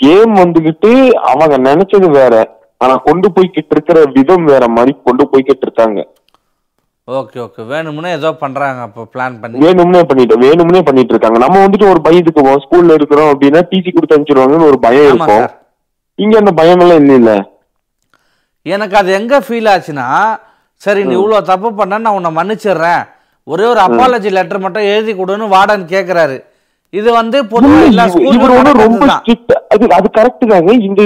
கேம் 0.04 0.34
வந்துகிட்டு 0.36 0.92
அவங்க 1.32 1.58
நினைச்சது 1.70 2.10
வேற. 2.20 2.36
ஆனா 2.84 2.96
கொண்டு 3.08 3.28
போய்கிட்டு 3.36 3.74
இருக்கிற 3.76 4.00
விதம் 4.16 4.48
வேற 4.54 4.64
மாதிரி 4.78 4.92
கொண்டு 5.04 5.24
போய்கிட்டு 5.32 5.66
இருக்காங்க 5.68 6.00
ஓகே 7.08 7.38
ஓகே 7.44 7.62
வேணும்னே 7.72 8.10
ஏதோ 8.18 8.30
பண்றாங்க 8.42 8.80
அப்ப 8.86 9.04
பிளான் 9.14 9.36
பண்ணி. 9.42 9.60
வேணும்னே 9.66 10.02
பண்ணிட்டு 10.10 10.36
வேணும்னே 10.46 10.82
பண்ணிட்டு 10.88 11.14
இருக்காங்க 11.14 11.38
நம்ம 11.44 11.62
வந்துட்டு 11.66 11.92
ஒரு 11.92 12.00
பயத்துக்கு 12.08 12.64
ஸ்கூல்ல 12.64 12.98
இருக்கிறோம் 13.00 13.30
அப்படின்னா 13.34 13.62
டிசி 13.70 13.90
கொடுத்து 13.92 14.16
அனுப்பிச்சிருவாங்கன்னு 14.16 14.70
ஒரு 14.72 14.80
பயம் 14.86 15.08
இருக்கும். 15.10 15.46
இங்க 16.20 16.36
அந்த 16.42 16.52
பயம் 16.60 16.82
எல்லாம் 16.84 17.00
இல்ல 17.04 17.14
இல்ல 17.22 17.34
எனக்கு 18.66 18.96
அது 19.02 19.10
எங்க 19.20 19.36
ஃபீல் 19.46 19.70
ஆச்சுன்னா 19.74 20.08
சரி 20.82 21.02
நீ 21.10 21.14
இவ்வளவு 21.20 21.48
தப்பு 21.52 21.70
பண்ண 21.80 22.00
நான் 22.06 22.18
உன்னை 22.18 22.32
மன்னிச்சிடுறேன். 22.40 23.04
ஒரே 23.48 23.66
ஒரு 23.74 23.82
அப்பாலஜி 23.88 24.30
லெட்டர் 24.38 24.64
மட்டும் 24.66 24.90
எழுதி 24.94 25.14
கொடுன்னு 25.20 25.46
வார்டன் 25.56 25.86
கேக்குறாரு. 25.94 26.38
இது 26.94 27.10
வந்து 27.20 27.38
ரொம்ப 28.84 29.06
அது 29.74 29.86
அது 29.98 30.08
கரெக்ட் 30.18 30.46
தாங்க. 30.52 30.74
இந்த 30.88 31.02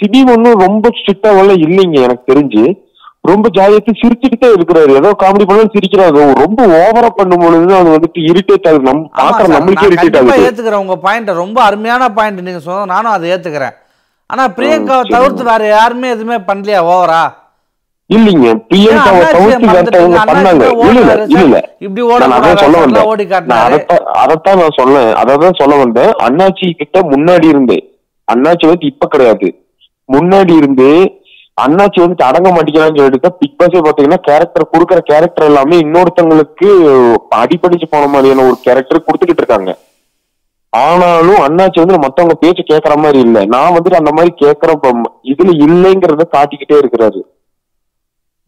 சிபி 0.00 0.20
ஒன்றும் 0.34 0.62
ரொம்ப 0.66 0.86
ஸ்ட்ரிக்டாவெல்லாம் 0.98 1.60
இல்லைங்க 1.66 1.98
எனக்கு 2.06 2.24
தெரிஞ்சு. 2.32 2.62
ரொம்ப 3.24 3.48
ஜாலியத்து 3.56 3.92
சிரிச்சுக்கிட்டே 4.00 4.48
இருக்கிறாரு. 4.56 4.90
ஏதோ 4.98 5.08
காமெடி 5.22 5.44
பண்ணாலும் 5.48 5.72
சிரிக்கிறாரு. 5.74 6.20
ரொம்ப 6.42 6.66
ஓவரா 6.78 7.08
பண்ணும் 7.16 7.42
பொழுது 7.42 7.74
அது 7.74 7.90
வந்துட்டு 7.96 8.20
இரிட்டேட் 8.30 8.68
ஆகுது. 8.68 8.86
நம்ம 8.88 9.10
பாக்குற 9.18 9.48
நம்மளுக்கே 9.56 9.88
இரிட்டேட் 9.90 10.16
ஆகுது. 10.16 10.46
ஏத்துக்கிறேன். 10.46 10.82
உங்க 10.84 10.96
பாயிண்ட் 10.96 11.28
ரொம்ப 11.28 11.62
அருமையான 11.62 12.08
பாயிண்ட் 12.08 12.40
நீங்க 12.40 12.58
சொன்னது 12.58 12.86
நானும் 12.86 13.12
அதை 13.12 13.30
ஏத்துக்கிறேன். 13.30 13.76
ஆனா 14.26 14.48
பிரியங்காவை 14.48 15.02
சரி. 15.02 15.08
தவிர்த்து 15.08 15.44
வேற 15.44 15.66
யாருமே 15.66 16.08
எதுவுமே 16.08 16.36
பண்ணலையா? 16.36 16.80
ஓவரா 16.94 17.22
இல்லைங்க. 18.10 18.48
பிரியங்காவை 18.70 19.24
தவிர்த்து 19.36 19.66
வேற 19.66 20.00
அவங்க 20.00 20.20
பண்ணாங்க. 20.32 20.64
இல்ல 20.88 21.40
இல்ல. 21.40 21.76
இப்படி 21.78 22.08
சொல்ல 22.56 22.78
வந்தேன். 22.78 24.04
அதைத்தான் 24.22 24.58
நான் 24.58 24.76
சொன்னேன். 24.80 25.12
அதான் 25.22 25.58
சொல்ல 25.62 25.76
வந்தேன். 25.76 26.12
அண்ணாச்சி 26.26 26.70
கிட்ட 26.70 27.00
முன்னாடி 27.00 27.48
இருந்து 27.48 27.76
அண்ணாச்சி 28.32 28.66
வந்து 28.66 28.86
இப்ப 28.86 29.06
கிடையாது. 29.06 29.48
முன்னாடி 30.12 30.56
இருந்து 30.56 30.88
அண்ணாச்சி 31.62 31.98
வந்து 32.02 32.26
அடங்க 32.28 32.48
மாட்டேங்கிறான்னு 32.54 33.00
சொல்லிட்டு 33.00 33.30
பிக் 33.40 33.56
பாஸே 33.60 33.80
பாத்தீங்கன்னா 33.86 34.20
கேரக்டர் 34.28 34.72
கொடுக்குற 34.72 34.98
கேரக்டர் 35.10 35.48
எல்லாமே 35.50 35.76
இன்னொருத்தவங்களுக்கு 35.84 36.68
அடிபடிச்சு 37.40 37.86
போன 37.94 38.10
மாதிரியான 38.14 38.44
ஒரு 38.50 38.58
கேரக்டர் 38.66 39.06
கொடுத்துக்கிட்டு 39.06 39.42
இருக்காங்க. 39.42 39.72
ஆனாலும் 40.72 41.40
அண்ணாச்சி 41.46 41.78
வந்து 41.82 42.04
மத்தவங்க 42.04 42.34
பேச்சு 42.42 42.62
கேட்கற 42.64 42.94
மாதிரி 43.04 43.20
இல்ல. 43.26 43.38
நான் 43.54 43.74
வந்துட்டு 43.76 44.00
அந்த 44.00 44.12
மாதிரி 44.16 44.32
கேட்கற 44.42 44.70
இதுல 45.32 45.50
இல்லைங்கிறத 45.66 46.26
காட்டிக்கிட்டே 46.36 46.76
இருக்கிறாரு. 46.82 47.20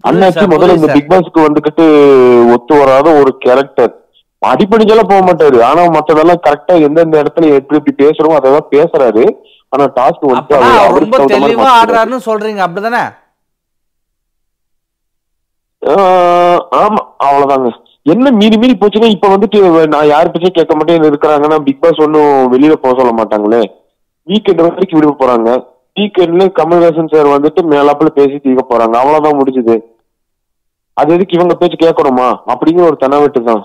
அண்ணாச்சி 0.05 0.44
முதல்ல 0.53 0.77
இந்த 0.77 0.88
பிக் 0.94 1.11
பாஸ்க்கு 1.11 1.46
வந்துகிட்டு 1.46 1.85
ஒத்து 2.55 2.75
வராத 2.81 3.09
ஒரு 3.20 3.33
கேரக்டர் 3.44 3.92
அடிப்படைக்கெல்லாம் 4.51 5.11
போக 5.11 5.23
மாட்டாரு. 5.27 5.59
ஆனா 5.71 5.83
மத்ததெல்லாம் 5.97 6.43
கரெக்டா 6.47 6.75
எந்தெந்த 6.87 7.23
இடத்துல 7.23 7.51
எப்படி 7.59 7.79
எப்படி 7.81 7.95
பேசுறோமோ 8.03 8.39
அதெல்லாம் 8.39 8.71
பேசுறாரு. 8.75 9.25
ஆனா 9.73 9.85
டாஸ்க் 9.99 10.25
வந்து 10.31 10.57
ரொம்ப 11.03 11.19
தெளிவா. 11.35 11.69
ஆடுறாருன்னு 11.81 12.27
சொல்றீங்க. 12.29 12.63
அப்படிதானே? 12.67 13.03
ஆமா 16.81 17.01
அவ்வளவுதாங்க. 17.27 17.71
என்ன 18.13 18.31
மீறி 18.41 18.57
மீறி 18.63 18.75
போச்சுன்னா 18.81 19.09
இப்ப 19.15 19.29
வந்துட்டு 19.33 19.59
நான் 19.93 20.11
யார் 20.13 20.31
பேச்சும் 20.33 20.57
கேட்க 20.59 20.75
மாட்டேன் 20.77 21.09
இருக்கிறாங்கன்னா 21.11 21.59
பிக் 21.67 21.83
பாஸ் 21.83 22.03
ஒன்னும் 22.05 22.33
வெளியில 22.53 22.75
போக 22.85 22.95
சொல்ல 23.01 23.13
மாட்டாங்களே. 23.21 23.63
வீக்கெண்ட் 24.31 24.63
வரைக்கும் 24.65 24.99
விடுக்க 24.99 25.15
போறாங்க. 25.21 25.51
வீக்கெண்ட்ல 25.99 26.45
கமல்ஹாசன் 26.59 27.13
சார் 27.13 27.35
வந்துட்டு 27.35 27.63
மேலாப்புல 27.73 28.11
பேசி 28.19 28.37
தீர்க்க 28.45 28.63
போறாங்க. 28.73 28.95
அவ்வளவுதான் 29.03 29.39
முடிஞ்சது. 29.41 29.77
அது 30.97 31.15
எதுக்கு 31.17 31.39
இவங்க 31.39 31.55
பேச்சு 31.61 31.79
கேட்கணுமா? 31.85 32.29
அப்படிங்கிற 32.53 32.85
ஒரு 32.91 32.99
தெனாவெட்டு 33.05 33.43
தான். 33.51 33.63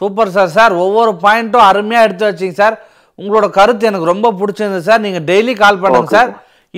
சூப்பர் 0.00 0.32
சார். 0.36 0.50
சார் 0.58 0.72
ஒவ்வொரு 0.84 1.12
பாயிண்ட்டும் 1.24 1.66
அருமையா 1.70 2.02
எடுத்து 2.06 2.24
வச்சீங்க 2.28 2.56
சார். 2.62 2.76
உங்களோட 3.18 3.46
கருத்து 3.58 3.88
எனக்கு 3.90 4.12
ரொம்ப 4.12 4.28
பிடிச்சிருந்தது 4.40 4.86
சார். 4.88 5.02
நீங்க 5.06 5.20
டெய்லி 5.30 5.54
கால் 5.62 5.80
பண்ணுங்க 5.82 6.10
சார். 6.16 6.30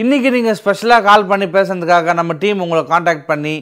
இன்னைக்கு 0.03 0.29
நீங்க 0.37 0.53
ஸ்பெஷலா 0.61 0.97
கால் 1.09 1.29
பண்ணி 1.31 1.47
பேசுறதுக்காக 1.57 2.15
நம்ம 2.21 2.33
டீம் 2.43 2.63
உங்களை 2.65 2.83
காண்டாக்ட் 2.93 3.27
பண்ணி 3.31 3.55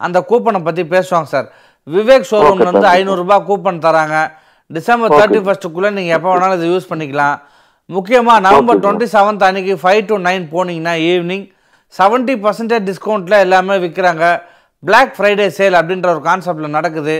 அந்த 0.00 0.18
கூப்பனை 0.30 0.60
பத்தி 0.68 0.82
பேசுவாங்க 0.94 1.28
சார். 1.34 1.46
விவேக் 1.86 2.26
ஷோரூம்ல 2.30 2.52
Okay, 2.52 2.66
இருந்து 2.66 2.86
thank 2.86 2.96
you. 2.96 3.02
ஐநூறு 3.02 3.20
ரூபாய் 3.22 3.44
கூப்பன் 3.48 3.78
தராங்க. 3.84 4.16
டிசம்பர். 4.70 5.12
தேர்ட்டி 5.18 5.40
ஃபர்ஸ்ட்டுக்குள்ள 5.46 5.90
நீங்க 5.98 6.12
எப்போ 6.16 6.28
வேணாலும் 6.32 6.58
இதை 6.58 6.68
யூஸ் 6.72 6.88
பண்ணிக்கலாம். 6.92 7.36
முக்கியமா 7.90 8.34
நவம்பர் 8.46 8.82
டுவெண்ட்டி 8.84 9.06
செவன்த் 9.14 9.46
அன்னைக்கு 9.48 9.74
ஃபைவ் 9.82 10.02
டு 10.10 10.16
நைன் 10.26 10.44
போனீங்கன்னா 10.54 10.94
ஈவினிங் 11.10 11.46
செவன்ட்டி 11.94 12.34
பர்சன்டேஜ் 12.44 12.86
டிஸ்கவுண்ட்ல 12.90 13.38
எல்லாமே 13.46 13.76
விற்கிறாங்க 13.84 14.24
Black 14.82 15.08
ஃப்ரைடே 15.16 15.46
சேல் 15.58 15.78
அப்படின்ற 15.80 16.08
ஒரு 16.14 16.22
கான்செப்ட்ல 16.28 16.68
நடக்குது. 16.78 17.16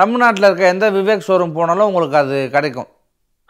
தமிழ்நாட்டில் 0.00 0.46
இருக்க 0.48 0.64
எந்த 0.74 0.86
விவேக் 0.96 1.26
ஷோரூம் 1.26 1.56
போனாலும் 1.58 1.88
உங்களுக்கு 1.90 2.16
அது 2.22 2.36
கிடைக்கும். 2.54 2.88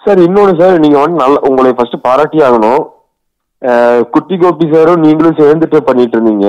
சார் 0.04 0.20
இன்னொன்னு 0.26 0.52
சார் 0.60 0.82
நீங்க 0.84 0.98
வந்து 1.02 1.22
நல்ல 1.22 1.36
உங்களை 1.48 1.70
ஃபர்ஸ்ட் 1.76 2.04
பாராட்டி 2.06 2.38
ஆகணும். 2.48 2.82
குட்டி 4.14 4.36
கோபி 4.42 4.66
சாரும் 4.72 5.04
நீங்களும் 5.06 5.38
சேர்ந்துட்டு 5.40 5.78
பண்ணிட்டு 5.88 6.16
இருந்தீங்க. 6.16 6.48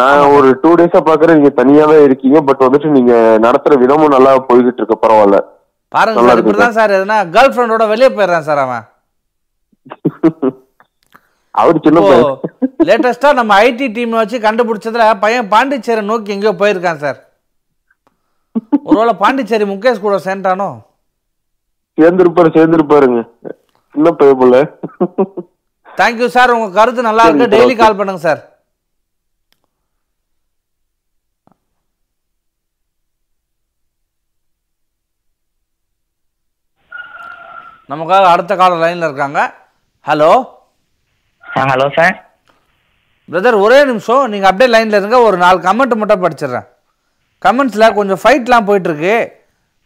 நான் 0.00 0.32
ஒரு 0.36 0.48
டூ 0.62 0.70
டேஸா 0.80 1.00
பாக்குறேன் 1.08 1.38
நீங்க 1.38 1.52
தனியா 1.60 1.84
தான் 1.90 2.04
இருக்கீங்க 2.06 2.38
பட் 2.48 2.62
வந்துட்டு 2.66 2.88
நீங்க 2.98 3.14
நடத்துற 3.46 3.76
விதமும் 3.82 4.14
நல்லா 4.16 4.30
போய்கிட்டு 4.48 4.80
இருக்கு 4.82 5.02
பரவாயில்ல. 5.04 5.38
பாருங்க 5.94 6.22
சார் 6.28 6.40
இப்படிதான் 6.42 6.78
சார். 6.78 6.94
எதுனா 6.98 7.18
கேர்ள் 7.34 7.52
ஃப்ரெண்டோட 7.54 7.86
வெளியே 7.92 8.10
போயிடுறான் 8.16 8.48
சார் 8.48 8.62
அவன். 8.64 8.84
அவரு 11.62 11.78
சின்ன 11.86 12.00
லேட்டஸ்டா 12.88 13.30
நம்ம 13.38 13.58
ஐடி 13.66 13.86
டீம் 13.96 14.20
வச்சு 14.20 14.38
கண்டுபிடிச்சதுல 14.46 15.06
பையன் 15.24 15.50
பாண்டிச்சேரி 15.52 16.02
நோக்கி 16.10 16.34
எங்கேயோ 16.36 16.54
போயிருக்கான் 16.62 17.02
சார். 17.04 17.18
ஒருவேளை 18.88 19.14
பாண்டிச்சேரி 19.22 19.66
முகேஷ் 19.72 20.04
கூட 20.04 20.16
சேர்ந்தானோ? 20.28 20.68
சேர்ந்திருப்பாரு 21.98 22.50
சேர்ந்திருப்பாருங்க. 22.56 23.20
சின்ன 23.94 24.10
பையன் 24.20 24.40
போல 24.42 24.62
தேங்க்யூ 25.98 26.28
சார் 26.36 26.54
உங்க 26.56 26.68
கருத்து 26.78 27.08
நல்லா 27.08 27.26
இருக்கு. 27.26 27.52
டெய்லி. 27.54 27.74
கால் 27.82 27.98
பண்ணுங்க 28.00 28.22
சார் 28.28 28.42
நமக்காக 37.92 38.26
அடுத்த 38.34 38.52
கால 38.58 38.74
லைன்ல 38.82 39.08
இருக்காங்க. 39.08 39.40
ஹலோ 40.08 40.32
ஹலோ 41.44 41.86
சார் 41.96 42.14
பிரதர் 43.32 43.62
ஒரே 43.64 43.78
நிமிஷம். 43.90 44.22
நீங்க 44.32 44.46
அப்படியே 44.50 44.70
லைன்ல 44.74 45.00
இருங்க. 45.00 45.18
ஒரு 45.28 45.36
நாலு 45.42 45.58
கமெண்ட் 45.66 46.00
மட்டும் 46.02 46.22
படிச்சிடுறேன். 46.22 46.68
கமெண்ட்ஸ்ல 47.44 47.86
கொஞ்சம் 47.98 48.22
ஃபைட்லாம் 48.22 48.66
போயிட்டு 48.68 48.88
இருக்கு 48.90 49.14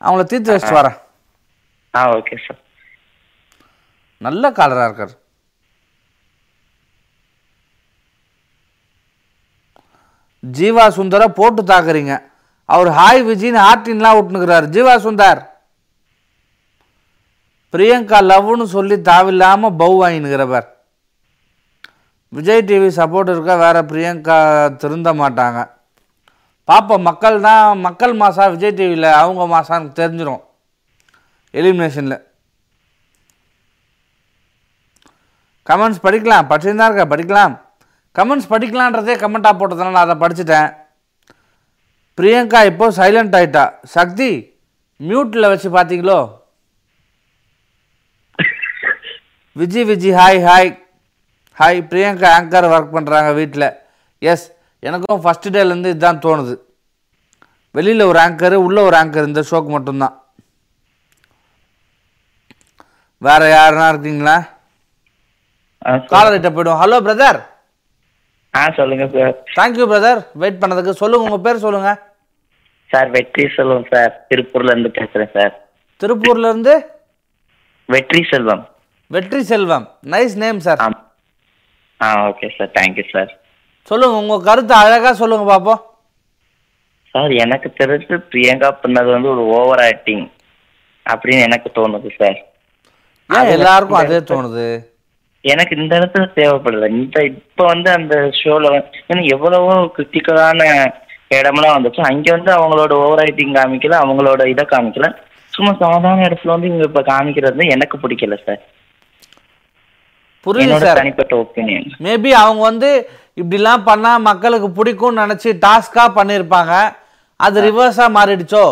அவங்கள 0.05 0.25
தீர்த்து 0.31 0.53
வச்சுட்டு 0.53 0.81
வரேன். 0.81 0.99
ஆ 1.99 2.01
ஓகே 2.17 2.37
சார் 2.47 2.61
நல்ல 4.27 4.51
காலரா 4.59 4.85
இருக்கார். 4.89 5.15
ஜீவா 10.43 10.85
சுந்தரை 10.97 11.27
போட்டு 11.39 11.63
தாக்குறீங்க. 11.71 12.15
அவர் 12.75 12.89
ஹாய் 12.99 13.21
விஜின்னு 13.29 13.61
ஆர்டின்லாம் 13.71 14.17
விட்டுனுக்குறாரு. 14.17 14.67
ஜீவா 14.75 14.95
சுந்தர். 15.07 15.41
பிரியங்கா 17.73 18.19
லவ்னு 18.31 18.67
சொல்லி 18.77 18.97
தாவில்லாம 19.09 19.71
பவ் 19.81 19.97
வாங்கினுக்கிறவர் 20.03 20.67
விஜய் 22.37 22.67
டிவி 22.69 22.89
சப்போர்ட் 22.99 23.33
இருக்கா? 23.33 23.55
வேற 23.65 23.77
பிரியங்கா 23.91 24.37
திருந்த 24.83 25.11
மாட்டாங்க. 25.21 25.59
பார்ப்போம் 26.69 27.07
மக்கள் 27.09 27.37
தான் 27.41 27.81
மக்கள் 27.87 28.15
மாசா 28.23 28.45
விஜய் 28.55 28.77
டிவியில் 28.79 29.09
அவங்க 29.21 29.43
மாசான்னு 29.55 29.91
தெரிஞ்சிடும் 29.99 30.43
எலிமினேஷனில் 31.55 32.19
கமெண்ட்ஸ் 35.67 36.03
படிக்கலாம் 36.07 36.49
படிச்சுருந்தா 36.51 36.87
இருக்க 36.87 37.03
இருக்கேன் 37.03 37.13
படிக்கலாம். 37.13 37.55
கமெண்ட்ஸ் 38.17 38.51
படிக்கலான்றதே 38.53 39.15
கமெண்ட்டாக 39.23 39.59
போட்டதுனால 39.61 39.95
நான் 39.97 40.07
அதை 40.07 40.17
படிச்சுட்டேன். 40.23 40.69
பிரியங்கா 42.19 42.61
இப்போ 42.71 42.87
சைலண்ட் 42.99 43.35
ஆகிட்டா 43.39 43.65
சக்தி 43.95 44.31
மியூட்டில் 45.01 45.51
வச்சு 45.53 45.69
பார்த்தீங்களோ 45.77 46.19
Viji 49.57 49.83
Viji 49.91 50.11
hi 50.21 50.41
hi 50.49 50.71
hi 51.59 51.81
Priyanka 51.91 52.29
anchor 52.39 52.71
work 52.73 52.95
பண்ணுறாங்க 52.97 53.31
வீட்டில் 53.41 53.69
எஸ் 54.23 54.47
எனக்கும் 54.83 55.23
ஃபஸ்ட் 55.25 55.49
டேலேருந்து 55.55 55.93
இதுதான் 55.93 56.23
தோணுது. 56.27 56.55
வெளியில் 57.77 58.09
ஒரு 58.11 58.19
ஆங்கர் 58.25 58.57
உள்ள 58.67 58.79
ஒரு 58.89 58.97
ஆங்கர் 59.01 59.29
இந்த 59.31 59.43
ஷோக்கு 59.51 59.71
மட்டும்தான். 59.75 60.15
வேற 63.27 63.43
யாருன்னா 63.57 63.87
இருக்கீங்களா? 63.93 64.37
காலர்கிட்ட 66.13 66.49
போயிடும் 66.55 66.81
ஹலோ 66.83 66.99
பிரதர் 67.07 67.39
ஆ 68.55 68.63
சொல்லுங்க 68.79 69.05
சார் 69.15 69.35
தேங்க்யூ 69.57 69.87
பிரதர் 69.93 70.21
வெயிட் 70.43 70.61
பண்ணதுக்கு 70.63 70.93
சொல்லுங்க 71.01 71.29
உங்க 71.29 71.39
பேர் 71.47 71.65
சொல்லுங்க. 71.65 71.91
சார் 72.91 73.09
வெற்றி 73.17 73.45
செல்வம் 73.57 73.89
சார். 73.93 74.13
திருப்பூர்ல 74.31 74.73
இருந்து 74.75 74.91
பேசுறேன் 74.99 75.33
சார். 75.37 75.55
திருப்பூர்ல 76.01 76.51
இருந்து? 76.53 76.75
Vetri 77.89 78.21
Selvam. 78.33 78.63
Vetri 79.11 79.41
Selvam. 79.51 79.87
Nice 80.15 80.37
name 80.45 80.61
sir 80.67 80.81
ah 82.01 82.09
okay 82.31 82.49
sir 82.57 82.73
thank you 82.79 83.05
sir 83.15 83.31
சொல்லுங்க 83.91 84.17
உங்க 84.17 84.37
கருத்து 84.45 84.75
அழகா 84.75 85.13
சொல்லுங்க 85.13 85.45
பாப்போம் 85.51 85.83
சார் 87.15 87.33
எனக்கு 87.37 87.69
தெரிஞ்சு 87.81 88.15
பிரியங்கா 88.31 88.71
பண்ணது 88.83 89.11
வந்து 89.11 89.29
ஒரு 89.29 89.43
ஓவர் 89.53 89.83
ஆக்டிங் 89.85 90.25
அப்படின்னு 91.07 91.47
எனக்கு 91.49 91.69
தோணுது 91.75 92.09
சார். 92.17 92.39
எல்லாருக்கும் 93.51 93.99
அதே 93.99 94.19
தோணுது. 94.31 94.67
எனக்கு 95.45 95.77
இந்த 95.77 95.93
இடத்துல 95.99 96.25
தேவைப்படல. 96.37 96.89
இந்த 96.97 97.17
இப்ப 97.25 97.65
வந்து 97.65 97.89
அந்த 97.91 98.15
ஷோல 98.39 98.71
ஏன்னா 99.11 99.23
எவ்வளவோ 99.35 99.75
கிரிட்டிக்கலான 99.97 100.61
இடம்லாம் 101.31 101.77
வந்துச்சு. 101.77 102.01
அங்க 102.11 102.27
வந்து 102.33 102.51
அவங்களோட 102.53 102.93
ஓவர் 103.05 103.23
ஆக்டிங் 103.25 103.55
காமிக்கல 103.55 103.97
அவங்களோட 104.05 104.43
இதை 104.49 104.65
காமிக்கல. 104.65 105.09
சும்மா 105.53 105.73
சாதாரண 105.83 106.27
இடத்துல 106.29 106.55
வந்து 106.55 106.67
இவங்க 106.67 106.85
இப்ப 106.85 107.03
காமிக்கிறது 107.07 107.67
எனக்கு 107.75 107.99
பிடிக்கல 107.99 108.37
சார். 108.45 108.63
புரியுது 110.47 110.79
சார். 110.79 110.97
தனிப்பட்ட 110.97 111.37
ஒப்பீனியன் 111.37 111.87
மேபி 112.03 112.31
அவங்க 112.35 112.63
வந்து 112.63 112.91
இப்படிலாம் 113.37 113.85
பண்ணா 113.85 114.19
மக்களுக்கு 114.19 114.69
பிடிக்கும்னு 114.77 115.23
நினைச்சு 115.25 115.51
டாஸ்கா 115.65 116.05
பண்ணியிருப்பாங்க 116.15 116.75
அது 117.41 117.63
ரிவர்ஸா 117.63 118.07
மாறிடுச்சோ? 118.15 118.65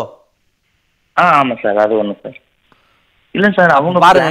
ஆ 1.17 1.25
ஆமா 1.39 1.61
சார். 1.61 1.77
அது 1.77 2.03
ஒண்ணு 2.03 2.15
சார். 2.21 2.37
இல்ல 3.35 3.49
சார் 3.51 3.69
அவங்க 3.69 3.99
பாருங்க, 3.99 4.29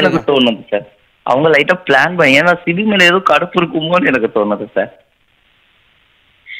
எனக்கு. 0.00 0.20
தோணுது 0.30 0.64
சார். 0.70 0.86
அவங்க 1.26 1.48
லைட்டா 1.48 1.76
பிளான் 1.86 2.16
பண்ணி 2.16 2.38
ஏன்னா 2.38 2.58
சிவி 2.64 2.84
மேல 2.84 3.04
ஏதோ 3.04 3.22
கடுப்பு 3.30 3.56
இருக்குமோன்னு 3.60 4.06
எனக்கு 4.06 4.30
தோணுது 4.34 4.66
சார். 4.74 4.92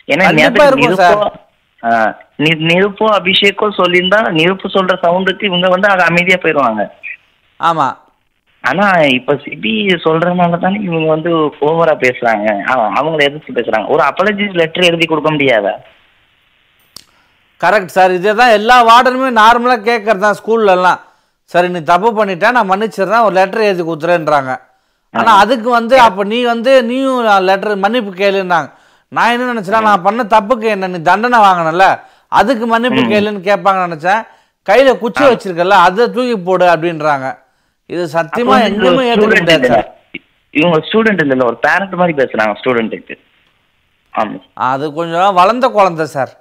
ஏன்னா 0.08 0.24
கண்டிப்பா 0.24 0.48
நேத்து 0.50 0.66
இருக்கும் 0.66 0.96
சார். 0.96 1.16
நிருப்போ 1.16 1.40
ஆ, 1.82 1.90
நி- 2.38 2.60
நிருப்போ 2.68 3.06
அபிஷேக்கோ 3.14 3.68
சொல்லியிருந்தா 3.76 4.20
நிருப்பு 4.32 4.66
சொல்ற 4.68 4.94
சவுண்டுக்கு 5.02 5.44
இவங்க 5.44 5.68
வந்து 5.68 5.88
அமைதியா 6.04 6.38
போயிடுவாங்க 6.42 6.82
ஆமா. 7.60 7.88
ஆனா 8.62 8.88
இப்ப 8.90 9.34
சிபி 9.34 9.96
சொல்றதுனால 10.04 10.58
தானே 10.58 10.80
இவங்க 10.80 11.08
வந்து 11.08 11.30
ஓவரா 11.36 12.10
பேசுறாங்க. 12.10 12.60
அவ- 12.60 12.92
அவங்கள 12.92 13.18
எதிர்த்து 13.18 13.52
பேசுறாங்க. 13.52 13.88
ஒரு 13.88 14.02
அப்பாலஜி 14.02 14.52
லெட்டர் 14.52 14.84
எழுதி 14.84 15.06
கொடுக்க 15.06 15.32
முடியாதா? 15.32 15.72
கரெக்ட் 17.64 17.84
சார் 17.84 18.12
இதே 18.12 18.34
தான் 18.34 18.48
எல்லா 18.48 18.84
வார்டனுமே 18.84 19.30
நார்மலாக 19.30 19.88
கேட்கறது 19.88 20.18
தான் 20.18 20.36
ஸ்கூல்லலாம். 20.44 20.98
சரி 21.44 21.68
நீ 21.68 21.80
தப்பு 21.82 22.24
பண்ணிட்டேன் 22.24 22.50
நான் 22.50 22.70
மன்னிச்சிடுறேன் 22.70 23.22
ஒரு 23.22 23.34
லெட்டர் 23.34 23.60
எழுதி 23.60 23.82
கொடுத்துறேன்றாங்க. 23.82 24.60
ஆனால் 25.12 25.38
அதுக்கு 25.38 25.70
வந்து 25.70 25.98
அப்போ 25.98 26.24
நீ 26.24 26.42
வந்து 26.42 26.84
நீயும் 26.84 27.38
லெட்டர் 27.38 27.76
மன்னிப்பு 27.76 28.24
கேளுன்னாங்க. 28.24 28.72
நான் 29.08 29.30
என்ன 29.30 29.52
நினச்சேன்னா 29.52 29.80
நான் 29.80 30.02
பண்ண 30.02 30.22
தப்புக்கு 30.22 30.64
என்ன 30.64 30.86
நீ 30.86 31.02
தண்டனை 31.02 31.38
வாங்கினல 31.38 32.00
அதுக்கு 32.28 32.66
மன்னிப்பு 32.66 33.00
கேளுன்னு 33.00 33.52
கேட்பாங்கன்னு 33.52 33.92
நினச்சேன். 33.92 34.26
கையில் 34.62 34.98
குச்சி 34.98 35.24
வச்சிருக்கல 35.24 35.68
அதை 35.68 36.06
தூக்கி 36.10 36.38
போடு 36.38 36.66
அப்படின்றாங்க. 36.66 37.38
இது 37.92 38.02
சத்தியமா 38.14 38.54
அப்ப 38.54 38.66
எங்கேயுமே 38.68 39.04
ஏற்றுக்க 39.08 39.28
முடியாது. 39.34 39.68
சார் 39.72 39.88
இவங்க 40.54 40.78
ஸ்டூடெண்ட் 40.86 41.22
இல்ல 41.26 41.44
ஒரு 41.44 41.58
பேரண்ட் 41.64 41.94
மாதிரி 42.00 42.14
பேசுறாங்க 42.18 42.54
ஸ்டூடெண்ட்டுக்கு 42.58 43.14
ஆமா. 44.14 44.38
அது 44.68 44.84
கொஞ்சம் 44.94 45.36
வளர்ந்த 45.36 45.66
குழந்தை 45.70 46.06
சார் 46.10 46.32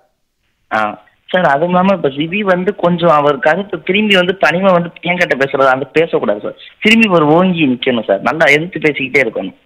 ஆ. 0.72 0.82
சார் 1.30 1.48
அது 1.48 1.66
இல்லாம 1.66 1.94
இப்ப 1.98 2.10
சிபி 2.10 2.40
வந்து 2.48 2.72
கொஞ்சம் 2.78 3.14
அவர் 3.18 3.38
கருத்து 3.40 3.76
திரும்பி 3.82 4.16
வந்து 4.16 4.34
தனிமை 4.42 4.72
வந்து 4.74 4.90
பிரியங்கிட்ட 4.96 5.36
பேசுறது 5.38 5.74
அந்த 5.74 5.86
பேசக்கூடாது 5.94 6.42
சார் 6.42 6.58
திரும்பி 6.82 7.08
ஒரு 7.18 7.26
ஓங்கி 7.36 7.70
நிக்கணும் 7.72 8.08
சார் 8.10 8.22
நல்லா 8.22 8.46
எதிர்த்து 8.52 8.86
பேசிக்கிட்டே 8.86 9.24
இருக்கணும். 9.24 9.58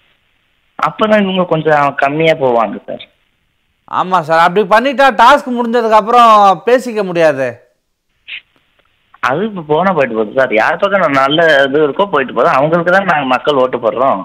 அப்பதான் 0.80 1.24
இவங்க 1.24 1.44
கொஞ்சம் 1.46 1.96
கம்மியா 1.96 2.34
போவாங்க 2.40 2.78
சார் 2.88 3.04
ஆமாம் 3.92 4.24
சார் 4.24 4.44
அப்படி 4.44 4.62
பண்ணிட்டா 4.70 5.08
டாஸ்க் 5.20 5.56
முடிஞ்சதுக்கப்புறம் 5.58 6.30
பேசிக்க 6.68 7.02
முடியாது. 7.04 7.48
அது 9.30 9.46
இப்ப 9.46 9.62
போனா 9.68 9.92
போயிட்டு 9.92 10.16
போகுது 10.16 10.40
சார். 10.40 10.54
யார் 10.54 10.78
பக்கம் 10.78 11.12
நல்ல 11.12 11.64
இது 11.64 11.88
இருக்கோ 11.88 12.06
போயிட்டு 12.06 12.34
போதும் 12.34 12.52
அவங்களுக்கு 12.52 12.92
தான் 12.92 13.04
நாங்க 13.04 13.26
மக்கள் 13.26 13.56
ஓட்டு 13.56 13.78
போடுறோம். 13.78 14.24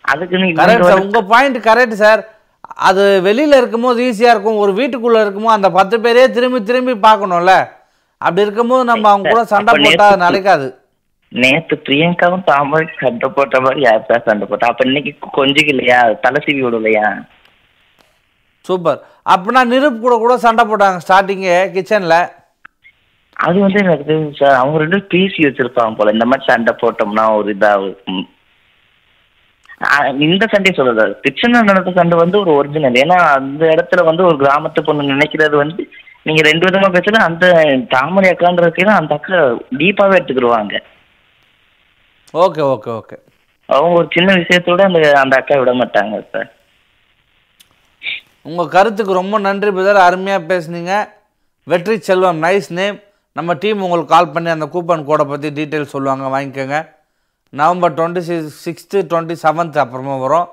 அதுக்கு 0.00 0.38
நீங்க 0.38 0.66
கரெக்ட் 0.66 0.82
சார். 0.82 0.98
வந்து- 0.98 1.00
உங்க 1.00 1.22
பாயிண்ட் 1.22 1.56
கரெக்ட் 1.56 1.88
சார். 1.88 2.28
அது 2.60 3.20
வெளியில 3.24 3.56
இருக்கும்போது 3.56 4.02
ஈஸியா 4.02 4.30
இருக்கும். 4.30 4.56
ஒரு 4.56 4.72
வீட்டுக்குள்ள 4.72 5.20
இருக்கும்போது 5.20 5.48
அந்த 5.48 5.70
பத்து 5.70 5.98
பேரே 5.98 6.30
திரும்பி 6.30 6.62
திரும்பி 6.62 6.92
பார்க்கணும்ல. 6.92 7.68
அப்படி 8.18 8.40
இருக்கும்போது 8.40 8.84
நம்ம 8.84 9.08
அவங்க 9.08 9.28
கூட 9.28 9.44
சண்டை 9.44 9.74
அப்ப 9.74 9.86
போட்டா 9.86 10.12
நேத்து- 10.12 10.16
நடக்காது. 10.16 10.78
நேத்து 11.28 11.82
பிரியங்காவும் 11.84 12.44
தாமரை 12.44 12.88
சண்டை 13.00 13.30
போட்ட 13.34 13.60
மாதிரி 13.60 13.80
யார் 13.80 14.04
சார் 14.08 14.22
சண்டை 14.26 14.48
போட்டா? 14.48 14.66
அப்ப 14.66 14.86
இன்னைக்கு 14.86 15.14
கொஞ்சம் 15.32 15.66
இல்லையா? 15.66 16.00
தலை 16.20 16.42
சீவி 16.46 16.64
விடலையா? 16.64 17.22
சூப்பர். 18.60 19.02
அப்படின்னா 19.30 19.64
நிருப் 19.64 20.00
கூட 20.00 20.16
கூட 20.16 20.36
சண்டை 20.36 20.64
போட்டாங்க 20.64 20.98
ஸ்டார்டிங்கே 21.08 21.70
கிச்சன்ல 21.70 22.38
அது 23.46 23.58
வந்து 23.64 23.78
எனக்கு 23.84 24.04
தெரிஞ்சு 24.10 24.38
சார் 24.40 24.58
அவங்க 24.60 24.78
ரெண்டு 24.82 24.98
பேசி 25.12 25.46
வச்சிருப்பாங்க 25.46 25.94
போல. 25.98 26.12
இந்த 26.16 26.26
மாதிரி 26.30 26.48
சண்டை 26.50 26.72
போட்டோம்னா 26.82 27.24
ஒரு 27.38 27.48
இதாகும் 27.56 28.26
இந்த 30.26 30.44
சண்டை 30.52 30.70
சொல்லுது 30.76 31.04
கிச்சன்ல 31.24 31.60
நடந்த 31.68 31.92
சண்டை 31.98 32.16
வந்து 32.22 32.36
ஒரு 32.42 32.52
ஒரிஜினல் 32.60 32.98
ஏன்னா 33.02 33.18
அந்த 33.38 33.62
இடத்துல 33.74 34.04
வந்து 34.08 34.22
ஒரு 34.28 34.36
கிராமத்து 34.42 34.80
பொண்ணு 34.88 35.10
நினைக்கிறது 35.12 35.56
வந்து 35.62 35.82
நீங்க 36.26 36.40
ரெண்டு 36.48 36.66
விதமா 36.66 36.88
பேசுறது 36.94 37.20
அந்த 37.28 37.46
தாமரை 37.94 38.30
அக்கான்றதுக்கு 38.30 38.84
அந்த 39.00 39.14
அக்கா 39.18 39.38
டீப்பாவே 39.80 40.16
எடுத்துக்கிடுவாங்க. 40.18 40.74
Okay 42.44 42.62
okay 42.72 42.90
okay. 42.98 43.16
அவங்க 43.68 43.94
ஒரு 44.00 44.08
சின்ன 44.16 44.30
விஷயத்தோட 44.40 44.80
அந்த 44.88 45.00
அந்த 45.22 45.34
அக்கா 45.40 45.58
விட 45.60 45.72
மாட்டாங்க 45.74 46.18
சார். 46.32 46.50
உங்க 48.48 48.62
கருத்துக்கு 48.74 49.20
ரொம்ப 49.20 49.38
நன்றி 49.46 49.70
பிரதர். 49.76 50.06
அருமையா 50.08 50.38
பேசுனீங்க. 50.52 50.94
வெற்றி 51.72 51.96
செல்வம். 52.08 52.42
நைஸ் 52.42 52.70
நேம் 52.80 52.98
நம்ம 53.40 53.52
டீம் 53.60 53.84
உங்களுக்கு 53.84 54.14
கால் 54.14 54.32
பண்ணி 54.32 54.50
அந்த 54.54 54.66
கூப்பன் 54.72 55.04
கோடை 55.10 55.24
பற்றி 55.28 55.48
டீட்டெயில் 55.58 55.92
சொல்லுவாங்க 55.92 56.24
வாங்கிக்கோங்க. 56.32 56.78
November 57.60 57.94
twenty 57.98 58.22
six 58.26 58.58
sixth 58.64 58.98
twenty 59.10 59.36
seventh 59.44 59.78
அப்புறமா 59.82 60.14
வரும். 60.24 60.48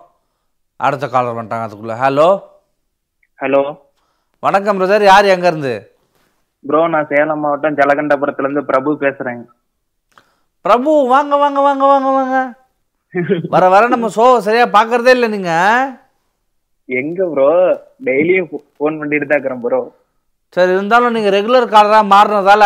அடுத்த 0.79 1.05
காலர் 1.15 1.37
வந்துட்டாங்க 1.37 1.67
அதுக்குள்ளே. 1.67 1.95
ஹலோ 2.03 2.29
ஹலோ 3.39 3.61
வணக்கம் 4.43 4.79
பிரதர் 4.79 5.05
யார் 5.09 5.27
எங்கேருந்து 5.35 5.73
ப்ரோ 6.65 6.81
நான் 6.93 7.09
சேலம் 7.11 7.43
மாவட்டம் 7.43 7.77
ஜலகண்டபுரத்துல 7.79 8.47
இருந்து 8.47 8.63
பிரபு 8.71 8.91
பேசுறேன். 9.03 9.43
பிரபு 10.65 10.91
வாங்க 11.13 11.35
வாங்க 11.43 11.59
வாங்க 11.67 11.85
வாங்க 11.93 12.09
வாங்க. 12.17 12.37
வர 13.53 13.65
வர 13.75 13.83
நம்ம 13.93 14.07
ஷோ 14.17 14.25
சரியாக 14.47 14.75
பார்க்கறதே 14.77 15.13
இல்லை 15.17 15.29
நீங்கள் 15.35 15.93
எங்க 16.89 17.19
ப்ரோ 17.35 17.51
டெய்லியும் 18.09 18.49
ஃபோன் 18.77 18.99
பண்ணிட்டு 19.01 19.27
தான் 19.27 19.37
இருக்கிறேன் 19.37 19.63
ப்ரோ 19.67 19.81
சரி 20.55 20.71
இருந்தாலும் 20.75 21.15
நீங்கள் 21.15 21.35
ரெகுலர் 21.37 21.73
காலராக 21.73 22.11
மாறினதால 22.13 22.63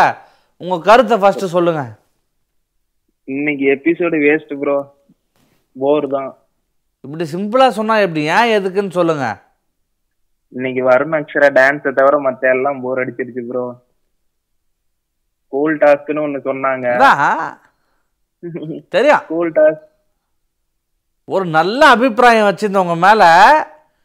உங்கள் 0.62 0.86
கருத்தை 0.88 1.16
ஃபஸ்ட்டு 1.22 1.54
சொல்லுங்கள் 1.56 1.92
இன்னைக்கு 3.28 3.66
எபிசோடு 3.76 4.18
வேஸ்ட் 4.26 4.54
ப்ரோ 4.62 4.78
போர் 5.76 6.08
தான். 6.16 6.32
இப்படி 7.04 7.26
சிம்பிளாக 7.34 7.78
சொன்னால் 7.78 8.04
எப்படி? 8.06 8.24
ஏன் 8.38 8.54
எதுக்குன்னு 8.58 8.98
சொல்லுங்கள் 8.98 9.38
இன்னைக்கு 10.54 10.82
வருண் 10.90 11.16
அக்ஷரா 11.20 11.50
டான்ஸை 11.58 11.92
தவிர 12.00 12.16
மத்த 12.26 12.54
எல்லாம் 12.56 12.82
போர் 12.84 13.02
அடிச்சிருச்சு 13.04 13.44
ப்ரோ 13.50 13.64
ஸ்கூல் 15.44 15.78
டாஸ்க்னு 15.84 16.24
ஒன்னு 16.26 16.40
சொன்னாங்க. 16.50 16.88
தெரியும். 18.96 19.24
ஸ்கூல் 19.26 19.52
டாஸ்க் 19.58 19.88
ஒரு 21.28 21.46
நல்ல 21.58 21.82
அபிப்பிராயம் 21.96 22.50
வச்சிருந்தவங்க 22.50 22.98
மேல 23.08 23.24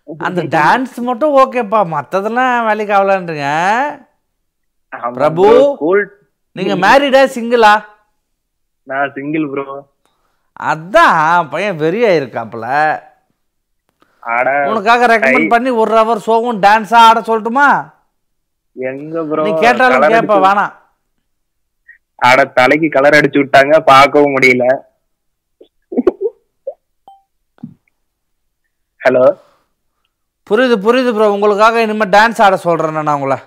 அந்த 0.08 0.40
டான்ஸ் 0.54 0.96
மட்டும் 1.08 1.36
ஓகேப்பா 1.40 1.80
மத்ததெல்லாம் 1.94 2.66
வேலைக்கு 2.68 2.94
ஆகலான்றீங்க 2.98 3.48
பிரபு 5.18 5.46
நீங்க 6.56 6.74
மேரிடா 6.84 7.22
சிங்கிளா 7.34 7.74
நான் 8.86 9.12
சிங்கிள் 9.16 9.46
ப்ரோ 9.52 9.66
அதான் 10.70 11.22
பையன் 11.52 11.80
வெறியா 11.82 12.10
இருக்காப்புல 12.18 12.66
ஆட 14.22 14.48
உனக்காக 14.70 15.06
ரெக்கமெண்ட் 15.10 15.52
பண்ணி 15.52 15.70
ஒரு 15.80 15.92
ஹவர் 15.98 16.24
சோகம் 16.26 16.62
டான்ஸா 16.64 17.00
ஆட 17.08 17.18
சொல்லட்டுமா? 17.28 17.66
எங்க 18.76 19.22
ப்ரோ 19.28 19.44
நீ 19.46 19.52
கேட்டாலும் 19.64 20.06
கேப்ப 20.12 20.36
வேணாம். 20.46 20.72
ஆட 22.18 22.40
தலைக்கு 22.58 22.88
கலர் 22.90 23.18
அடிச்சு 23.18 23.38
விட்டாங்க 23.42 23.74
பார்க்கவும் 23.90 24.34
முடியல. 24.36 24.64
ஹலோ 29.00 29.24
புரியுது 30.46 30.76
புரியுது 30.84 31.10
ப்ரோ 31.14 31.26
உங்களுக்காக 31.36 31.82
இனிமே 31.84 32.06
டான்ஸ் 32.14 32.40
ஆட 32.46 32.56
சொல்றேன் 32.66 32.98
நான் 32.98 33.16
உங்களை. 33.18 33.38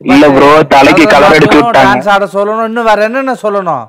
இல்ல 0.00 0.24
ப்ரோ 0.36 0.48
தலைக்கு 0.74 1.04
கலர் 1.12 1.34
அடிச்சு 1.36 1.58
விட்டாங்க. 1.58 1.78
டான்ஸ் 1.80 2.08
ஆட 2.14 2.24
சொல்லணும். 2.36 2.68
இன்னும் 2.70 2.88
வேற 2.90 3.00
என்னென்ன 3.08 3.34
சொல்லணும்? 3.44 3.84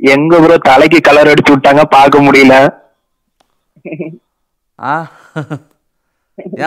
எங்க 0.00 0.38
ப்ரோ 0.44 0.56
தலைக்கு 0.70 0.98
கலர் 1.08 1.30
அடிச்சு 1.32 1.52
விட்டாங்க 1.54 1.82
பார்க்க 1.96 2.24
முடியல. 2.26 2.54
ஆ? 4.78 4.94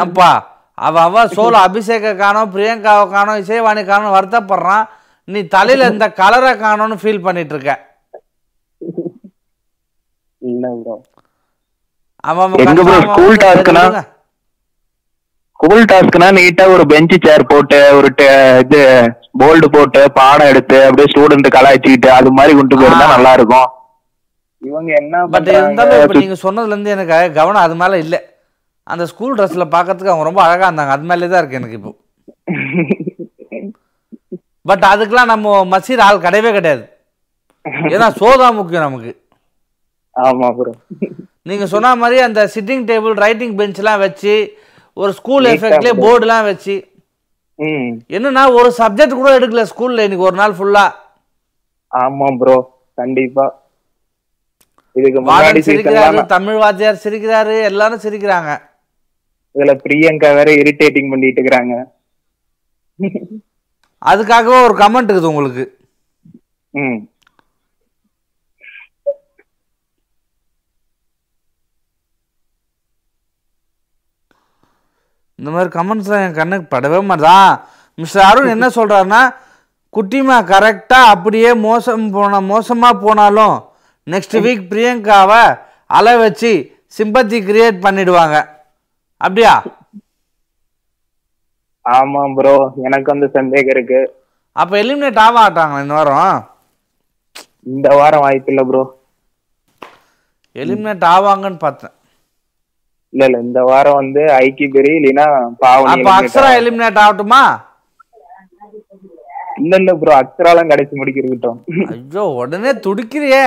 ஏன்பா 0.02 0.30
அவ 0.78 0.96
அவ 1.08 1.22
சோல 1.36 1.56
அபிஷேக 1.68 2.14
காணோம் 2.22 2.52
பிரியங்காவை 2.56 3.06
காணோம் 3.14 3.40
இசைவாணி 3.44 3.82
காணோம் 3.86 4.16
வருத்தப்படுறான். 4.18 4.86
நீ 5.28 5.40
தலையில 5.56 5.88
இந்த 5.94 6.06
கலரை 6.20 6.52
காணோம்னு 6.64 6.98
ஃபீல் 7.02 7.26
பண்ணிட்டு 7.26 7.54
இருக்க 7.56 7.72
இல்ல 10.42 10.66
ப்ரோ 10.84 10.96
அவன் 12.24 12.46
அவன் 12.46 12.62
எங்க 12.64 12.82
bro, 12.82 12.94
confirm 12.94 13.10
school 13.10 13.26
அவன் 13.30 13.42
task 13.46 13.70
னா? 13.70 13.82
விடுங்க. 13.82 14.04
ஸ்கூல் 15.60 15.88
டாஸ்க்னா 15.90 16.28
நீட்டா 16.36 16.66
ஒரு 16.74 16.84
பெஞ்ச் 16.90 17.16
சேர் 17.24 17.44
போட்டு 17.48 17.78
ஒரு 17.98 18.10
ட- 18.14 18.28
இது 18.64 18.82
போல்டு 19.42 19.68
போட்டு 19.72 20.02
பாடம் 20.18 20.50
எடுத்து 20.52 20.78
அப்படியே 20.84 21.08
ஸ்டூடெண்ட் 21.08 21.48
கலாய்ச்சிக்கிட்டு 21.56 22.10
அது 22.14 22.30
மாதிரி 22.32 22.54
கொண்டு 22.56 22.78
போயிருந்தா 22.78 23.08
நல்லா 23.14 23.32
இருக்கும் 23.38 23.68
இவங்க 24.62 24.92
என்ன 25.00 25.16
பட் 25.34 25.50
இருந்தாலும் 25.52 26.00
இப்ப 26.00 26.20
நீங்க 26.20 26.38
சொன்னதுல 26.44 26.74
இருந்து 26.74 26.94
எனக்கு 26.96 27.18
கவனம் 27.36 27.64
அது 27.64 27.76
மேல 27.76 27.98
இல்ல. 28.00 28.16
அந்த 28.88 29.04
ஸ்கூல் 29.06 29.36
ட்ரெஸ்ல 29.38 29.66
பார்க்கறதுக்கு 29.72 30.12
அவங்க 30.12 30.28
ரொம்ப 30.28 30.42
அழகா 30.44 30.68
இருந்தாங்க. 30.68 30.94
அது 30.96 31.08
மேலே 31.10 31.28
தான் 31.28 31.42
இருக்கு 31.42 31.60
எனக்கு 31.60 31.78
இப்போ. 31.80 31.92
பட் 34.66 34.86
அதுக்கெல்லாம் 34.86 35.32
நம்ம 35.34 35.48
மசீர் 35.72 36.04
ஆள் 36.06 36.24
கிடையவே 36.24 36.52
கிடையாது. 36.54 36.84
ஏன்னா 37.92 38.08
சோதா 38.20 38.48
முக்கியம் 38.58 38.86
நமக்கு. 38.88 39.12
ஆமா 40.16 40.48
ப்ரோ 40.58 40.74
நீங்க 41.46 41.66
சொன்ன 41.68 41.96
மாதிரி 41.96 42.20
அந்த 42.22 42.42
சிட்டிங் 42.54 42.86
டேபிள் 42.88 43.16
ரைட்டிங் 43.22 43.58
பெஞ்ச்லாம் 43.60 44.02
வச்சு 44.02 44.34
ஒரு 44.98 45.12
ஸ்கூல் 45.20 45.50
எஃபெக்ட்லேயே. 45.54 45.94
போர்டுலாம் 46.04 46.48
வச்சு. 46.50 46.76
என்னன்னா 48.16 48.44
ஒரு 48.60 48.70
சப்ஜெக்ட் 48.80 49.20
கூட 49.20 49.30
எடுக்கல 49.38 49.64
ஸ்கூல்ல 49.72 50.06
இன்னைக்கு 50.08 50.28
ஒரு 50.30 50.38
நாள் 50.42 50.58
ஃபுல்லா 50.58 50.86
ஆமா 51.92 52.28
ப்ரோ 52.40 52.56
கண்டிப்பா. 52.98 53.46
இதுக்கு 54.96 55.20
சிரிக்கிறாரு 55.68 56.04
தமிழ் 56.36 56.58
வாத்தியார் 56.64 57.04
சிரிக்கிறாரு 57.04 57.56
எல்லாரும் 57.70 58.04
சிரிக்கிறாங்க. 58.06 58.52
இதுல 59.56 59.74
பிரியங்கா 59.84 60.30
வேற 60.40 60.50
இரிட்டேட்டிங் 60.62 61.12
பண்ணிட்டு 61.12 61.42
இருக்காங்க. 61.44 61.76
அதுக்காகவே 64.02 64.60
ஒரு 64.68 64.76
கமெண்ட் 64.84 65.12
இருக்குது 65.12 65.32
உங்களுக்கு. 65.34 65.64
ம். 66.74 67.00
இந்த 75.40 75.50
மாதிரி 75.54 75.70
கமெண்ட்ஸ்லாம் 75.78 76.24
என் 76.26 76.40
கண்ணுக்கு 76.40 76.68
படவே 76.74 77.00
மாட்டான் 77.10 77.50
மிஸ்டர் 77.98 78.28
அருண் 78.30 78.54
என்ன 78.56 78.68
சொல்றாருன்னா 78.78 79.22
குட்டிமா 79.94 80.38
கரெக்டா 80.54 81.00
அப்படியே 81.14 81.52
மோசம் 81.68 82.06
போன 82.16 82.42
மோசமா 82.52 82.90
போனாலும் 83.06 83.56
நெக்ஸ்ட் 84.14 84.36
வீக் 84.46 84.68
பிரியங்காவை 84.72 85.44
அலை 85.98 86.14
வச்சு 86.24 86.52
சிம்பத்தி 86.98 87.38
கிரியேட் 87.48 87.84
பண்ணிடுவாங்க. 87.86 88.36
அப்படியா? 89.22 89.54
ஆமா 91.86 92.22
ப்ரோ 92.38 92.54
எனக்கு 92.88 93.08
வந்து 93.14 93.28
சந்தேகம் 93.38 93.74
இருக்கு. 93.76 94.02
அப்ப 94.62 94.72
எலிமினேட் 94.84 95.22
ஆக 95.24 95.34
மாட்டாங்க 95.40 95.82
இந்த 95.84 95.94
வாரம்? 95.98 96.38
இந்த 97.74 97.88
வாரம் 98.00 98.24
வாய்ப்பு 98.26 98.52
இல்ல 98.54 98.64
ப்ரோ 98.70 98.84
எலிமினேட் 100.64 101.06
ஆவாங்கன்னு 101.14 101.60
பார்த்தேன். 101.66 101.96
இல்ல 103.18 103.28
இல்ல. 103.28 103.38
இந்த 103.46 103.60
வாரம் 103.70 104.00
வந்து 104.00 104.22
ஐக்கி 104.42 104.66
பெரி 104.74 104.92
இல்லைன்னா 105.00 105.28
பாவனி 105.64 105.92
அப்ப 105.94 106.10
அக்ஷரா 106.18 106.50
எலிமினேட் 106.60 107.00
ஆகட்டுமா? 107.04 107.42
இல்ல 109.62 109.76
இல்ல 109.82 109.92
ப்ரோ 110.02 110.14
அக்ஷராலாம் 110.22 110.72
கடைசி 110.72 110.94
முடிக்கிறதுட்டோம் 111.00 111.60
ஐயோ 111.94 112.24
உடனே 112.42 112.72
துடிக்கிறியே. 112.86 113.44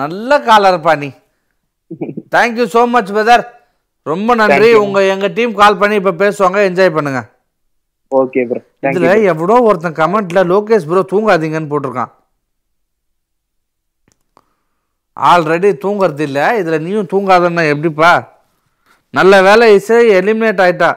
நல்ல 0.00 0.38
காலர்ப்பா 0.48 0.92
நீ. 1.02 1.10
தேங்க்யூ 2.34 2.66
ஸோ 2.74 2.82
மச் 2.94 3.12
பிரதர் 3.16 3.44
ரொம்ப 4.06 4.30
நன்றி. 4.40 4.70
உங்க 4.84 4.98
எங்க 5.14 5.26
டீம் 5.36 5.58
கால் 5.60 5.80
பண்ணி 5.80 5.96
இப்ப 6.00 6.14
பேசுவாங்க 6.22 6.58
என்ஜாய் 6.68 6.96
பண்ணுங்க. 6.96 7.20
ஓகே 8.12 8.42
ப்ரோ 8.50 8.60
இதுல 8.90 9.08
எவ்வளோ 9.32 9.56
ஒருத்தன் 9.68 9.98
கமெண்ட்ல 10.00 10.42
லோகேஷ் 10.52 10.88
ப்ரோ 10.90 11.02
தூங்காதீங்கன்னு 11.12 11.72
போட்டிருக்கான். 11.72 12.12
ஆல்ரெடி 15.32 15.70
தூங்குறது 15.84 16.24
இல்லை. 16.28 16.46
இதில் 16.60 16.82
நீயும் 16.86 17.10
தூங்காதன்னா 17.12 17.62
எப்படிப்பா? 17.72 18.12
நல்ல 19.14 19.34
வேலை 19.48 19.66
இசை 19.74 19.98
எலிமினேட் 20.20 20.62
ஆகிட்டா 20.64 20.90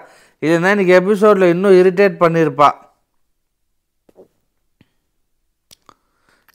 இதுனா 0.44 0.70
இன்னைக்கு 0.74 0.94
எபிசோட்ல 1.00 1.48
இன்னும் 1.54 1.76
இரிட்டேட் 1.82 2.16
பண்ணியிருப்பா 2.24 2.70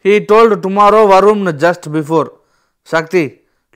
ஹீ 0.05 0.15
டோல்டு 0.31 0.57
டுமாரோ 0.65 1.01
வரும்னு 1.13 1.53
ஜஸ்ட் 1.65 1.87
பிஃபோர் 1.97 2.29
சக்தி 2.89 3.23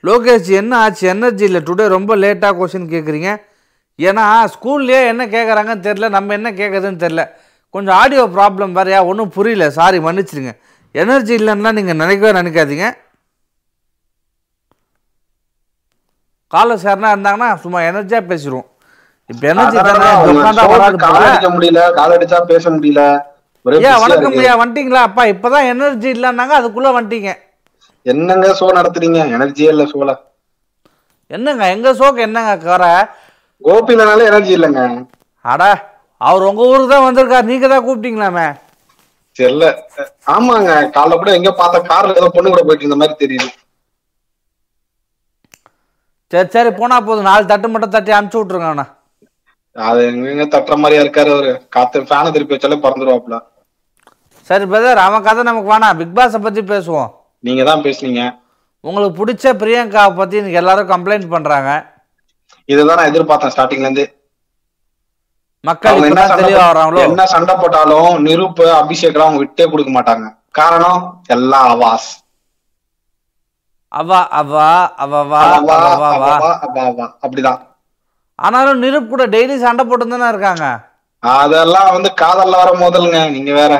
லோகேஷ் 0.03 0.49
என்ன 0.59 0.73
ஆச்சு? 0.83 1.03
எனர்ஜி 1.13 1.43
இல்லை. 1.49 1.61
டுடே 1.69 1.85
ரொம்ப 1.95 2.11
லேட்டாக 2.23 2.53
கொஷின் 2.59 2.91
கேட்குறீங்க 2.93 3.29
ஏன்னா 3.99 4.23
ஸ்கூல்லேயே 4.53 5.01
என்ன 5.11 5.23
கேட்குறாங்கன்னு 5.33 5.85
தெரில 5.87 6.09
நம்ம 6.09 6.33
என்ன 6.33 6.49
கேட்குறதுன்னு 6.59 7.03
தெரில 7.05 7.23
கொஞ்சம் 7.73 7.95
ஆடியோ 8.01 8.23
ப்ராப்ளம் 8.37 8.71
வேறையா? 8.77 8.99
ஒன்றும் 9.09 9.33
புரியல. 9.35 9.65
சாரி 9.69 9.99
மன்னிச்சிடுங்க. 9.99 10.53
எனர்ஜி 10.91 11.33
இல்லைன்னா 11.41 11.71
நீங்கள் 11.77 11.99
நினைக்கவே 12.03 12.31
நினைக்காதீங்க. 12.39 12.87
காலர் 16.53 16.83
சார்னா 16.83 17.09
இருந்தாங்கன்னா 17.13 17.49
சும்மா 17.63 17.79
எனர்ஜியாக 17.89 18.29
பேசிடுவோம் 18.31 18.67
இப்போ 19.29 19.45
எனர்ஜி 19.53 19.77
தானே 19.87 21.51
முடியல 21.55 21.81
கால் 21.97 22.13
அடிச்சா 22.15 22.39
பேச 22.51 22.63
முடியல. 22.75 23.01
ஐயா 23.65 23.91
வணக்கம். 24.03 24.35
ஐயா 24.41 24.53
வந்துட்டீங்களா? 24.61 25.01
அப்பா 25.07 25.23
இப்பதான் 25.33 25.69
எனர்ஜி 25.73 26.09
இல்லைன்னாங்க 26.15 26.53
அதுக்குள்ள 26.59 26.89
வந்துட்டீங்க. 26.95 27.31
என்னங்க 28.05 28.47
ஷோ 28.59 28.67
நடத்துறீங்க? 28.77 29.19
எனர்ஜியே 29.35 29.69
இல்ல 29.73 29.83
ஷோல 29.91 30.11
என்னங்க 31.31 31.63
எங்க 31.75 31.89
சோக்கு 31.99 32.21
என்னங்க 32.27 32.53
கரை 32.65 32.91
கோபிலனால 33.61 34.25
எனர்ஜி 34.31 34.51
இல்லைங்க. 34.57 34.81
அட 35.45 35.63
அவர் 36.21 36.47
உங்க 36.49 36.61
ஊருக்கு 36.71 36.93
தான் 36.93 37.05
வந்திருக்காரு 37.07 37.49
நீங்க 37.51 37.67
தான் 37.73 37.85
கூப்பிட்டீங்களாமே? 37.85 38.47
தெரியல. 39.35 39.65
ஆமாங்க 40.35 40.71
காலைல 40.95 41.19
கூட 41.21 41.31
எங்க 41.39 41.51
பார்த்த 41.61 41.85
கார்ல 41.91 42.17
ஏதோ 42.21 42.29
பொண்ணு 42.35 42.51
கூட 42.53 42.63
போயிட்டு 42.65 42.85
இருந்த 42.85 42.99
மாதிரி 43.01 43.15
தெரியுது. 43.23 43.49
சரி 46.31 46.49
சரி 46.55 46.69
போனா 46.79 46.97
போதும். 47.07 47.29
நாலு 47.29 47.49
தட்டு 47.51 47.67
மட்டும் 47.71 47.93
தட்டி 47.93 48.11
அனுப்பிச்சு 48.17 48.39
விட்டுருங்க 48.41 48.67
அவனை. 48.71 48.85
அது 49.75 50.01
எங்க 50.31 50.45
தட்டுற 50.53 50.75
மாதிரியா 50.81 51.01
இருக்காரு 51.03 51.31
அவரு. 51.35 51.51
காத்து 51.75 52.05
ஃபேனை 52.09 52.29
திருப்பி 52.35 52.55
வச்சாலே 52.55 52.77
பறந்துருவாப்ல 52.85 53.37
சரி 54.49 54.65
பிரதர் 54.71 55.01
அவன் 55.07 55.25
கதை 55.25 55.41
நமக்கு 55.47 55.71
வேணாம் 55.71 55.97
பிக் 55.99 56.15
பாஸை 56.17 56.39
பத்தி 56.45 56.61
பேசுவோம். 56.71 57.09
நீங்க 57.47 57.63
தான் 57.69 57.83
பேசுனீங்க. 57.85 58.23
உங்களுக்கு 58.87 59.17
பிடிச்ச 59.19 59.53
பிரியங்காவை 59.61 60.13
பத்தி 60.19 60.35
இன்னைக்கு 60.39 60.61
எல்லாரும் 60.61 60.91
கம்ப்ளைண்ட் 60.93 61.27
பண்றாங்க. 61.33 61.69
இதுதான் 62.73 62.99
நான் 62.99 63.11
எதிர்பார்த்தேன் 63.11 63.53
ஸ்டார்டிங்ல 63.55 63.87
இருந்து. 63.87 64.05
மக்கள் 65.69 66.07
என்ன 66.09 66.21
தெளிவா 66.39 66.65
வராங்களோ? 66.69 67.01
என்ன 67.07 67.25
சண்டை 67.33 67.55
போட்டாலும் 67.61 68.11
நிரூப் 68.27 68.61
அபிஷேக் 68.81 69.23
அவங்க 69.25 69.41
விட்டே 69.43 69.65
கொடுக்க 69.71 69.91
மாட்டாங்க. 69.97 70.27
காரணம் 70.59 71.01
எல்லாம் 71.35 71.67
அவாஸ் 71.73 72.09
அவா 73.91 74.27
அவா 74.31 74.67
அவவா 74.97 75.39
அவா, 75.47 75.77
அவவா 75.87 76.09
அவா, 76.11 76.29
அவா, 76.61 76.83
அவா. 76.85 77.05
அப்படிதான். 77.23 77.59
ஆனாலும் 78.39 78.83
நிருப் 78.83 79.09
கூட 79.09 79.27
டெய்லி 79.27 79.57
சண்டை 79.57 79.85
போட்டு 79.85 80.07
தானே 80.07 80.27
இருக்காங்க. 80.27 80.65
அதெல்லாம் 81.23 81.91
வந்து 81.91 82.13
காதல்ல 82.21 82.55
வர 82.55 82.69
முதலுங்க 82.77 83.31
நீங்க 83.31 83.53
வேற. 83.53 83.73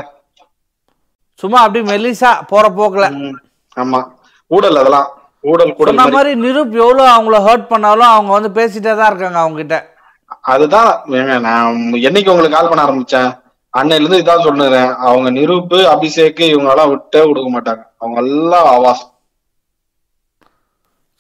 சும்மா 1.40 1.60
அப்படி 1.60 1.82
மெல்லிசா 1.86 2.32
போற 2.48 2.68
போக்குல. 2.70 3.06
ஆமா. 3.78 4.00
ஊடல் 4.52 4.76
அதெல்லாம். 4.76 5.08
ஊடல் 5.44 5.74
கூட 5.74 5.90
சொன்ன 5.90 6.04
மாதிரி. 6.08 6.32
நிருப் 6.42 6.76
எவ்வளவு 6.78 7.08
அவங்கள 7.10 7.38
ஹர்ட் 7.46 7.68
பண்ணாலும் 7.68 8.08
அவங்க 8.08 8.32
வந்து 8.34 8.50
பேசிட்டே 8.50 8.96
தான் 8.96 9.10
இருக்காங்க 9.10 9.40
அவங்க 9.40 9.58
கிட்ட 9.58 9.78
அதுதான் 10.52 10.92
நான் 11.42 11.78
என்னைக்கு 12.02 12.30
உங்களுக்கு 12.30 12.58
கால் 12.58 12.70
பண்ண 12.70 12.84
ஆரம்பிச்சேன்? 12.86 13.30
அன்னையில 13.74 14.00
இருந்து 14.00 14.22
இதான் 14.22 14.46
சொல்லுறேன். 14.46 14.96
அவங்க 15.00 15.30
நிரூப் 15.32 15.74
அபிஷேக் 15.94 16.40
இவங்க 16.46 16.72
எல்லாம் 16.72 16.90
விட்டே 16.90 17.22
கொடுக்க 17.22 17.50
மாட்டாங்க. 17.50 17.84
அவங்க 17.98 18.20
எல்லாம் 18.22 18.68
அவாஸ் 18.74 19.04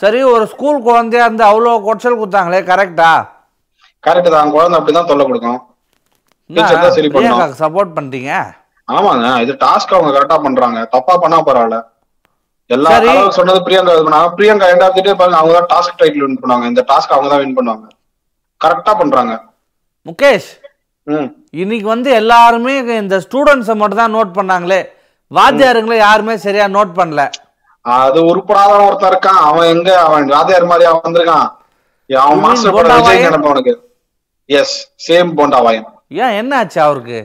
சரி 0.01 0.19
ஒரு 0.33 0.45
ஸ்கூல் 0.53 0.79
குழந்தையா 0.87 1.25
இருந்து 1.27 1.43
அவ்வளோ 1.49 1.73
கொச்சல் 1.87 2.19
கொடுத்தாங்களே 2.19 2.59
கரெக்டா 2.71 3.11
கரெக்ட் 4.03 4.33
தான். 4.35 4.51
குழந்தை 4.55 4.75
அப்படிதான் 4.77 5.09
தொல்லை 5.09 5.25
கொடுக்கும். 5.25 5.59
சப்போர்ட் 7.61 7.93
பண்ணிட்டீங்க 7.97 8.31
ஆமாங்க 8.87 9.27
இது 9.43 9.53
டாஸ்க் 9.65 9.93
அவங்க 9.97 10.11
கரெக்டா 10.15 10.37
பண்றாங்க. 10.45 10.79
தப்பா 10.95 11.13
பண்ணா 11.23 11.37
பரவாயில்ல. 11.49 11.77
எல்லா 12.69 12.89
சொன்னது 13.37 13.59
பிரியங்கா 13.67 13.93
இது 13.95 14.05
பண்ணாங்க. 14.07 14.29
பிரியங்கா 14.37 14.67
எண்ட் 14.73 14.85
ஆஃப் 14.85 14.97
டே 15.07 15.13
பாருங்க 15.19 15.39
அவங்க 15.41 15.53
தான் 15.57 15.69
டாஸ்க் 15.73 15.99
டைட்டில் 16.01 16.25
வின் 16.25 16.39
பண்ணுவாங்க 16.41 16.65
இந்த 16.71 16.83
டாஸ்க் 16.91 17.13
அவங்க 17.15 17.29
தான் 17.33 17.41
வின் 17.43 17.55
பண்ணுவாங்க. 17.57 17.85
கரெக்டா 18.61 18.93
பண்றாங்க. 19.01 19.33
முகேஷ் 20.05 20.49
ம். 21.07 21.29
இன்னைக்கு 21.61 21.87
வந்து 21.93 22.09
எல்லாருமே 22.21 22.73
இந்த 23.03 23.17
ஸ்டூடெண்ட்ஸை 23.25 23.75
மட்டும் 23.81 24.01
தான் 24.01 24.15
நோட் 24.17 24.33
பண்ணாங்களே. 24.39 24.81
வாத்தியாருங்களே 25.31 25.97
யாருமே 26.07 26.35
சரியா 26.45 26.65
நோட் 26.77 26.93
பண்ணல. 26.99 27.21
அது 27.86 28.19
உருப்படாதவன் 28.32 28.88
ஒருத்தன் 28.88 29.11
இருக்கான். 29.13 29.41
அவன் 29.49 29.69
எங்க? 29.73 30.01
அவன் 30.05 30.32
ராதையார் 30.34 30.71
மாதிரி 30.71 30.88
அவன் 30.89 31.05
வந்திருக்கான். 31.07 31.47
அவன் 32.09 32.39
மாஸ்டர் 32.39 32.73
படம் 32.75 32.89
போண்டா 32.89 32.97
விஜய் 32.99 33.17
வாயன்? 33.17 33.29
நினைப்பான் 33.29 33.53
உனக்கு. 33.55 33.73
எஸ் 34.49 34.75
சேம் 35.07 35.29
போண்டாவாயன். 35.38 35.88
ஏன் 36.23 36.36
என்ன 36.41 36.57
ஆச்சு 36.57 36.82
அவருக்கு? 36.82 37.19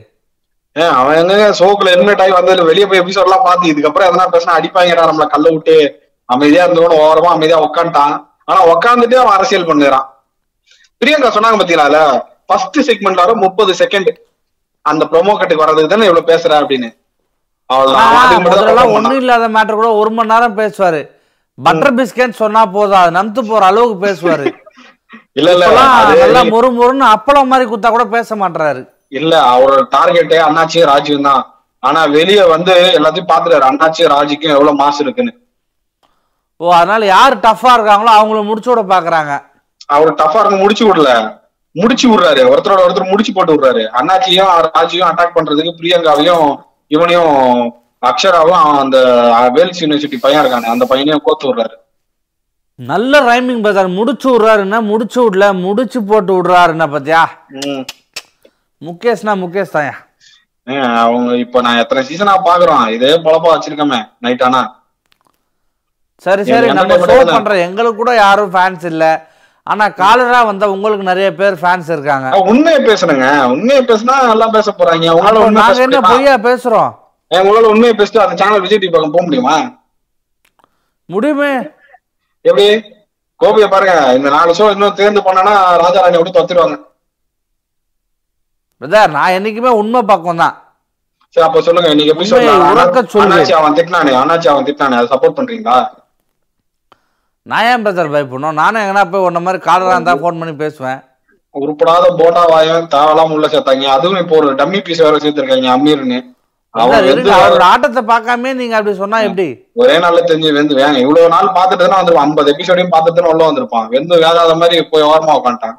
ஏன் 0.75 0.93
அவன் 0.99 1.17
எங்க? 1.21 1.35
ஷோக்குல 1.59 1.93
எலிமினேட் 1.95 2.23
ஆகி 2.23 2.33
வந்து 2.39 2.69
வெளியே 2.71 2.85
போய் 2.89 3.01
எபிசோட் 3.03 3.27
எல்லாம் 3.29 3.45
பார்த்து 3.47 3.71
இதுக்கப்புறம் 3.73 4.09
எதனா 4.09 4.27
பேசினா 4.35 4.57
அடிப்பாங்கடா 4.59 5.07
நம்மள 5.09 5.27
கல்ல 5.35 5.47
விட்டு. 5.55 5.75
அமைதியா 6.25 6.63
இருந்தவன 6.65 6.99
ஓரமா 7.05 7.31
அமைதியா 7.35 7.59
உட்காந்துட்டான் 7.67 8.15
ஆனா 8.49 8.59
உட்காந்துட்டே 8.73 9.19
அவன் 9.23 9.35
அரசியல் 9.37 9.69
பண்ணுறான். 9.69 10.07
பிரியங்கா 11.01 11.29
சொன்னாங்க 11.35 11.57
பாத்தீங்களா 11.59 12.03
ஃபர்ஸ்ட் 12.49 12.79
செக்மெண்ட்ல 12.87 13.23
வர 13.25 13.33
முப்பது 13.45 13.71
செகண்ட் 13.79 14.09
அந்த 14.85 15.05
ப்ரோமோ 15.11 15.33
கட்டுக்கு 15.37 15.63
வர்றதுக்கு 15.63 15.91
தானே 15.93 16.07
இவ்வளவு 16.09 16.29
பேசுற 16.31 16.51
அப்படின்னு. 16.61 16.89
ஒண்ணும் 17.69 19.17
இல்லாத 19.21 19.45
மேட்டர் 19.55 19.79
கூட 19.79 19.89
ஒரு 20.01 20.11
மணி 20.17 20.31
நேரம் 20.33 20.57
பேசுவாரு. 20.59 21.01
பட்டர் 21.57 21.95
பிஸ்கட் 21.97 22.39
சொன்னா 22.43 22.61
போதும். 22.75 22.99
அது 23.01 23.11
நம்பு 23.19 23.41
போற 23.49 23.63
அளவுக்கு 23.71 23.97
பேசுவாரு. 24.07 24.45
இல்ல 25.39 25.49
இல்ல 25.55 25.65
நல்லா 26.21 26.41
மொறு 26.53 26.69
மொறுன்னு 26.77 27.05
அப்பளம் 27.15 27.49
மாதிரி 27.51 27.65
குத்தா 27.71 27.89
கூட 27.95 28.05
பேச 28.15 28.35
மாட்டாரு 28.41 28.81
இல்ல 29.19 29.33
அவரோட 29.51 29.81
டார்கெட்டே 29.93 30.37
அண்ணாச்சி 30.45 30.79
ராஜுவும் 30.89 31.27
தான். 31.29 31.43
ஆனா 31.83 31.99
வெளிய 32.15 32.39
வந்து 32.53 32.73
எல்லாத்தையும் 32.97 33.29
பாத்துட்டாரு. 33.31 33.65
அண்ணாச்சி 33.69 34.03
ராஜுக்கும் 34.13 34.55
எவ்வளவு 34.55 34.79
மாசு 34.81 34.99
இருக்குன்னு. 35.05 35.33
ஓ 36.61 36.71
அதனால 36.79 37.05
யார் 37.15 37.35
டஃப்பா 37.45 37.71
இருக்காங்களோ 37.77 38.11
அவங்கள 38.17 38.39
முடிச்சு 38.49 38.69
விட 38.71 38.83
பாக்குறாங்க. 38.93 39.33
அவர் 39.89 40.17
டஃபா 40.21 40.39
இருக்க 40.41 40.57
முடிச்சு 40.63 40.85
விடல. 40.89 41.09
முடிச்சு 41.75 42.05
விடுறாரு. 42.11 42.43
ஒருத்தரோட 42.51 42.81
ஒருத்தர் 42.85 43.11
முடிச்சு 43.11 43.33
போட்டு 43.33 43.55
விடுறாரு. 43.55 43.83
அண்ணாச்சியும் 43.99 44.51
ராஜியும் 44.77 45.09
அட்டாக் 45.09 45.35
பண்றதுக்கு 45.37 45.73
பிரியங்காவையும் 45.79 46.45
இவனையும் 46.91 47.33
அக்ஷராவும் 48.03 48.61
அந்த 48.81 48.97
வேல்ஸ் 49.55 49.81
யூனிவர்சிட்டி 49.83 50.17
பையன் 50.21 50.41
இருக்கானே 50.41 50.73
அந்த 50.73 50.85
பையனையும் 50.91 51.25
கோத்து 51.25 51.47
விடுறாரு 51.49 51.75
நல்ல 52.79 53.19
ரைமிங் 53.27 53.63
பேசாரு 53.65 53.89
முடிச்சு 53.95 54.27
விடுறாருன்னா 54.29 54.79
முடிச்சு 54.89 55.19
விடல 55.21 55.45
முடிச்சு 55.61 55.99
போட்டு 56.09 56.31
விடுறாருன்னா 56.35 56.85
பாத்தியா. 56.91 57.21
முகேஷ்னா 58.81 59.33
முகேஷ் 59.41 59.73
தாயா 59.75 59.95
அவங்க 61.01 61.29
இப்ப 61.43 61.61
நான் 61.61 61.81
எத்தனை 61.83 62.01
சீசனா 62.07 62.33
பாக்குறோம் 62.47 62.83
இதே 62.95 63.11
பொழப்பா 63.25 63.49
வச்சிருக்கமே 63.53 63.99
நைட் 64.23 64.43
ஆனா 64.47 64.61
சரி 66.21 66.43
சரி 66.45 66.67
நம்ம 66.73 66.93
ஷோ. 67.03 67.15
பண்ற 67.29 67.55
எங்களுக்கு 67.65 67.99
கூட 67.99 68.11
யாரும் 68.17 68.53
ஃபேன்ஸ் 68.53 68.85
இல்ல 68.91 69.05
ஆனா 69.71 69.85
காலரா 70.01 70.39
வந்தா 70.49 70.65
உங்களுக்கு 70.75 71.09
நிறைய 71.09 71.29
பேர் 71.39 71.55
ஃபேன்ஸ் 71.61 71.89
இருக்காங்க. 71.95 72.27
உண்மையை 72.51 72.79
பேசுறேங்க. 72.89 73.25
உண்மையை 73.53 73.81
பேசினா 73.89 74.15
நல்லா 74.31 74.47
பேச 74.57 74.73
போறாங்க. 74.79 75.07
உங்களால 75.17 75.49
நாங்க 75.57 75.81
என்ன? 75.87 75.99
பொய்யா 76.11 76.35
பேசுறோம்? 76.49 76.91
உங்களால 77.31 77.71
உண்மையை 77.73 77.95
பேசிட்டு 77.99 78.23
அந்த 78.25 78.37
சேனல் 78.41 78.63
விஜய் 78.65 78.81
டிவி 78.83 78.93
பக்கம் 78.95 79.15
போக 79.15 79.25
முடியுமா? 79.27 79.55
முடியுமே. 81.09 81.51
எப்படி? 82.45 82.67
கோபியை 83.41 83.67
பாருங்க. 83.73 83.95
இந்த 84.17 84.29
நாலு 84.35 84.51
ஷோ 84.59 84.67
இன்னும் 84.75 84.95
தேர்ந்து 84.99 85.25
பண்ணனா 85.27 85.55
ராஜா 85.83 85.99
ராணி 86.05 86.17
விட்டு 86.19 86.37
தொத்துருவாங்க 86.37 86.77
பிரதர் 88.81 89.13
நான் 89.17 89.35
என்னைக்குமே 89.35 89.71
உண்மை 89.81 90.01
பக்கம் 90.09 90.41
தான். 90.43 90.55
சரி 91.35 91.45
அப்ப 91.45 91.61
சொல்லுங்க. 91.67 91.89
இன்னைக்கு 91.93 92.13
எபிசோட் 92.13 92.43
சொல்லுங்க. 93.13 93.53
அவன் 93.59 93.77
திட்டினானே 93.77 94.11
அண்ணாச்சி 94.21 94.49
அவன் 94.53 94.67
திட்டினானே. 94.67 94.97
அதை 94.99 95.09
சப்போர்ட் 95.13 95.37
பண்றீங்களா? 95.39 95.77
நான் 97.51 97.67
ஏன் 97.71 97.83
பிரதர் 97.83 98.13
பயப்படணும்? 98.13 98.57
நானும் 98.61 98.81
எங்கன்னா 98.83 99.03
போய் 99.11 99.25
உன்ன 99.27 99.39
மாதிரி 99.43 99.59
காலரா 99.67 99.93
இருந்தா 99.95 100.13
ஃபோன் 100.21 100.39
பண்ணி 100.39 100.53
பேசுவேன். 100.63 100.99
உருப்படாத 101.55 102.05
போட்டா 102.19 102.41
வாயம் 102.53 102.89
தேவலாம் 102.95 103.31
உள்ள 103.35 103.45
சேர்த்தாங்க. 103.53 103.85
அதுவும் 103.97 104.21
இப்போ 104.23 104.35
ஒரு 104.39 104.49
டம்மி 104.61 104.79
பீஸ் 104.87 105.03
வேற 105.05 105.17
சேர்த்திருக்காங்க 105.23 105.69
அமீர்னு. 105.75 106.19
அவரோட 106.81 107.63
ஆட்டத்தை 107.73 108.01
பார்க்காம 108.11 108.53
நீங்க 108.61 108.75
அப்படி 108.77 108.93
சொன்னா 109.03 109.19
எப்படி? 109.27 109.47
ஒரே 109.81 109.95
நாள்ல 110.03 110.21
தெரிஞ்சு 110.29 110.49
வெந்து 110.57 110.79
வேங்க 110.79 110.99
இவ்வளவு 111.03 111.31
நாள் 111.35 111.55
பார்த்துட்டு 111.57 111.83
தானே 111.83 111.97
வந்துருப்பான். 111.99 112.27
ஐம்பது 112.27 112.51
எபிசோடையும் 112.53 112.91
பார்த்துட்டு 112.95 113.19
தானே 113.19 113.31
உள்ள 113.33 113.43
வந்திருப்பான். 113.47 113.87
வெந்து 113.93 114.19
வேகாத 114.23 114.55
மாதிரி 114.63 114.83
போய் 114.91 115.07
ஓரமா 115.11 115.37
உட்காந்துட்டான். 115.39 115.77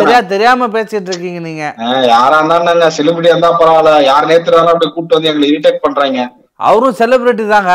சரியா 0.00 0.20
தெரியாம 0.32 0.68
பேசிட்டு 0.74 1.10
இருக்கீங்க 1.12 1.40
நீங்க. 1.48 1.64
யாரா 2.14 2.38
இருந்தா 2.40 2.88
செலிபிரிட்டியா 2.98 3.34
இருந்தா 3.34 3.52
பரவாயில்ல. 3.60 3.92
யார் 4.10 4.28
நேத்து 4.30 4.48
இருந்தாலும் 4.50 4.74
அப்படி 4.74 4.88
கூப்பிட்டு 4.90 5.18
வந்து 5.18 5.30
எங்களை 5.32 5.50
இரிட்டேட் 5.52 5.84
பண்றாங்க. 5.84 6.26
அவரும் 6.68 6.98
செலிபிரிட்டி 7.02 7.46
தாங்க. 7.54 7.74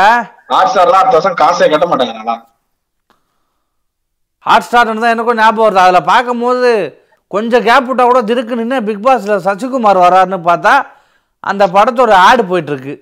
ஹாட் 0.52 0.70
ஸ்டார்லாம் 0.70 1.02
அடுத்த 1.02 1.16
வருஷம் 1.18 1.40
காசே 1.42 1.68
கட்ட 1.72 1.86
மாட்டாங்க 1.90 2.36
ஹாட் 4.46 4.66
ஸ்டார்னு 4.66 5.02
தான் 5.04 5.14
எனக்கும் 5.14 5.38
ஞாபகம் 5.40 5.66
வருது. 5.66 5.84
அதில் 5.84 6.08
பார்க்கும்போது 6.12 6.70
கொஞ்சம் 7.34 7.64
கேப் 7.66 7.88
விட்டா 7.88 8.04
கூட 8.06 8.20
திருக்கு 8.28 8.58
நின்று 8.60 8.78
பிக் 8.88 9.04
பாஸ்ல 9.06 9.34
சசிகுமார் 9.46 10.04
வராருன்னு 10.04 10.38
பார்த்தா 10.48 10.72
அந்த 11.50 11.64
படத்தோட 11.76 12.12
ஆடு 12.28 12.42
போயிட்டு 12.50 12.72
இருக்கு 12.74 12.94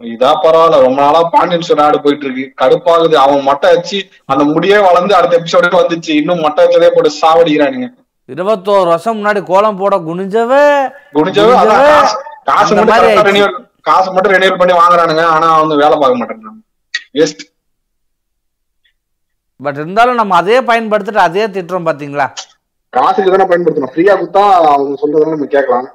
இதா 0.00 0.30
பரவாயில்ல. 0.42 0.76
ரொம்ப 0.84 0.98
நாளா 1.04 1.20
பாண்டியன் 1.32 1.64
ஸ்டோர் 1.66 1.82
ஆடு 1.86 1.98
போயிட்டு 2.02 2.24
இருக்கு 2.26 2.44
கடுப்பாகுது. 2.60 3.14
அவன் 3.22 3.46
மொட்டை 3.48 3.68
வச்சு 3.74 3.98
அந்த 4.32 4.42
முடியே 4.52 4.78
வளர்ந்து 4.88 5.16
அடுத்த 5.18 5.38
எபிசோடுக்கு 5.40 5.80
வந்துச்சு. 5.82 6.12
இன்னும் 6.20 6.44
மொட்டை 6.44 6.60
வச்சதே 6.64 6.90
போட்டு 6.96 7.10
சாவடிக்கிறானுங்க. 7.22 7.88
இருபத்தோரு 8.28 8.88
வருஷம் 8.92 9.18
முன்னாடி 9.18 9.40
கோலம் 9.50 9.80
போட 9.80 9.96
குனிஞ்சவ 10.08 10.52
அதான் 11.60 11.82
காசு 12.50 12.72
காசு 13.88 14.08
மட்டும் 14.14 14.34
ரெனியூல் 14.34 14.60
பண்ணி 14.60 14.74
வாங்குறானுங்க. 14.78 15.24
ஆனா 15.34 15.48
அவங்க 15.58 15.74
வேலை 15.82 15.96
பார்க்க 16.00 16.20
மாட்டேங்கிறாங்க 16.20 16.60
வேஸ்ட் 17.18 17.42
பட் 19.60 19.78
இருந்தாலும் 19.80 20.18
நம்ம 20.20 20.36
அதே 20.40 20.56
பயன்படுத்திட்டு 20.68 21.20
அதே 21.28 21.44
திட்டுறோம் 21.54 21.88
பாத்தீங்களா? 21.88 22.26
காசுக்கு 22.92 23.32
தானே 23.32 23.46
பயன்படுத்தணும். 23.50 23.92
ஃப்ரீயா 23.94 24.12
கொடுத்தா 24.18 24.42
அவங்க 24.72 24.98
சொல்றதெல்லாம் 25.00 25.36
நம்ம 25.36 25.48
கேட்கலாம். 25.54 25.88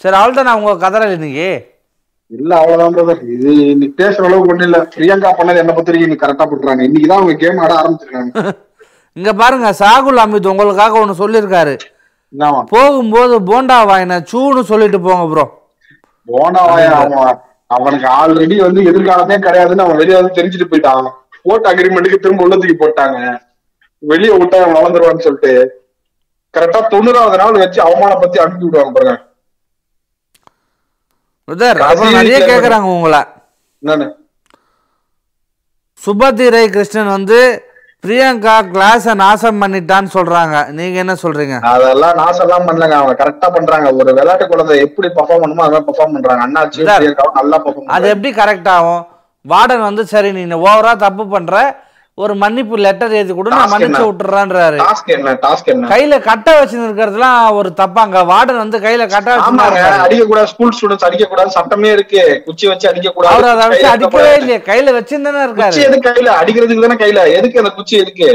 சரி 0.00 0.16
அவள் 0.18 0.36
தான் 0.38 0.58
உங்க 0.58 0.72
கதறல் 0.84 1.14
இன்னைக்கு. 1.16 1.48
இல்ல 2.30 2.52
அவ்வளவுதான் 2.60 2.94
பிரதர் 2.96 3.20
இது 3.34 3.50
இன்னைக்கு 3.72 3.96
பேசுற 4.00 4.24
அளவுக்கு 4.28 4.52
ஒண்ணு 4.52 4.66
இல்ல. 4.68 4.78
பிரியங்கா 4.94 5.30
பண்ணது 5.38 5.60
என்ன 5.62 5.72
பொறுத்த 5.72 5.90
வரைக்கும் 5.90 6.08
இன்னைக்கு 6.08 6.24
கரெக்டா 6.24 6.46
பண்றாங்க 6.50 6.82
இன்னைக்குதான் 6.88 7.20
அவங்க 7.20 7.36
கேம் 7.44 7.60
ஆட 7.64 7.74
ஆரம்பிச்சிருக்காங்க. 7.80 8.32
இங்க 9.16 9.30
பாருங்க 9.34 9.68
சாகுல் 9.82 10.22
அமித் 10.22 10.50
உங்களுக்காக 10.52 10.98
ஒண்ணு 11.02 11.20
சொல்லியிருக்காரு. 11.20 11.74
என்னவா 11.74 11.95
போகும்போது 12.74 13.34
போண்டா 13.50 13.78
வாயின 13.86 14.18
சூன்னு 14.30 14.62
சொல்லிட்டு 14.70 14.98
போங்க 15.00 15.26
ப்ரோ 15.32 15.44
போனாவாயா 16.28 16.90
அவன் 17.02 17.38
அவனுக்கு 17.76 18.08
ஆல்ரெடி 18.20 18.56
வந்து 18.64 18.80
எதிர்காலமே 18.90 19.36
கிடையாதுன்னு 19.44 19.84
அவன் 19.84 20.00
வெளியே 20.00 20.16
வந்து 20.18 20.36
தெரிஞ்சுட்டு 20.38 20.70
போயிட்டான். 20.72 21.06
ஓட் 21.50 21.68
அக்ரிமெண்ட்டுக்கு 21.70 22.18
திரும்ப 22.24 22.44
உள்ள 22.44 22.54
தூக்கி 22.56 22.76
போட்டாங்க. 22.82 23.18
வெளியே 24.02 24.32
விட்டா 24.40 24.56
அவன் 24.60 24.76
வளர்ந்துருவான்னு 24.78 25.24
சொல்லிட்டு. 25.26 25.52
கரெக்டா 26.54 26.80
தொண்ணூறாவது 26.92 27.38
நாள் 27.42 27.62
வச்சு 27.62 27.80
அவமானப்படுத்தி 27.86 28.38
அனுப்பி 28.42 28.64
விடுவாங்க 28.66 28.92
பாருங்க. 28.96 29.16
நிறைய 32.18 32.38
கேக்குறாங்க 32.50 32.88
உங்களை. 32.96 33.22
என்னன்னு? 33.82 34.08
சுபதி 36.04 36.46
ரை 36.56 36.64
கிருஷ்ணன் 36.70 37.14
வந்து 37.16 37.40
பிரியங்கா 38.04 38.54
கிளாஸ 38.72 39.14
நாசம் 39.20 39.60
பண்ணிட்டான்னு 39.62 40.10
சொல்றாங்க. 40.16 40.56
நீங்க 40.78 40.96
என்ன 41.02 41.14
சொல்றீங்க? 41.22 41.56
அதெல்லாம் 41.70 42.18
நாசம் 42.20 42.44
எல்லாம் 42.46 42.66
பண்ணலங்க. 42.68 42.96
அவங்க 43.00 43.14
கரெக்டா 43.20 43.48
பண்றாங்க. 43.54 43.86
ஒரு 43.98 44.10
விளையாட்டு 44.18 44.46
குழந்தை 44.50 44.74
எப்படி 44.86 45.08
பெர்ஃபார்ம் 45.16 45.42
பண்ணுமோ 45.44 45.64
அதான் 45.66 45.86
பெர்ஃபார்ம் 45.88 46.14
பண்றாங்க. 46.16 46.42
அண்ணாச்சி 46.46 46.86
நல்லா 47.38 47.58
பெர்ஃபார்ம் 47.64 47.94
அது 47.96 48.12
எப்படி 48.14 48.32
கரெக்ட் 48.40 48.70
ஆகும்? 48.76 49.02
வார்டன் 49.52 49.86
வந்து 49.88 50.04
சரி 50.12 50.30
நீ 50.36 50.44
ஓவரா 50.68 50.92
தப்பு 51.06 51.26
பண்ற. 51.34 51.56
ஒரு 52.18 52.34
மன்னிப்பு 52.34 52.76
லெட்டர் 52.78 53.14
எழுதி 53.16 53.32
கூட 53.32 53.48
நான் 53.52 53.70
மன்னிச்சு? 53.72 54.02
விட்டுறான்றாரு. 54.04 54.76
கையில 55.90 56.14
கட்ட 56.26 56.48
வச்சு 56.58 56.76
இருக்கிறதுலாம் 56.78 57.56
ஒரு 57.58 57.70
தப்பாங்க. 57.80 58.22
வார்டன் 58.30 58.60
வந்து 58.62 58.78
கையில 58.84 59.06
கட்ட 59.10 59.34
ஆமாங்க 59.46 59.74
வச்சு 59.76 60.04
அடிக்க 60.04 60.24
கூடாது 60.26 60.48
ஸ்கூல் 60.52 60.72
ஸ்டூடெண்ட்ஸ் 60.76 61.06
அடிக்க 61.08 61.26
கூடாது 61.26 61.50
சட்டமே 61.50 61.90
இருக்கு. 61.90 62.22
குச்சி 62.46 62.66
வச்சு 62.70 62.88
அடிக்க 62.90 63.10
கூடாது 63.10 63.34
அவர் 63.34 63.48
அதை 63.54 63.66
வச்சு 63.72 63.86
அடிக்கவே. 63.86 64.32
இல்லையே. 64.40 64.58
கையில 64.70 64.94
குச்சி 64.96 65.14
இருக்காரு. 65.44 65.82
எதுக்கு 65.88 66.08
கையில? 66.10 66.30
அடிக்கிறதுக்கு 66.40 66.86
தானே 66.86 66.98
கையில? 67.04 67.26
எதுக்கு 67.38 67.62
அந்த 67.64 67.70
குச்சி 67.70 67.96
எதுக்கு? 67.96 68.28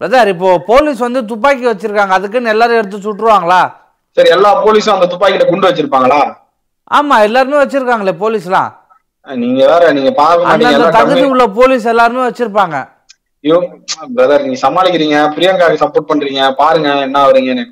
பிரதர் 0.00 0.28
இப்போ 0.28 0.50
போலீஸ் 0.66 0.98
வந்து 0.98 1.22
துப்பாக்கி 1.26 1.64
வச்சிருக்காங்க. 1.66 2.12
அதுக்குன்னு 2.12 2.48
எல்லாரும் 2.48 2.76
எடுத்து 2.76 3.04
சுட்டுருவாங்களா? 3.06 3.62
சரி 4.16 4.30
எல்லா 4.30 4.50
போலீஸும் 4.64 4.96
அந்த 4.96 5.08
துப்பாக்கியில 5.12 5.46
குண்டு 5.48 5.68
வச்சிருப்பாங்களா? 5.68 6.20
ஆமா 6.90 7.16
எல்லாருமே 7.22 7.58
வச்சிருக்காங்களே 7.58 8.14
போலீஸ்லாம் 8.22 8.70
நீங்க 9.42 9.60
வேற 9.72 9.84
நீங்க 9.96 10.10
பார்க்க 10.20 10.46
மாட்டீங்க. 10.46 10.88
தகுதி 10.98 11.22
உள்ள 11.32 11.44
போலீஸ் 11.58 11.90
எல்லாருமே 11.92 12.22
வச்சிருப்பாங்க. 12.26 12.76
ஐயோ 13.44 13.58
பிரதர் 14.16 14.44
நீங்க 14.46 14.58
சமாளிக்கிறீங்க. 14.64 15.18
பிரியங்காக்கு 15.36 15.82
சப்போர்ட் 15.82 16.08
பண்றீங்க. 16.10 16.42
பாருங்க 16.60 16.88
என்ன 17.06 17.18
ஆகுறீங்கன்னு. 17.24 17.64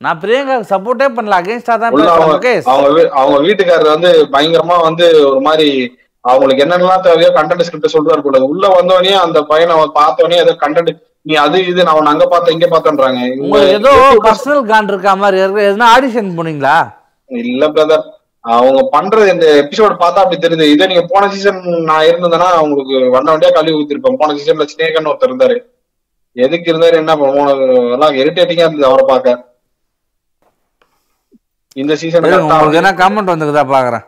நான் 0.00 0.20
பிரியங்காவுக்கு 0.22 0.72
சப்போர்ட்டே 0.74 1.08
பண்ணல. 1.16 1.36
அகேன்ஸ்டா 1.40 1.74
தான் 1.82 1.92
அவங்க 2.72 3.04
அவங்க 3.20 3.38
வீட்டுக்காரர் 3.46 3.94
வந்து 3.96 4.10
பயங்கரமா 4.34 4.76
வந்து 4.88 5.06
ஒரு 5.30 5.40
மாதிரி 5.48 5.68
அவங்களுக்கு 6.24 6.64
என்னென்னலாம் 6.64 7.04
தேவையோ 7.06 7.30
கண்டென்ட் 7.38 7.64
ஸ்கிரிப்ட் 7.66 7.94
சொல்றாரு 7.94 8.22
கூட 8.26 8.38
உள்ள 8.50 8.64
வந்தோடனே 8.76 9.12
அந்த 9.24 9.38
பையனை 9.50 9.74
பார்த்தோடனே 10.00 10.38
ஏதோ 10.44 10.54
கண்டென்ட் 10.64 10.90
நீ 11.28 11.34
அது 11.44 11.58
இது 11.70 11.80
நான் 11.84 11.94
அவனை 11.94 12.10
அங்க 12.14 12.24
பார்த்தேன் 12.32 12.54
இங்க 12.56 12.66
பார்த்தேன்றாங்க. 12.72 13.20
ஏதோ 13.76 13.92
பர்சனல் 14.26 14.68
கான் 14.70 14.90
இருக்கா 14.92 15.12
மாதிரி 15.22 15.40
இருக்கு 15.44 15.68
எதுனா 15.70 15.88
ஆடிஷன் 15.94 16.36
போனீங்களா? 16.38 16.76
இல்ல 17.30 17.66
பிரதர் 17.76 18.04
அவங்க 18.46 18.80
பண்றது 18.92 19.28
இந்த 19.32 19.46
எபிசோட் 19.62 19.94
பார்த்தா 20.02 20.22
அப்படி 20.22 20.36
தெரியுது 20.38 20.66
இதே 20.72 20.86
நீங்க 20.86 21.04
போன 21.12 21.28
சீசன் 21.32 21.58
நான் 21.88 22.06
இருந்தேன்னா 22.08 22.48
அவங்களுக்கு 22.58 22.96
வண்ட 23.14 23.28
வண்டியா 23.32 23.50
கழுவி 23.54 23.78
ஊத்திருப்பேன். 23.78 24.18
போன 24.20 24.34
சீசன்ல 24.36 24.66
ஸ்னேகன் 24.72 25.08
ஒருத்தர் 25.10 25.30
இருந்தாரு. 25.30 25.56
எதுக்கு 26.36 26.70
இருந்தாரு 26.72 26.96
என்ன 27.00 27.12
எல்லாம் 27.94 28.16
இரிட்டேட்டிங்கா 28.20 28.66
இருந்தது 28.66 28.88
அவரை 28.90 29.04
பார்க்க. 29.06 29.34
இந்த 31.76 31.94
சீசன் 32.02 32.26
உங்களுக்கு 32.42 32.80
என்ன 32.80 32.92
கமெண்ட் 33.00 33.32
வந்துக்குதா 33.32 33.64
பாக்குறேன். 33.72 34.04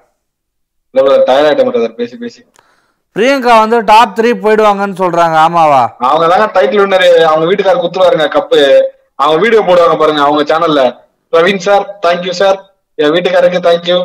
டயர் 1.29 1.47
ஆயிட்டேன் 1.49 1.99
பேசி 1.99 2.17
பேசி. 2.23 2.41
பிரியங்கா 3.17 3.53
வந்து 3.63 3.77
டாப் 3.91 4.15
த்ரீ 4.17 4.31
போயிடுவாங்கன்னு 4.43 4.97
சொல்றாங்க 5.01 5.37
ஆமாவா? 5.45 5.83
அவங்க 6.09 6.25
தாங்க 6.33 6.47
டைட்டில் 6.57 6.83
வின்னரு 6.83 7.09
அவங்க 7.29 7.45
வீட்டுக்காரர் 7.49 7.83
குத்துருவாருங்க 7.85 8.27
கப்பு 8.37 8.61
அவங்க 9.19 9.39
வீடியோ 9.45 9.61
போடுவாங்க 9.69 9.97
பாருங்க 10.03 10.23
அவங்க 10.27 10.43
சேனல்ல 10.51 10.83
Praveen 11.33 11.65
sir 11.67 11.85
thank you 12.05 12.35
sir 12.41 12.59
என் 12.99 13.13
வீட்டுக்காரருக்கு 13.15 13.61
தேங்க்யூ 13.69 13.99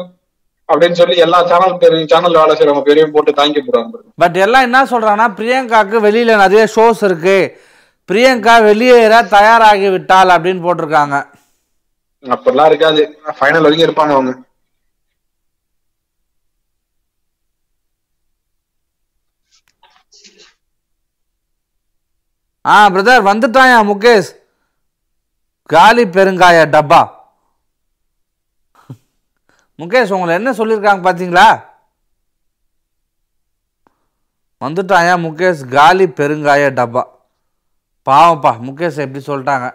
அப்படின்னு 0.70 0.98
சொல்லி 1.00 1.16
எல்லா 1.26 1.40
சேனல் 1.52 1.80
பேரையும் 1.82 2.10
சேனல் 2.12 2.40
வேலை 2.40 2.54
செய்யறவங்க 2.56 2.84
பேரையும் 2.88 3.14
போட்டு 3.16 3.32
தேங்க்யூ 3.32 3.62
போடுவாங்க 3.66 3.92
பாருங்க. 3.94 4.12
பட் 4.24 4.38
எல்லாம் 4.46 4.66
என்ன 4.68 4.84
சொல்றாங்கன்னா 4.92 5.28
பிரியங்காக்கு 5.40 5.98
வெளியில 6.08 6.38
நிறைய 6.44 6.64
ஷோஸ் 6.76 7.04
இருக்கு. 7.10 7.38
பிரியங்கா 8.10 8.56
வெளியேற 8.70 9.22
தயாராகி 9.36 9.90
விட்டால் 9.90 10.34
அப்படின்னு 10.36 10.66
போட்டிருக்காங்க. 10.66 11.18
அப்படிலாம் 12.24 12.70
இருக்காது. 12.72 13.02
ஃபைனல் 13.38 13.66
வரைக்கும் 13.66 13.88
இருப்பாங்க 13.90 14.14
அவங்க. 14.18 14.34
ஆ 22.66 22.76
பிரதர் 22.94 23.28
வந்துட்டாயா 23.30 23.80
முகேஷ்? 23.92 24.30
காலி 25.70 26.04
பெருங்காய 26.16 26.66
டப்பா. 26.76 27.02
முகேஷ் 29.82 30.14
உங்களை 30.16 30.34
என்ன 30.40 30.50
சொல்லியிருக்காங்க 30.60 31.02
பாத்தீங்களா 31.08 31.48
வந்துட்டாயா 34.64 35.14
முகேஷ்? 35.24 35.62
காலி 35.76 36.06
பெருங்காய 36.20 36.66
டப்பா. 36.80 37.04
பாவம்ப்பா 38.08 38.52
முகேஷ் 38.68 39.00
எப்படி 39.06 39.22
சொல்லிட்டாங்க? 39.30 39.68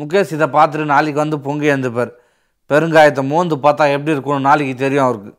முகேஷ் 0.00 0.32
இதை 0.36 0.46
பார்த்துட்டு 0.56 0.92
நாளைக்கு 0.92 1.22
வந்து 1.22 1.38
பொங்கி 1.46 1.66
எழுந்துப்பார். 1.72 2.12
பெருங்காயத்தை 2.70 3.22
மோந்து 3.32 3.56
பார்த்தா 3.64 3.84
எப்படி 3.96 4.14
இருக்கும்னு 4.14 4.48
நாளைக்கு 4.48 4.74
தெரியும் 4.82 5.06
அவருக்கு. 5.06 5.32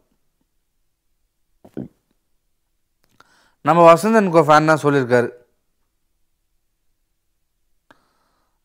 நம்ம 3.68 3.84
வசந்தனுக்கு 3.92 4.42
ஃபேன் 4.48 4.70
தான் 4.72 4.84
சொல்லியிருக்காரு. 4.86 5.30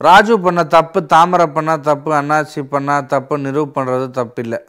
ராஜு 0.07 0.34
பண்ண 0.45 0.61
தப்பு 0.74 0.99
தாமரை 1.12 1.47
பண்ணால் 1.57 1.86
தப்பு 1.88 2.11
அண்ணாச்சி 2.18 2.61
பண்ணா 2.74 2.95
தப்பு 3.14 3.34
நிரூப் 3.47 3.74
பண்ணுறது 3.78 4.07
தப்பு 4.18 4.43
இல்லை 4.45 4.61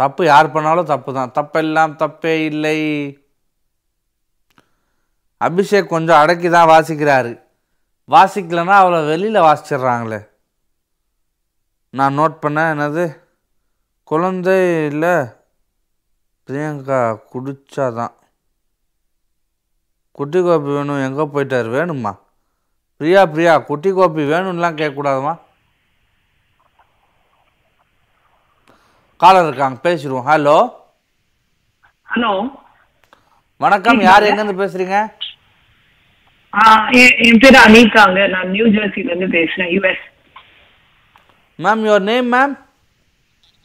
தப்பு 0.00 0.22
யார் 0.24 0.52
பண்ணாலும் 0.54 0.90
தப்பு 0.90 1.10
தான் 1.16 1.32
தப்பெல்லாம் 1.38 1.94
தப்பே 2.02 2.34
இல்லை. 2.50 2.78
அபிஷேக் 5.46 5.92
கொஞ்சம் 5.94 6.20
அடக்கி 6.22 6.48
தான் 6.54 6.70
வாசிக்கிறாரு. 6.72 7.32
வாசிக்கலைன்னா 8.14 8.76
அவளை 8.82 9.00
வெளியில் 9.10 9.46
வாசிச்சிடுறாங்களே. 9.46 10.20
நான் 11.98 12.16
நோட் 12.18 12.36
பண்ணேன் 12.44 12.70
என்னது? 12.74 13.04
குழந்தை 14.10 14.56
இல்லை? 14.90 15.14
பிரியங்கா 16.46 17.00
குடிச்சாதான். 17.32 18.14
குட்டி 20.18 20.40
கோபி 20.42 20.70
வேணும் 20.76 21.04
எங்கே 21.06 21.24
போயிட்டார்? 21.34 21.68
வேணுமா? 21.76 22.12
பிரியா 23.00 23.20
பிரியா 23.32 23.52
குட்டி 23.70 23.90
கோபி 23.92 24.22
வேணும்லாம் 24.32 24.78
கேட்கக்கூடாதுமா? 24.80 25.34
காலர் 29.22 29.46
இருக்காங்க 29.48 29.78
பேசிடுவோம். 29.86 30.26
ஹலோ 30.30 30.58
ஹலோ 32.10 32.32
வணக்கம் 33.64 34.00
யார் 34.08 34.26
எங்கேருந்து 34.28 34.60
பேசுறீங்க? 34.60 34.98
என் 37.26 37.40
பேர் 37.42 37.58
அனிதாங்க. 37.64 38.20
நான் 38.34 38.52
நியூ 38.54 38.66
ஜெர்சில 38.74 39.10
இருந்து 39.10 39.28
பேசுறேன் 39.36 39.70
US 39.76 40.04
ma'am 41.64 41.82
your 41.88 42.06
name 42.10 42.28
ma'am 42.34 42.54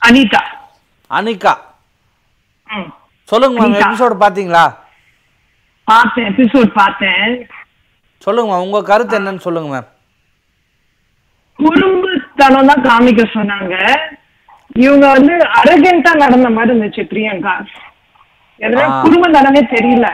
Anitha. 0.08 0.41
Anika. 1.18 1.54
சொல்லுங்க 3.32 3.60
மேம். 3.62 3.78
எபிசோடு 3.84 4.18
பார்த்தீங்களா? 4.24 4.66
பார்த்தேன் 5.91 6.28
எபிசோட் 6.32 6.74
பார்த்தேன். 6.82 7.30
சொல்லுங்க 8.26 8.49
மேம் 8.54 8.66
உங்க 8.68 8.82
கருத்து 8.91 9.20
என்னன்னு 9.20 9.45
சொல்லுங்க 9.47 9.70
மேம் 9.76 9.89
குடும்பத்தனம் 11.60 12.70
தான் 12.72 12.86
காமிக்க 12.89 13.22
சொன்னாங்க. 13.38 13.76
இவங்க 14.76 15.08
வந்து 15.08 15.34
அரகண்டா 15.60 16.12
நடந்த 16.16 16.50
மாதிரி 16.50 16.72
இருந்துச்சு 16.72 17.04
பிரியங்கா. 17.10 17.54
எதுனா 18.60 18.86
ஆ. 18.90 19.02
குடும்பத்தனமே 19.04 19.62
தெரியல. 19.74 20.08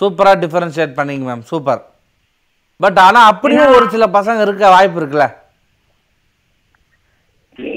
சூப்பரா 0.00 0.32
டிஃபரன்ஷியேட் 0.42 0.98
பண்ணீங்க 0.98 1.24
மேம் 1.28 1.44
சூப்பர் 1.44 1.82
பட் 2.80 2.98
ஆனா 2.98 3.20
அப்படியும் 3.26 3.74
ஒரு 3.76 3.88
சில 3.90 4.06
பசங்க 4.08 4.40
இருக்க 4.42 4.68
வாய்ப்பு 4.68 5.00
இருக்குல்ல? 5.00 5.26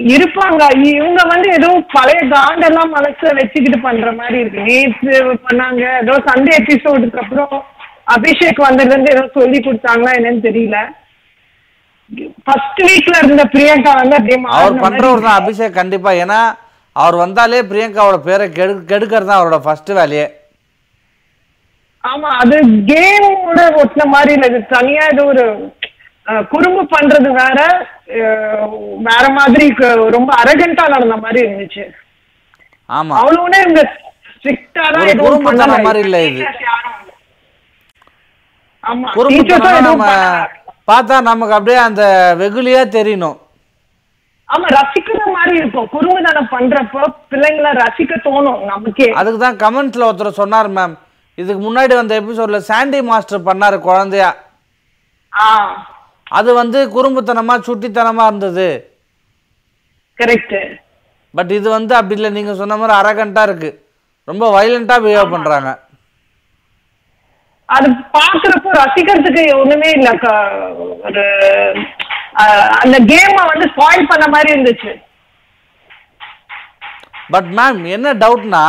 இருப்பாங்க. 0.09 0.61
இவங்க 0.89 1.21
வந்து 1.27 1.49
ஏதோ 1.53 1.69
பழைய 1.93 2.19
காண்டெல்லாம் 2.33 2.93
மனசுல 2.93 3.31
வச்சுக்கிட்டு 3.33 3.79
பண்ற 3.81 4.11
மாதிரி 4.11 4.37
இருக்கு. 4.39 4.61
நேற்று 4.61 5.15
பண்ணாங்க. 5.45 5.83
ஏதோ 6.01 6.13
சண்டே 6.27 6.53
எபிசோடுக்கு 6.59 7.19
அப்புறம் 7.19 7.55
அபிஷேக் 8.07 8.67
வந்ததுல 8.67 8.93
இருந்து 8.93 9.13
ஏதோ 9.13 9.25
சொல்லி 9.33 9.59
கொடுத்தாங்களா 9.59 10.11
என்னன்னு 10.19 10.41
தெரியல. 10.41 10.79
ஃபர்ஸ்ட் 12.45 12.81
வீக்ல 12.87 13.15
இருந்த 13.21 13.43
பிரியங்கா 13.53 13.91
வந்து 13.99 14.17
அவர் 14.57 14.81
பண்றவர் 14.83 15.25
தான் 15.25 15.39
அபிஷேக் 15.39 15.79
கண்டிப்பா. 15.79 16.11
ஏன்னா 16.23 16.39
அவர் 16.95 17.15
வந்தாலே 17.21 17.59
பிரியங்காவோட 17.69 18.17
பேரை 18.27 18.45
கெடு 18.57 18.73
கெடுக்கிறது 18.91 19.29
தான் 19.29 19.39
அவரோட 19.39 19.57
ஃபர்ஸ்ட் 19.63 19.91
வேலையே. 19.97 20.25
ஆமா 22.03 22.29
அது 22.41 22.55
கேமோட 22.89 23.59
ஒட்டின 23.81 24.05
மாதிரி 24.13 24.33
இல்ல. 24.35 24.47
இது 24.51 24.59
தனியா 24.73 25.03
ஏதோ 25.13 25.23
ஒரு 25.33 25.45
குறும்பு 26.51 26.83
பண்றது 26.93 27.29
வேற 27.39 27.57
வேற 29.07 29.23
மாதிரி 29.37 29.65
ரொம்ப 30.15 30.31
அரகண்டா 30.41 30.85
நடந்த 30.95 31.17
மாதிரி 31.23 31.39
இருந்துச்சு. 31.45 31.83
ஆமா. 32.89 33.13
அவ்வளவுனே 33.21 33.59
இவங்க 33.65 33.83
ஸ்ட்ரிக்டா 34.31 34.85
தான் 34.95 35.09
எதுவும் 35.13 35.45
பண்ணல. 35.47 35.77
மாதிரி 35.87 36.03
இல்ல 36.07 36.19
இது. 36.29 36.43
ஆமா 38.83 39.07
பார்த்தா 40.87 41.21
நமக்கு 41.21 41.53
அப்படியே 41.53 41.77
அந்த 41.77 42.35
வெகுலியா 42.39 42.81
தெரியணும். 42.97 43.37
ஆமா 44.53 44.65
ரசிக்கிற 44.67 45.33
மாதிரி 45.33 45.57
இருக்கும். 45.57 45.89
குறும்புத்தனம் 45.93 46.47
பண்றப்போ 46.51 47.13
பிள்ளைங்களை 47.31 47.71
ரசிக்க 47.73 48.17
தோணும் 48.23 48.65
நமக்கே. 48.65 49.09
அதுக்கு 49.11 49.55
தான் 49.55 49.55
கமெண்ட்ஸ்ல 49.55 50.09
ஒருத்தர் 50.09 50.29
சொன்னார் 50.29 50.69
மேம் 50.69 50.97
இதுக்கு 51.35 51.63
முன்னாடி 51.63 51.93
வந்த 51.95 52.21
எபிசோட்ல 52.21 52.57
சாண்டி 52.57 53.01
மாஸ்டர் 53.01 53.43
பண்ணாரு 53.43 53.79
குழந்தையா. 53.79 54.35
ஆ. 55.39 55.87
அது 56.23 56.53
வந்து 56.53 56.87
குறும்புத்தனமா 56.87 57.61
சுட்டித்தனமா 57.67 58.25
இருந்தது. 58.25 58.97
கரெக்ட் 60.17 60.79
பட் 61.31 61.51
இது 61.51 61.69
வந்து 61.69 61.95
அப்படி 61.95 62.13
இல்லை. 62.13 62.29
நீங்க 62.29 62.53
சொன்ன 62.53 62.77
மாதிரி 62.77 62.97
அரகண்டா 62.97 63.41
இருக்கு. 63.41 63.87
ரொம்ப 64.23 64.61
வைலண்டா 64.61 65.03
பிஹேவ் 65.05 65.31
பண்றாங்க. 65.31 65.79
அது 67.69 67.87
பாக்குறப்போ 68.15 68.71
ரசிக்கிறதுக்கு 68.81 69.43
ஒண்ணுமே 69.61 69.89
இல்ல 69.97 70.09
ஒரு 71.05 71.23
அந்த 72.81 72.97
கேம 73.11 73.35
வந்து 73.51 73.65
ஸ்பாயில் 73.73 74.09
பண்ண 74.11 74.25
மாதிரி 74.33 74.49
இருந்துச்சு. 74.55 74.91
பட் 77.33 77.49
மேம் 77.57 77.79
என்ன 77.95 78.07
டவுட்னா 78.23 78.63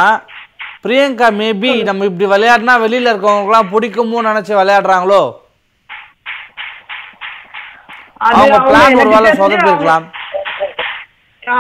பிரியங்கா 0.85 1.29
மேபி 1.41 1.73
நம்ம 1.89 2.07
இப்படி 2.09 2.27
விளையாடினா 2.33 2.75
வெளியில 2.85 3.13
இருக்கவங்களுக்குலாம் 3.13 3.73
பிடிக்குமோ 3.73 4.23
நினைச்சு 4.29 4.53
விளையாடுறாங்களோ? 4.61 5.23
அவங்க 8.29 8.59
பிளான் 8.69 8.99
ஒரு 9.01 9.11
வேலை 9.15 9.31
சொதப்பிருக்கலாம். 9.41 10.07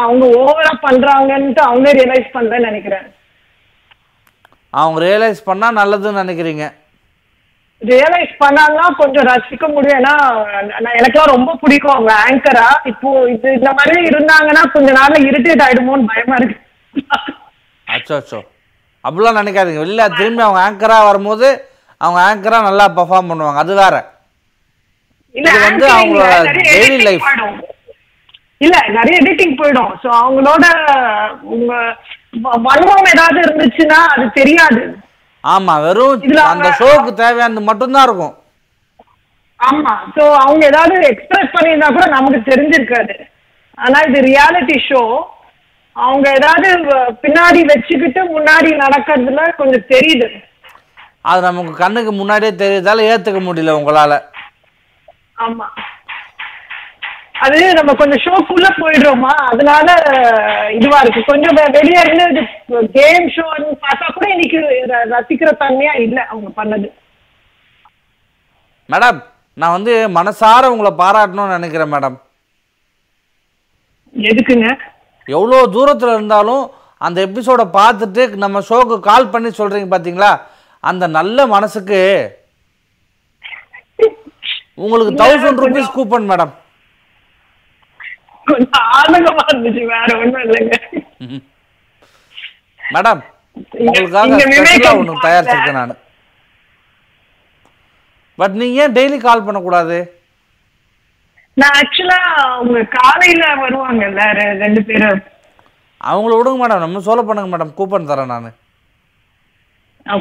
அவங்க 0.04 0.24
ஓவரா 0.42 0.72
பண்றாங்கன்ட்டு 0.86 1.62
அவங்க 1.68 1.88
ரியலைஸ் 1.98 2.34
பண்றேன்னு 2.36 2.68
நினைக்கிறேன். 2.70 3.06
அவங்க 4.80 4.98
ரியலைஸ் 5.06 5.46
பண்ணா 5.48 5.68
நல்லதுன்னு 5.80 6.22
நினைக்கிறீங்க. 6.22 6.64
ரியலைஸ் 7.82 8.32
பண்ணாங்கன்னா 8.40 8.86
கொஞ்சம் 8.96 9.26
ரசிக்க 9.26 9.72
முடியும். 9.72 9.98
ஏன்னா 10.00 10.14
எனக்கெல்லாம் 10.98 11.34
ரொம்ப 11.34 11.54
பிடிக்கும் 11.54 11.92
அவங்க 11.92 12.14
ஆங்கரா 12.24 12.68
இப்போ 12.84 13.30
இது 13.30 13.52
இந்த 13.52 13.72
மாதிரி 13.72 14.02
இருந்தாங்கன்னா 14.02 14.72
கொஞ்ச 14.72 14.92
நாள்ல 14.92 15.18
இரிட்டேட் 15.28 15.64
ஆயிடுமோன்னு 15.66 16.10
பயமா 16.14 16.36
இருக்கு. 16.38 16.56
அச்சோ 17.86 18.20
அச்சோ 18.20 18.40
அப்படிலாம் 19.04 19.38
நினைக்காதீங்க. 19.40 19.82
வெளியில 19.84 20.16
திரும்பி 20.16 20.42
அவங்க 20.42 20.62
ஆங்கரா 20.66 21.04
வரும்போது 21.04 21.48
அவங்க 22.00 22.20
ஆங்கரா 22.28 22.62
நல்லா 22.62 22.88
பெர்ஃபார்ம் 22.96 23.30
பண்ணுவாங்க. 23.30 23.56
அது 23.56 23.74
வேற. 23.74 23.96
இல்ல 25.34 25.50
இது 25.50 25.60
வந்து 25.60 25.86
அவங்களோட 25.92 27.02
life. 27.02 27.22
ஆயிடும். 27.22 27.58
இல்ல 28.58 28.76
நிறைய 28.88 29.20
எடிட்டிங் 29.20 29.58
போயிடும். 29.62 29.90
சோ 30.02 30.08
அவங்களோட 30.22 30.64
உங்க 31.42 31.72
வ- 32.44 32.60
வன்மம் 32.66 33.10
ஏதாவது 33.14 33.40
இருந்துச்சுன்னா 33.40 33.98
அது 34.14 34.30
தெரியாது. 34.30 34.82
ஆமா 35.54 35.74
வெறும் 35.84 36.22
அந்த 36.52 36.68
ஷோக்கு 36.80 37.12
தேவையானது 37.22 37.62
மட்டும்தான் 37.68 38.06
இருக்கும். 38.08 38.34
ஆமா 39.60 39.92
சோ 40.16 40.22
அவங்க 40.44 40.62
ஏதாவது 40.72 40.94
எக்ஸ்பிரஸ் 41.12 41.54
பண்ணியிருந்தா 41.56 41.88
கூட 41.96 42.06
நமக்கு 42.16 42.40
தெரிஞ்சிருக்காது. 42.50 43.14
ஆனா 43.78 43.98
இது 44.08 44.18
ரியாலிட்டி 44.30 44.76
ஷோ 44.88 45.02
அவங்க 45.96 46.26
ஏதாவது 46.38 46.68
பின்னாடி 47.24 47.60
வச்சுக்கிட்டு 47.70 48.22
முன்னாடி 48.34 48.70
நடக்கிறதுல 48.84 49.44
கொஞ்சம் 49.60 49.88
தெரியுது. 49.92 50.28
அது 51.30 51.40
நமக்கு 51.48 51.72
கண்ணுக்கு 51.82 52.12
முன்னாடியே 52.12 52.52
தெரியுதால 52.62 53.06
ஏத்துக்க 53.12 53.40
முடியல 53.46 53.76
உங்களால. 53.78 54.12
ஆமா. 55.46 55.66
அது 57.44 57.58
நம்ம 57.78 57.92
கொஞ்சம் 58.00 58.22
ஷோக்குள்ள 58.24 58.68
போயிடுறோமா? 58.80 59.32
அதனால 59.50 59.88
இதுவா 60.76 60.98
இருக்கு. 61.02 61.22
கொஞ்சம் 61.30 61.56
வெளியே 61.76 62.00
இருந்து 62.04 62.42
கேம் 62.96 63.26
ஷோன்னு 63.34 63.66
பார்த்தா 63.84 64.06
கூட 64.16 64.26
இன்னைக்கு 64.34 64.58
ரசிக்கிற 65.14 65.50
தன்மையா 65.62 65.94
இல்ல 66.06 66.18
அவங்க 66.32 66.50
பண்ணது. 66.60 66.88
மேடம் 68.88 69.18
நான் 69.56 69.76
வந்து 69.76 69.92
மனசார 70.18 70.62
உங்களை 70.72 70.92
பாராட்டணும்னு 71.02 71.56
நினைக்கிறேன் 71.58 71.92
மேடம். 71.94 72.16
எதுக்குங்க? 74.14 74.68
எவ்வளோ 75.36 75.58
தூரத்தில் 75.76 76.16
இருந்தாலும் 76.16 76.64
அந்த 77.00 77.18
எபிசோடை 77.28 77.64
பார்த்துட்டு 77.78 78.22
நம்ம 78.44 78.60
ஷோக்கு 78.68 78.96
கால் 79.08 79.32
பண்ணி 79.32 79.50
சொல்றீங்க 79.58 79.88
பார்த்தீங்களா 79.94 80.30
அந்த 80.84 81.04
நல்ல 81.18 81.46
மனசுக்கு 81.56 81.98
உங்களுக்கு 84.84 85.12
தௌசண்ட் 85.20 85.60
ருபீஸ் 85.64 85.94
கூப்பன் 85.96 86.28
மேடம். 86.30 86.52
கொஞ்சம் 88.50 88.84
ஆதங்கமா 88.98 89.44
இருந்துச்சு 89.50 89.82
வேற 89.92 90.08
ஒண்ணும் 90.22 90.44
இல்லைங்க. 90.46 90.74
மேடம் 92.80 93.22
உங்களுக்காக 93.82 94.98
ஒன்று 95.00 95.24
தயாரிச்சிருக்கேன் 95.26 95.78
நான். 95.80 95.94
பட் 98.38 98.56
நீங்க 98.60 98.82
ஏன் 98.84 98.94
டெய்லி 98.98 99.18
கால் 99.20 99.46
பண்ணக்கூடாது? 99.46 99.98
நான் 101.56 101.76
ஆக்சுவலா 101.80 102.18
அவங்க 102.46 102.80
காலையில 102.96 103.44
வருவாங்கல்ல 103.62 104.22
ரெண்டு 104.62 104.80
பேரும் 104.88 105.20
அவங்கள 106.00 106.32
விடுங்க 106.38 106.58
மேடம் 106.62 106.84
நம்ம 106.84 107.00
சொல்ல 107.08 107.22
பண்ணுங்க 107.28 107.50
மேடம் 107.52 107.76
கூப்பன் 107.78 108.10
தரேன் 108.10 108.32
நான். 108.34 108.48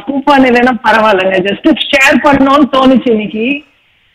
கூப்பான் 0.07 0.45
இல்லைன்னா 0.49 0.73
பரவாயில்லைங்க 0.85 1.39
ஜஸ்ட் 1.47 1.67
ஷேர் 1.89 2.15
பண்ணணும்னு 2.25 2.67
தோணுச்சு 2.75 3.09
இன்னைக்கு. 3.15 3.43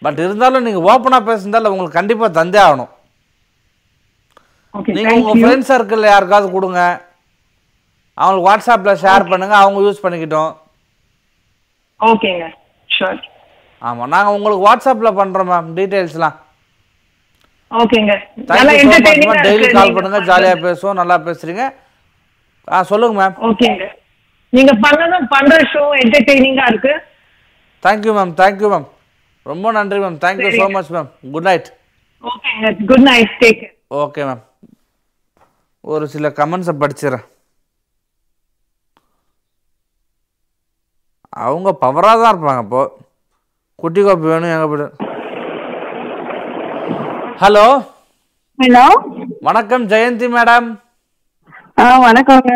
பட் 0.02 0.18
இருந்தாலும் 0.24 0.64
நீங்க 0.66 0.80
ஓப்பனாக 0.92 1.28
பேசுனதால 1.28 1.70
உங்களுக்கு 1.72 1.98
கண்டிப்பா 1.98 2.26
தந்தே 2.38 2.60
ஆகணும். 2.66 2.90
ஓகே 4.78 4.94
நீங்க 4.96 5.12
உங்க 5.18 5.32
ஃப்ரெண்ட்ஸ் 5.40 5.70
சர்க்கிளில் 5.72 6.12
யாருக்காவது 6.12 6.48
கொடுங்க. 6.56 6.80
அவங்களுக்கு 8.18 8.48
வாட்ஸ்அப்ல 8.48 8.92
ஷேர் 9.02 9.30
பண்ணுங்க. 9.32 9.54
அவங்க 9.62 9.78
யூஸ் 9.86 10.02
பண்ணிக்கிட்டோம். 10.04 10.50
ஓகேங்க 12.00 12.46
ஷூர் 12.88 13.20
ஆமா 13.88 14.04
நாங்க 14.14 14.30
உங்களுக்கு 14.36 14.66
வாட்ஸ்அப்ல 14.68 15.10
பண்றோம் 15.20 15.50
மேம் 15.52 15.68
டீடைல்ஸ்லாம் 15.76 16.36
ஓகேங்க 17.80 18.12
டெய்லி 19.46 19.66
கால் 19.76 19.94
பண்ணுங்க. 19.96 20.20
ஜாலியா 20.30 20.54
பேசுவோம். 20.66 20.98
நல்லா 21.00 21.16
பேசுறீங்க. 21.28 21.64
ஆ 22.68 22.82
சொல்லுங்க 22.90 23.16
மேம் 23.20 23.36
ஓகேங்க 23.48 23.84
நீங்க 24.52 24.72
பண்ணதும் 24.84 25.28
பண்ற 25.34 25.56
ஷோ 25.72 25.82
என்டர்டெய்னிங்கா 26.02 26.64
இருக்கு. 26.72 26.92
தேங்க்யூ 27.82 28.12
மேம் 28.18 28.32
தேங்க்யூ 28.40 28.68
மேம் 28.74 28.88
ரொம்ப 29.46 29.66
நன்றி 29.78 29.98
மேம் 30.04 30.18
தேங்க்யூ 30.24 30.50
ஸோ 30.50 30.56
சரிங்க. 30.56 30.74
மச் 30.76 30.90
மேம் 30.96 31.10
குட் 31.34 31.46
நைட் 31.48 31.68
ஓகேங்க 32.24 32.72
good 32.90 33.06
night 33.10 33.34
take 33.42 33.62
okay 34.04 34.24
ma'am 34.30 34.42
ஒரு 35.84 36.08
சில 36.08 36.32
கமெண்ட்ஸை 36.38 36.76
படிச்சிடறேன் 36.76 37.26
அவங்க 41.40 41.68
பவராக 41.82 42.18
தான் 42.18 42.32
இருப்பாங்க 42.32 42.62
இப்போ. 42.64 42.82
குட்டி 43.78 44.02
கோப்பி 44.02 44.26
வேணும் 44.30 44.54
எங்க 44.54 44.66
போய்ட்டு? 44.66 45.06
ஹலோ 47.38 47.82
ஹலோ 48.58 48.84
வணக்கம் 49.40 49.86
ஜெயந்தி 49.92 50.26
மேடம் 50.32 50.76
ஆ 51.78 51.84
வணக்கங்க. 52.04 52.50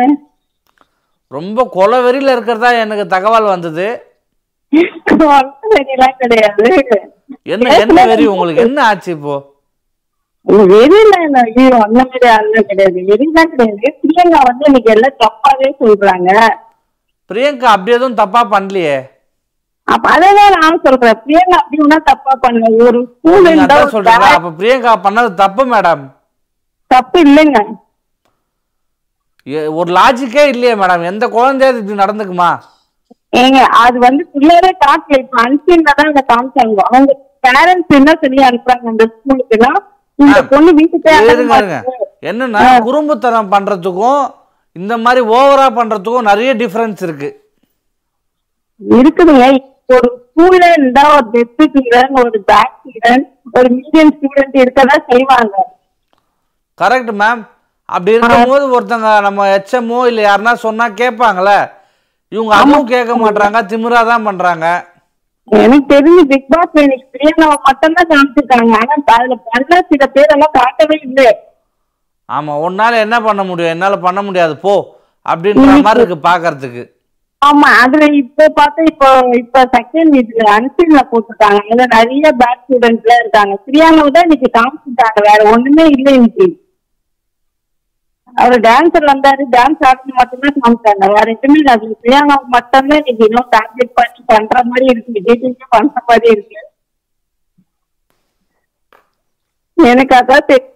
ரொம்ப 1.31 1.69
கொலவெறியில் 1.75 2.33
இருக்கிறதா 2.33 2.69
எனக்கு 2.83 3.05
தகவல் 3.13 3.53
வந்தது. 3.53 3.87
என்ன 7.53 7.67
என்ன 7.83 8.03
வெறி 8.09 8.23
உங்களுக்கு? 8.31 8.63
என்ன 8.65 8.77
ஆச்சு 8.85 9.11
இப்போ? 9.11 9.54
வெறியில 10.71 11.13
ஐயோ 11.41 11.77
அந்த 11.85 11.99
மாதிரி 12.09 12.27
அதெல்லாம் 12.35 12.67
கிடையாது. 12.69 12.99
வெறிலாம் 13.09 13.51
கிடையாது. 13.53 13.87
பிரியங்கா 14.03 14.39
வந்து 14.49 14.67
இன்னைக்கு 14.69 14.91
எல்லாம் 14.95 15.19
தப்பாவே 15.23 15.69
சொல்றாங்க. 15.81 16.29
பிரியங்கா 17.29 17.67
அப்படி 17.75 17.95
எதுவும் 17.97 18.19
தப்பா 18.21 18.41
பண்ணலையே. 18.53 18.97
அப்ப 19.87 20.05
அததான் 20.15 20.55
நான் 20.57 20.83
சொல்றேன். 20.85 21.17
பிரியங்கா 21.23 21.57
அப்படி 21.61 21.81
ஒண்ணா 21.85 21.97
தப்பா 22.11 22.33
பண்ணல. 22.43 22.69
ஒரு 22.89 22.99
ஸ்கூல் 23.09 23.47
இருந்தா 23.51 23.77
அதான் 23.79 24.05
bag 24.09 24.35
அப்ப 24.37 24.51
பிரியங்கா 24.59 24.93
பண்ணது 25.07 25.29
தப்பு 25.41 25.65
மேடம் 25.73 26.03
தப்பு 26.91 27.17
இல்லைங்க. 27.27 27.59
ஒரு 29.79 29.89
லாஜிக்கே 29.97 30.43
இல்லையே 30.53 30.75
மேடம் 30.81 31.09
எந்த 31.11 31.25
குழந்தையாவது 31.35 31.79
இப்படி 31.81 32.01
நடந்துக்குமா? 32.03 32.51
ஏங்க 33.41 33.59
அது 33.83 33.97
வந்து 34.07 34.23
பிள்ளையரே 34.33 34.71
காட்டல. 34.85 35.19
இப்ப 35.23 35.37
அன்சீன்ல 35.45 35.91
தான் 35.99 36.29
காமிச்சாங்க. 36.31 36.79
அவங்க 36.89 37.11
பேரண்ட்ஸ் 37.47 37.97
என்ன 37.99 38.11
சொல்லி 38.23 38.41
அனுப்புறாங்க 38.49 38.87
அந்த 38.93 39.05
ஸ்கூலுக்கு 39.13 39.55
எல்லாம் 39.57 39.81
இந்த 40.19 40.39
பொண்ணு 40.51 40.71
வீட்டுக்கு 40.79 41.13
என்னன்னா 42.29 42.61
குறும்புத்தனம் 42.87 43.51
பண்றதுக்கும் 43.53 44.21
இந்த 44.75 44.93
மாதிரி 45.03 45.21
ஓவரா 45.37 45.65
பண்றதுக்கும் 45.79 46.27
நிறைய 46.29 46.49
டிஃபரன்ஸ் 46.61 47.01
இருக்கு. 47.07 47.29
இருக்குதுங்க. 48.81 49.45
ஒரு 49.95 50.07
ஸ்கூல்ல 50.21 50.65
இருந்தா 50.77 51.01
ஒரு 51.15 51.25
டெஸ்ட் 51.33 51.61
ஸ்டூடெண்ட் 51.65 52.15
ஒரு 52.21 52.39
பேக் 52.49 52.73
ஸ்டூடெண்ட் 52.83 53.25
ஒரு 53.57 53.67
மீடியம் 53.75 54.11
ஸ்டூடெண்ட் 54.15 54.55
இருக்கதான் 54.63 55.05
செய்வாங்க. 55.11 55.55
கரெக்ட் 56.79 57.11
மேம் 57.21 57.43
அப்படி 57.89 58.15
இருக்கும்போது 58.15 58.65
ஒருத்தங்க 58.75 59.09
நம்ம 59.27 59.45
எச்எம்ஓ 59.57 59.99
இல்ல 60.11 60.21
யாருன்னா 60.27 60.53
சொன்னா 60.65 60.85
கேட்பாங்களே 61.01 61.57
இவங்க 62.31 62.53
அதுவும் 62.59 62.91
கேட்க 62.93 63.13
மாட்டாங்க 63.23 63.59
திமிரா 63.71 64.01
தான் 64.11 64.27
பண்றாங்க. 64.29 64.65
எனக்கு 65.47 65.87
தெரிஞ்சு 65.93 66.23
பிக் 66.31 66.49
பாஸ் 66.53 66.81
எனக்கு 66.83 67.05
பிரியங்காவை 67.13 67.57
மட்டும் 67.67 67.97
தான் 67.97 68.09
காமிச்சிருக்காங்க. 68.11 68.71
ஆனா 68.81 68.95
அதுல 69.17 69.35
பண்ண 69.49 69.81
சில 69.91 70.05
பேரெல்லாம் 70.15 70.55
காட்டவே 70.59 70.97
இல்லை. 71.07 71.27
ஆமா 72.29 72.53
உன்னால 72.67 72.99
என்ன 73.05 73.17
பண்ண 73.27 73.41
முடியும்? 73.49 73.73
என்னால 73.75 73.95
பண்ண 74.07 74.19
முடியாது. 74.27 74.53
போ 74.65 74.73
அப்படின்ற 75.25 75.75
மாதிரி 75.87 76.01
இருக்கு 76.01 76.27
பாக்குறதுக்கு 76.29 76.83
ஆமா 77.41 77.67
அதுல 77.83 78.03
இப்போ 78.19 78.43
பார்த்தா 78.59 78.81
இப்போ 78.91 79.07
இப்ப 79.41 79.61
செகண்ட் 79.73 80.13
இதுல 80.19 80.45
அன்சீன்ல 80.57 81.01
போட்டுருக்காங்க. 81.11 81.59
அதுல 81.65 81.85
நிறைய 81.95 82.29
ஸ்டூடெண்ட்ஸ் 82.61 83.05
எல்லாம் 83.05 83.21
இருக்காங்க. 83.23 83.55
பிரியாங்காவை 83.65 84.11
தான் 84.15 84.25
இன்னைக்கு 84.27 84.49
காமிச்சிட்டாங்க 84.57 85.19
வேற 85.29 85.41
ஒண்ணுமே 85.53 85.85
இல்லை 85.95 86.13
இன்னைக்கு. 86.19 86.47
அவர் 88.35 88.55
டான்சர் 88.61 89.09
வந்தாரு 89.09 89.43
டான்ஸ் 89.51 89.83
ஆடுறது 89.87 90.13
மட்டும்தான் 90.15 90.57
காமிச்சாங்க 90.61 91.05
வேற 91.11 91.27
எதுவுமே 91.31 91.59
அது 91.73 91.85
பிரியாங்கா 92.01 92.35
மட்டும்தான் 92.47 92.99
இன்னைக்கு 93.01 93.27
இன்னும் 93.27 93.49
டார்கெட் 93.49 93.93
பண்ணி 93.93 94.21
பண்ற 94.25 94.63
மாதிரி 94.63 94.85
இருக்கு. 94.85 95.19
விஜய் 95.19 95.43
பண்ற 95.69 96.01
மாதிரி 96.05 96.27
இருக்கு. 96.31 96.57
எனக்கு 99.77 100.15
அதான் 100.15 100.47
தெரி- 100.49 100.71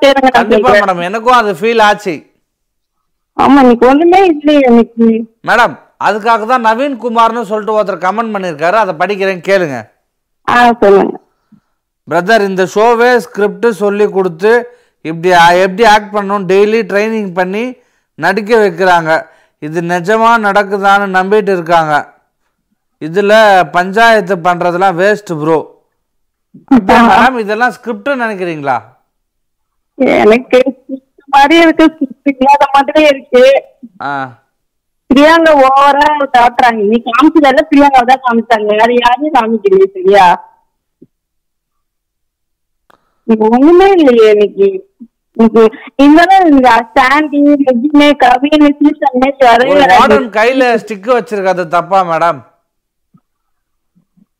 தேடுங்க 0.00 0.26
நான் 0.26 0.36
கண்டிப்பா 0.38 0.68
சொல்றேன். 0.68 0.82
மேடம் 0.82 1.06
எனக்கும் 1.06 1.38
அது 1.38 1.52
ஃபீல் 1.54 1.82
ஆச்சு. 1.82 2.14
ஆமா 3.36 3.58
இன்னைக்கு 3.62 3.86
ஒண்ணுமே 3.88 4.20
இல்லையே 4.24 4.62
இன்னைக்கு 4.66 5.06
மேடம் 5.48 5.74
அதுக்காக 6.04 6.46
தான் 6.46 6.64
நவீன் 6.64 7.00
குமார்னு 7.02 7.42
சொல்லிட்டு 7.42 7.76
ஒருத்தர் 7.76 8.04
கமெண்ட் 8.04 8.34
பண்ணியிருக்காரு 8.34 8.76
அதை 8.82 8.94
படிக்கிறேன் 8.98 9.46
கேளுங்க. 9.48 9.78
சொல்லுங்க. 10.82 11.14
பிரதர் 12.08 12.44
இந்த 12.46 12.62
ஷோவே 12.74 13.10
ஸ்கிரிப்ட் 13.18 13.66
சொல்லி 13.78 14.06
கொடுத்து 14.08 14.52
இப்படி 15.04 15.28
எப்படி 15.64 15.84
ஆக்ட் 15.84 16.14
பண்ணணும்? 16.16 16.46
டெய்லி 16.46 16.80
ட்ரைனிங் 16.82 17.34
பண்ணி 17.34 17.64
நடிக்க 18.18 18.56
வைக்கிறாங்க. 18.56 19.10
இது 19.62 19.80
நிஜமா 19.80 20.30
நடக்குதான்னு 20.46 21.06
நம்பிட்டு 21.18 21.52
இருக்காங்க. 21.52 21.94
இதுல 23.02 23.32
பஞ்சாயத்து 23.70 24.36
பண்றதெல்லாம் 24.36 24.98
வேஸ்ட் 25.02 25.32
ப்ரோ 25.42 25.58
மேடம் 26.88 27.38
இதெல்லாம் 27.38 27.70
ஸ்கிரிப்ட் 27.70 28.08
நினைக்கிறீங்களா? 28.22 28.76
எனக்கு 29.98 30.58
மாதிரி 31.28 31.56
இருக்கு. 31.62 31.84
script 31.84 32.38
இல்லாத 32.40 32.64
மாதிரி 32.76 33.02
இருக்கு. 33.08 33.42
ஆ. 34.02 34.12
பிரியாங்க 35.10 35.50
ஓவரா 35.66 36.06
காட்டுறாங்க. 36.36 36.82
நீ 36.90 37.02
காமிச்சதெல்லாம் 37.08 37.68
பிரியாங்க 37.70 38.02
தான் 38.10 38.24
காமிச்சாங்க. 38.26 38.68
வேற 38.80 38.90
யாரையும் 39.04 39.36
காமிக்கலையே 39.38 39.86
சரியா? 39.96 40.26
ஒண்ணுமே 43.38 43.92
இல்லையே 43.92 44.30
இன்னைக்கு. 44.30 44.68
கையில 50.38 50.62
ஸ்டிக் 50.82 51.10
வச்சிருக்கிறது 51.16 51.66
தப்பா 51.68 52.00
மேடம் 52.04 52.40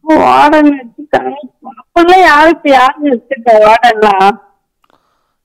வார்டன் 0.05 0.70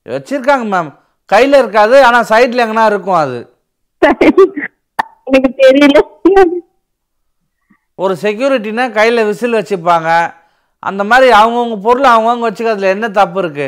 வச்சிருக்காங்க 0.05 0.65
மேம் 0.73 0.91
கையில் 1.29 1.57
இருக்காது 1.57 2.05
ஆனால் 2.05 2.29
சைடில் 2.29 2.63
எங்கன்னா 2.65 2.85
இருக்கும் 2.85 3.13
அது. 3.15 3.39
எனக்கு 5.27 5.49
தெரியல. 5.61 5.97
ஒரு 7.99 8.15
செக்யூரிட்டினா 8.21 8.91
கையில் 8.91 9.25
விசில் 9.25 9.53
வச்சுப்பாங்க. 9.53 10.09
அந்த 10.85 11.01
மாதிரி 11.09 11.27
அவங்கவுங்க 11.39 11.77
பொருள் 11.85 12.13
அவங்கவுங்க 12.13 12.47
வச்சுக்கிறதுல 12.47 12.93
என்ன 12.95 13.07
தப்பு 13.17 13.39
இருக்கு? 13.43 13.67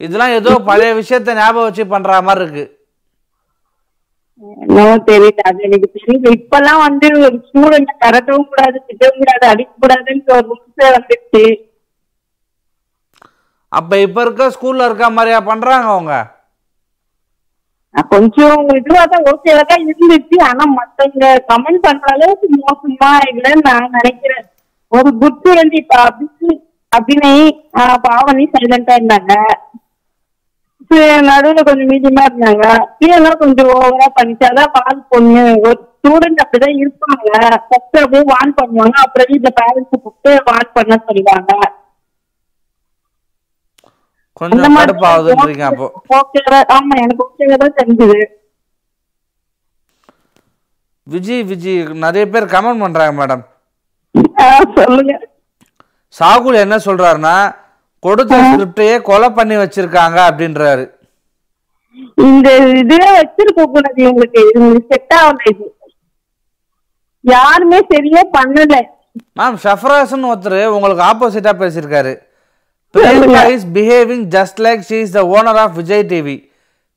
இதெல்லாம் 0.00 0.36
ஏதோ 0.38 0.52
பழைய 0.68 0.90
விஷயத்த 0.98 1.38
ஞாபகம் 1.38 1.66
வச்சு 1.66 1.84
பண்ற 1.86 2.20
மாதிரி 2.28 2.44
இருக்கு. 2.44 2.64
தெரியல. 5.08 5.40
அது 5.48 5.64
எனக்கு 5.66 5.88
தெரியல. 5.96 6.30
இப்பெல்லாம் 6.36 6.82
வந்து 6.84 7.06
ஒரு 7.18 7.38
ஸ்டூடெண்ட் 7.46 7.90
கரட்டவும் 8.04 8.48
கூடாது 8.50 8.76
திட்டவும் 8.86 9.20
கூடாது 9.22 9.44
அடிக்க 9.52 9.72
கூடாதுன்னு 9.76 10.34
ஒரு 10.36 10.46
ரூல்ஸே 10.50 10.88
வந்துடுச்சு 10.96 11.44
அப்ப 13.72 13.98
இப்ப 14.04 14.20
இருக்க 14.22 14.44
ஸ்கூல்ல 14.54 14.86
இருக்க 14.86 15.08
மாதிரியா 15.16 15.40
பண்றாங்க 15.48 15.88
அவங்க? 15.90 16.14
கொஞ்சம் 18.12 18.58
இதுவா 18.78 19.02
தான் 19.04 19.26
ஓகேவா 19.30 19.62
தான் 19.64 19.84
இருந்துச்சு. 19.84 20.36
ஆனா 20.48 20.64
மத்தவங்க 20.76 21.24
கமெண்ட் 21.50 21.84
பண்ற 21.86 22.06
அளவுக்கு 22.14 22.48
மோசமா 22.58 23.10
இல்லைன்னு 23.32 23.66
நான் 23.68 23.96
நினைக்கிறேன். 23.98 24.44
ஒரு 24.92 25.10
அபிஷி 26.06 26.52
அபிநய் 26.92 27.44
ஆஹ் 27.80 27.98
பாவனி 28.06 28.44
சைலண்டா 28.54 28.94
இருந்தாங்க. 29.00 29.34
நடுவுல 31.28 31.60
கொஞ்சம் 31.66 31.90
மீடியமா 31.90 32.22
இருந்தாங்க. 32.28 32.64
இதெல்லாம் 32.98 33.38
கொஞ்சம் 33.38 33.68
ஓவரா 33.74 34.08
பண்ணிச்சாதான் 34.20 34.72
பால் 34.76 35.06
பொண்ணு. 35.08 35.44
ஒரு 35.66 35.78
ஸ்டூடெண்ட் 35.96 36.42
அப்படிதான் 36.44 36.78
இருப்பாங்க. 36.82 37.28
ஃபர்ஸ்ட் 37.66 37.98
அப்படியே 38.02 38.22
வான் 38.32 38.56
பண்ணுவாங்க. 38.60 38.96
அப்புறம் 39.04 39.28
வீட்டுல 39.30 39.50
பேரண்ட்ஸ் 39.60 40.02
கூப்பிட்டு 40.02 40.32
வான் 40.48 40.72
பண்ண 40.72 40.96
சொல்லுவாங்க. 41.06 41.52
கொஞ்சம் 44.40 44.76
கடுப்பாகுதுன்றீங்க 44.76 45.64
அப்போ. 45.70 45.86
ஆமா 46.76 46.94
எனக்கு 47.04 47.24
ஓகேவா 47.28 47.56
தான் 47.56 47.78
தெரிஞ்சது. 47.80 48.20
விஜய் 51.06 51.42
விஜய் 51.42 51.84
நிறைய 52.06 52.28
பேர் 52.28 52.52
கமெண்ட் 52.54 52.82
பண்றாங்க 52.84 53.14
மேடம் 53.20 53.42
சொல்லுங்க. 54.78 55.14
சாகுல் 56.18 56.62
என்ன 56.64 56.76
சொல்றாருன்னா 56.86 57.36
கொடுத்த 58.06 58.36
ஸ்கிரிப்டையே 58.46 58.96
கொலை 59.08 59.28
பண்ணி 59.38 59.56
வச்சிருக்காங்க 59.60 60.18
அப்படின்றாரு. 60.30 60.84
இந்த 62.28 62.48
இதுவே 62.80 63.10
வச்சிருக்க 63.18 63.62
கூடாது 63.74 64.02
இது 64.08 64.70
செட் 64.90 65.14
ஆகல 65.18 65.44
இது. 65.52 65.66
யாருமே 67.24 67.78
சரியா 67.92 68.22
பண்ணல. 68.36 68.74
மேம் 69.38 69.56
ஷஃப்ராசன் 69.64 70.28
ஒருத்தர் 70.32 70.60
உங்களுக்கு 70.74 71.02
ஆப்போசிட்டா 71.10 71.52
பேசியிருக்காரு. 71.62 72.12
Priyanka 72.94 73.42
is 73.54 73.66
behaving 73.74 74.24
just 74.36 74.60
like 74.66 74.86
she 74.90 74.98
is 75.06 75.16
the 75.16 75.22
owner 75.36 75.58
of 75.64 75.76
Vijay 75.80 76.06
TV 76.12 76.36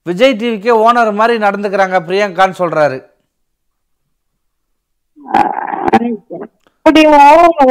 Vijay 0.09 0.37
TVK 0.41 0.73
owner 0.85 1.11
மாதிரி 1.19 1.35
நடந்துக்கிறாங்க 1.45 1.97
பிரியங்கான்னு 2.07 2.59
சொல்றாரு. 2.61 2.97
அப்படியும் 6.85 7.13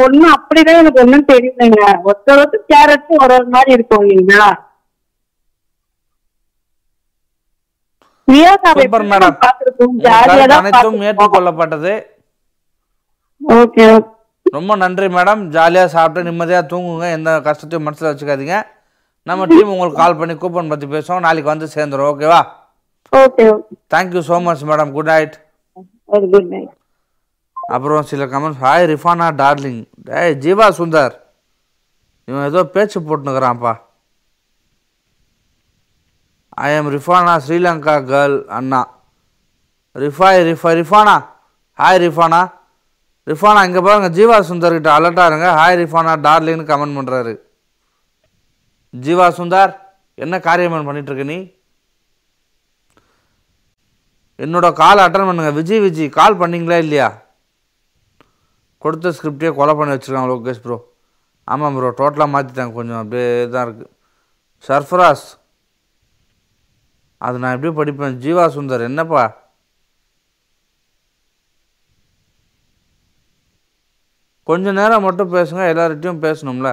ஒண்ணும் 0.05 0.33
அப்படிதான் 0.35 0.79
எனக்கு 0.81 1.01
ஒண்ணும் 1.03 1.27
தெரியலங்க. 1.31 1.81
ஒருத்தர் 2.07 2.39
ஒருத்தர் 2.41 2.69
கேரக்டர் 2.73 3.21
ஒரு 3.25 3.33
ஒரு 3.39 3.47
மாதிரி 3.55 3.71
இருக்கும் 3.77 4.05
இல்லைங்களா? 4.05 4.47
ஜாலியா 10.05 10.57
அனைத்தும் 10.59 11.03
ஏற்றுக்கொள்ளப்பட்டது 11.09 11.93
ஓகே 13.61 13.85
ரொம்ப 14.55 14.71
நன்றி 14.83 15.07
மேடம். 15.15 15.41
ஜாலியாக 15.55 15.91
சாப்பிட்டு 15.95 16.27
நிம்மதியாக 16.27 16.69
தூங்குங்க. 16.71 17.05
எந்த 17.17 17.29
கஷ்டத்தையும் 17.47 17.85
மனசில் 17.87 18.09
வச்சுக்காதீங்க. 18.09 18.57
நம்ம 19.29 19.45
டீம் 19.51 19.71
உங்களுக்கு 19.73 19.99
கால் 20.01 20.19
பண்ணி 20.19 20.33
கூப்பன் 20.41 20.71
பற்றி 20.71 20.87
பேசுவோம். 20.93 21.25
நாளைக்கு 21.25 21.51
வந்து 21.53 21.67
சேர்ந்துரும். 21.75 22.09
ஓகேவா? 22.11 22.41
Okay 23.21 23.43
okay. 23.55 23.73
Thank you 23.93 24.21
so 24.29 24.37
much 24.47 24.63
madam 24.71 24.93
good 24.97 25.11
night 25.13 25.35
good 26.33 26.49
night 26.53 26.71
அப்புறம் 27.63 28.07
சில 28.11 28.25
கமெண்ட்ஸ் 28.33 28.63
ஹாய் 28.65 28.85
ரிஃபானா 28.93 29.27
டார்லிங் 29.41 29.81
ஏய் 30.21 30.35
ஜீவா 30.45 30.67
சுந்தர் 30.79 31.13
இவன் 32.27 32.47
ஏதோ 32.49 32.61
பேச்சு 32.73 32.97
போட்டுனுக்குறான்ப்பா. 32.99 33.73
I 36.65 36.67
am 36.77 36.89
Rifana 36.95 37.33
Sri Lanka 37.45 37.95
girl 38.09 38.35
Anna. 38.57 38.81
Rifai 39.95 40.41
Rifa 40.49 40.71
Rifana 40.81 41.15
hi 41.79 41.99
Rifana 42.05 42.41
Rifana 43.27 43.59
இங்கே 43.67 43.81
பாருங்க 43.87 44.09
ஜீவா 44.17 44.37
சுந்தர்கிட்ட 44.49 44.89
அலர்ட்டாக 44.97 45.29
இருங்க. 45.31 45.49
ஹாய் 45.59 45.79
ரிஃபானா 45.81 46.13
டார்லிங்னு 46.27 46.69
கமெண்ட் 46.71 46.97
பண்ணுறாரு 46.99 47.33
ஜீவா 48.93 49.27
சுந்தர் 49.39 49.71
என்ன 50.17 50.35
காரியம் 50.47 50.87
பண்ணிகிட்ருக்க 50.87 51.23
நீ? 51.33 51.37
என்னோட 54.39 54.67
கால் 54.73 55.05
அட்டன் 55.05 55.27
பண்ணுங்க. 55.29 55.51
விஜய் 55.59 55.83
விஜய் 55.85 56.09
கால் 56.17 56.39
பண்ணீங்களா 56.41 56.77
இல்லையா? 56.85 57.07
கொடுத்த 58.83 59.13
ஸ்கிரிப்டே 59.17 59.51
கொலை 59.59 59.73
பண்ணி 59.77 59.93
வச்சுருக்காங்க 59.95 60.31
லோகேஷ் 60.33 60.63
ப்ரோ 60.65 60.77
ஆமாம் 61.53 61.75
ப்ரோ 61.77 61.89
டோட்டலாக 62.01 62.33
மாற்றிட்டாங்க 62.33 62.73
கொஞ்சம் 62.79 62.99
அப்படியே 63.03 63.29
தான் 63.53 63.65
இருக்குது 63.67 63.91
சர்ஃபராஸ். 64.67 65.25
அது 67.25 67.41
நான் 67.41 67.55
எப்படி 67.55 67.71
படிப்பேன்? 67.79 68.19
ஜீவா 68.23 68.45
சுந்தர் 68.55 68.87
என்னப்பா? 68.89 69.23
கொஞ்ச 74.49 74.71
நேரம் 74.79 75.05
மட்டும் 75.07 75.33
பேசுங்க 75.35 75.65
எல்லார்கிட்டையும் 75.73 76.23
பேசணும்ல. 76.25 76.69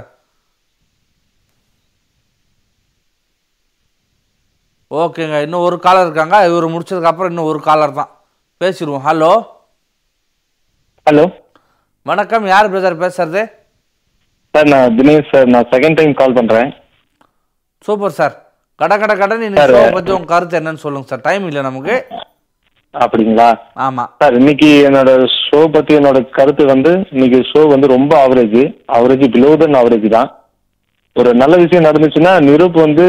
ஓகேங்க 5.02 5.36
இன்னும் 5.44 5.66
ஒரு 5.66 5.76
காலர் 5.84 6.06
இருக்காங்க. 6.06 6.38
இவர் 6.48 6.72
முடிச்சதுக்கப்புறம் 6.74 7.30
இன்னும் 7.32 7.50
ஒரு 7.50 7.60
காலர் 7.68 7.98
தான். 8.00 8.10
பேசிடுவோம். 8.62 9.04
ஹலோ 9.08 9.32
ஹலோ 11.06 11.26
வணக்கம் 12.06 12.46
யார் 12.46 12.68
பிரதர் 12.72 13.02
பேசுறது? 13.02 13.40
சார் 14.54 14.68
நான் 14.72 14.94
தினேஷ் 14.98 15.30
சார் 15.32 15.46
நான் 15.46 15.68
செகண்ட் 15.72 15.94
டைம் 15.94 16.14
கால் 16.14 16.32
பண்றேன். 16.32 16.70
Super 17.86 18.10
sir. 18.10 18.34
கட 18.78 18.98
கட 18.98 19.16
கடன் 19.16 19.40
Sir, 19.40 19.46
இன்னைக்கு 19.46 19.76
ஷோ 19.76 19.92
பத்தி 19.92 20.12
உங்க 20.12 20.24
கருத்து 20.24 20.58
என்னன்னு 20.60 20.82
சொல்லுங்க 20.84 21.06
சார். 21.06 21.20
டைம் 21.20 21.46
இல்லை 21.46 21.62
நமக்கு. 21.62 22.06
அப்படிங்களா? 22.94 23.48
ஆமா. 23.76 24.04
சார் 24.22 24.34
இன்னைக்கு 24.34 24.70
என்னோட 24.88 25.10
ஷோ 25.46 25.70
பத்தி 25.72 25.94
என்னோட 25.94 26.30
கருத்து 26.30 26.64
வந்து 26.64 27.06
இன்னைக்கு 27.10 27.40
ஷோ 27.50 27.68
வந்து 27.68 27.86
ரொம்ப 27.86 28.28
average 28.28 28.60
average 28.98 29.26
below 29.36 29.56
than 29.56 29.78
average 29.82 30.08
தான். 30.08 30.30
ஒரு 31.16 31.34
நல்ல 31.34 31.56
விஷயம் 31.56 31.84
நடந்துச்சுன்னா 31.84 32.34
நிரூப் 32.48 32.84
வந்து 32.86 33.06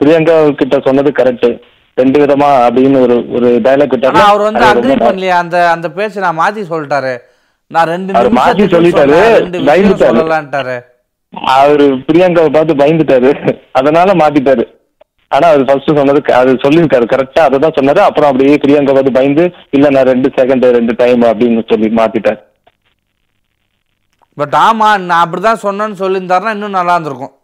பிரியங்கா 0.00 0.54
கிட்ட 0.54 0.76
சொன்னது 0.84 1.10
கரெக்ட் 1.10 1.48
ரெண்டு 1.96 2.18
விதமா 2.22 2.50
அப்படின்னு 2.66 3.00
ஒரு 3.00 3.16
ஒரு 3.36 3.48
டைலாக் 3.64 3.96
அவர் 4.28 4.46
வந்து 4.48 4.64
அக்ரி 4.70 4.94
பண்ணலையா. 5.06 5.36
அந்த 5.44 5.70
அந்த 5.70 5.90
பேச்சு 5.90 6.20
நான் 6.20 6.38
மாத்தி 6.38 6.62
சொல்லிட்டாரு. 6.72 7.14
நான் 7.74 7.90
ரெண்டு 7.92 8.12
நிமிஷத்துக்கு 8.14 8.74
சொல்லிட்டாரு. 8.76 9.18
சொல்லலான்ட்டாரு. 10.02 10.76
அவரு 11.56 11.86
பிரியங்காவை 12.06 12.50
பார்த்து 12.54 12.80
பயந்துட்டாரு. 12.82 13.30
அதனால 13.78 14.12
மாத்திட்டாரு. 14.20 14.64
ஆனா 15.34 15.48
அது 15.54 15.66
ஃபர்ஸ்ட் 15.66 15.90
சொன்னது 15.98 16.20
அது 16.38 16.52
சொல்லியிருக்காரு. 16.62 17.04
கரெக்டா 17.12 17.42
அதை 17.48 17.58
தான் 17.64 17.76
சொன்னாரு. 17.76 18.00
அப்புறம் 18.06 18.30
அப்படியே 18.30 18.56
பிரியங்கா 18.64 18.94
பார்த்து 18.96 19.18
பயந்து 19.18 19.44
இல்ல 19.76 19.90
நான் 19.96 20.10
ரெண்டு 20.12 20.30
செகண்ட் 20.38 20.66
ரெண்டு 20.78 20.94
டைம் 21.02 21.22
அப்படின்னு 21.30 21.62
சொல்லி 21.72 21.90
மாத்திட்டாரு. 22.00 22.40
பட் 24.40 24.56
ஆமா 24.66 24.88
நான் 25.06 25.22
அப்படிதான் 25.24 25.64
சொன்னேன்னு 25.66 26.00
சொல்லியிருந்தாருன்னா 26.02 26.56
இன்னும் 26.56 26.78
நல்லா 26.78 26.96
இருந்திருக்கும். 26.96 27.34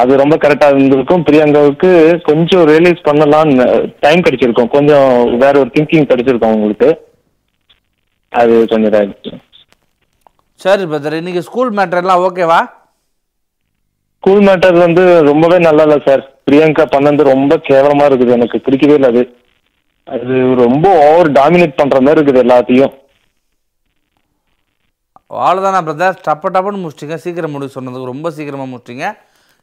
அது 0.00 0.22
ரொம்ப 0.22 0.36
கரெக்டா 0.42 0.68
இருந்திருக்கும். 0.72 1.24
பிரியங்காவுக்கு 1.26 1.90
கொஞ்சம் 2.30 2.64
ரியலைஸ் 2.70 3.06
பண்ணலாம்னு 3.08 3.66
டைம் 4.04 4.24
கிடைச்சிருக்கும். 4.26 4.74
கொஞ்சம் 4.78 5.08
வேற 5.44 5.54
ஒரு 5.62 5.70
திங்கிங் 5.76 6.10
கிடைச்சிருக்கும் 6.10 6.56
உங்களுக்கு 6.58 6.90
அது 8.32 8.52
கொஞ்சம் 8.72 8.90
இதாயிடுச்சு 8.90 9.32
சரி 10.60 10.84
பிரதர் 10.90 11.20
இன்னைக்கு 11.20 11.42
ஸ்கூல் 11.48 11.72
மேட்டர் 11.78 12.02
எல்லாம் 12.02 12.22
ஓகேவா 12.26 12.60
ஸ்கூல் 14.22 14.42
மேட்டர் 14.46 14.76
வந்து 14.86 15.02
ரொம்பவே 15.28 15.58
நல்லா 15.66 15.84
இல்லை 15.86 15.98
சார் 16.06 16.22
பிரியங்கா 16.46 16.84
பண்ணது 16.94 17.22
ரொம்ப 17.32 17.52
கேவலமா 17.68 18.04
இருக்குது. 18.08 18.32
எனக்கு 18.38 18.56
பிடிக்கவே 18.66 18.96
இல்லை 18.98 19.08
அது. 19.12 19.22
அது 20.06 20.34
ரொம்ப 20.64 20.86
ஓவர் 21.06 21.30
டாமினேட் 21.38 21.78
பண்ற 21.80 21.96
மாதிரி 22.04 22.18
இருக்குது 22.18 22.42
எல்லாத்தையும். 22.44 22.92
அவ்வளோதானா 25.44 25.80
பிரதர் 25.88 26.20
டப்ப 26.26 26.50
டப்புன்னு 26.54 26.82
முடிச்சிட்டிங்க. 26.82 27.18
சீக்கிரம் 27.24 27.54
முடிவு 27.54 27.76
சொன்னதுக்கு 27.76 28.12
ரொம்ப 28.12 28.30
சீக்கிரமா 28.36 28.66
முடிச்சிட்டிங்க. 28.70 29.08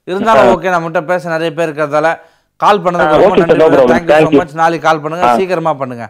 இருந்தாலும் 0.08 0.52
ஓகே 0.56 0.74
நம்மகிட்ட 0.76 1.02
பேச 1.12 1.30
நிறைய 1.36 1.52
பேர் 1.58 1.70
இருக்கிறதால 1.70 2.10
கால் 2.64 2.84
பண்ணதுக்கு 2.86 3.24
ரொம்ப 3.24 3.42
நன்றி. 3.42 4.06
Thank you 4.14 4.38
so. 4.38 4.42
மச் 4.44 4.60
நாளைக்கு 4.62 4.88
கால் 4.88 5.04
பண்ணுங்க. 5.06 5.28
சீக்கிரமா 5.40 5.74
பண்ணுங்க. 5.82 6.08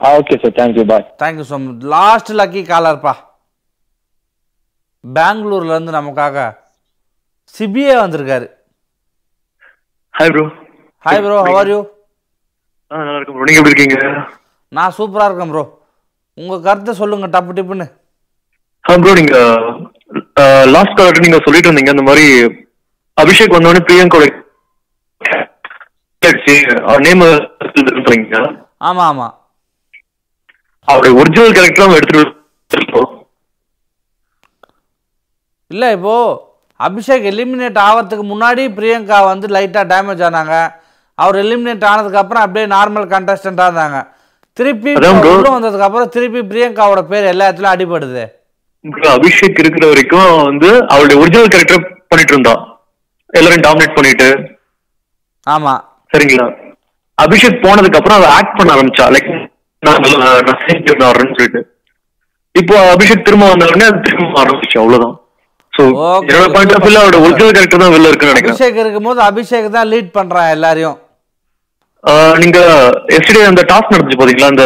Okay 0.00 0.34
sir 0.42 0.56
thank you 0.58 0.84
bye 0.90 1.06
thank you 1.22 1.44
so 1.50 1.56
much 1.62 1.84
last 1.94 2.30
lucky 2.40 2.62
காலர்ப்பா 2.70 3.14
பெங்களூர்ல 5.04 5.74
இருந்து 5.74 5.96
நமக்காக 5.96 6.36
சிபிஏ 7.54 7.94
வந்திருக்காரு. 8.00 8.46
Hi 10.14 10.32
bro 10.34 10.44
hi 11.04 11.22
bro 11.24 11.36
how are 11.48 11.70
you 11.72 11.78
ஆ 12.90 12.98
நல்லா 12.98 13.18
இருக்கும் 13.18 13.36
ப்ரோ 13.36 13.46
நீங்க 13.48 13.60
எப்படி 13.60 13.72
இருக்கீங்க? 13.72 13.98
நான் 14.72 14.94
சூப்பரா 14.98 15.26
இருக்கேன் 15.28 15.52
ப்ரோ 15.52 15.64
உங்க 16.38 16.56
கருத்தை 16.66 16.92
சொல்லுங்க 17.00 17.26
டப்பு 17.34 17.52
டிப்புன்னு. 17.58 17.86
ஆ 18.84 18.96
ப்ரோ 19.02 19.14
நீங்க 19.20 19.36
லாஸ்ட் 20.74 20.96
காலர் 20.98 21.24
நீங்க 21.26 21.38
சொல்லிட்டு 21.46 21.68
இருந்தீங்க. 21.68 21.94
அந்த 21.94 22.04
மாதிரி 22.08 22.26
அபிஷேக் 23.16 23.56
வந்தோடனே 23.56 23.86
பிரியங்கோட 23.88 24.26
நேம் 27.06 27.24
சொல்றீங்க 27.96 28.38
ஆமா 28.88 29.04
ஆமா. 29.12 29.26
அவருடைய 30.88 31.12
ஒரிஜினல் 31.20 31.56
கேரக்டர் 31.56 31.96
எடுத்துட்டு 31.98 33.02
இல்ல 35.70 35.86
இப்போ 35.96 36.14
அபிஷேக் 36.80 37.24
எலிமினேட் 37.30 37.78
ஆகிறதுக்கு 37.86 38.24
முன்னாடி 38.24 38.62
பிரியங்கா 38.76 39.16
வந்து 39.24 39.46
லைட்டா 39.54 39.80
டேமேஜ் 39.90 40.22
ஆனாங்க. 40.28 40.54
அவர் 41.18 41.36
எலிமினேட் 41.36 41.84
ஆனதுக்கு 41.90 42.20
அப்புறம் 42.20 42.44
அப்படியே 42.44 42.66
நார்மல் 42.74 43.12
கண்டஸ்டண்டா 43.12 43.64
இருந்தாங்க. 43.68 43.98
திருப்பி 44.56 44.90
வந்ததுக்கு 45.48 45.86
அப்புறம் 45.86 46.12
திருப்பி 46.14 46.40
பிரியங்காவோட 46.50 47.00
பேர் 47.10 47.30
எல்லா 47.32 47.48
இடத்துலயும் 47.48 47.74
அடிபடுது 47.74 48.24
அபிஷேக் 49.14 49.60
இருக்கிற 49.62 49.84
வரைக்கும் 49.90 50.30
வந்து 50.42 50.70
அவருடைய 50.92 51.16
ஒரிஜினல் 51.22 51.52
கேரக்டர் 51.54 51.82
பண்ணிட்டு 52.10 52.34
இருந்தா 52.34 52.54
எல்லாரும் 53.30 53.64
டாமினேட் 53.66 53.96
பண்ணிட்டு. 53.96 54.28
ஆமா. 55.46 55.74
சரிங்களா? 56.12 56.46
அபிஷேக் 57.18 57.64
போனதுக்கு 57.64 57.98
அப்புறம் 58.00 58.18
அவ 58.20 58.28
ஆக்ட் 58.38 58.58
பண்ண 58.58 58.70
ஆரம்பிச்சா 58.76 59.06
லைக் 59.14 59.30
வரேன்னு 59.86 61.36
சொல்லிட்டு. 61.38 61.60
இப்போ 62.54 62.76
அபிஷேக் 62.92 63.26
திரும்ப 63.26 63.48
வந்த 63.50 63.66
உடனே 63.70 63.86
அது 63.90 64.00
திரும்ப 64.06 64.40
ஆரம்பிச்சு 64.42 64.78
அவ்வளவுதான். 64.82 65.16
என்னோட 66.28 66.46
பாயிண்ட் 66.54 66.72
ஆஃப் 66.76 66.84
வியூல 66.84 67.00
அவரோட 67.02 67.18
ஒரிஜினல் 67.24 67.52
கேரக்டர் 67.56 67.82
தான் 67.82 67.92
வெளில 67.94 68.08
இருக்குன்னு 68.10 68.32
நினைக்கிறேன். 68.32 68.56
அபிஷேக் 68.56 68.80
இருக்கும்போது 68.82 69.20
அபிஷேக் 69.28 69.68
தான் 69.76 69.88
லீட் 69.92 70.10
பண்றான் 70.18 70.50
எல்லாரையும். 70.56 70.96
நீங்க 72.42 72.58
எஸ்டே 73.16 73.40
அந்த 73.50 73.62
டாஸ்க் 73.70 73.92
நடந்துச்சு 73.94 74.18
பாத்தீங்களா? 74.20 74.50
அந்த 74.52 74.64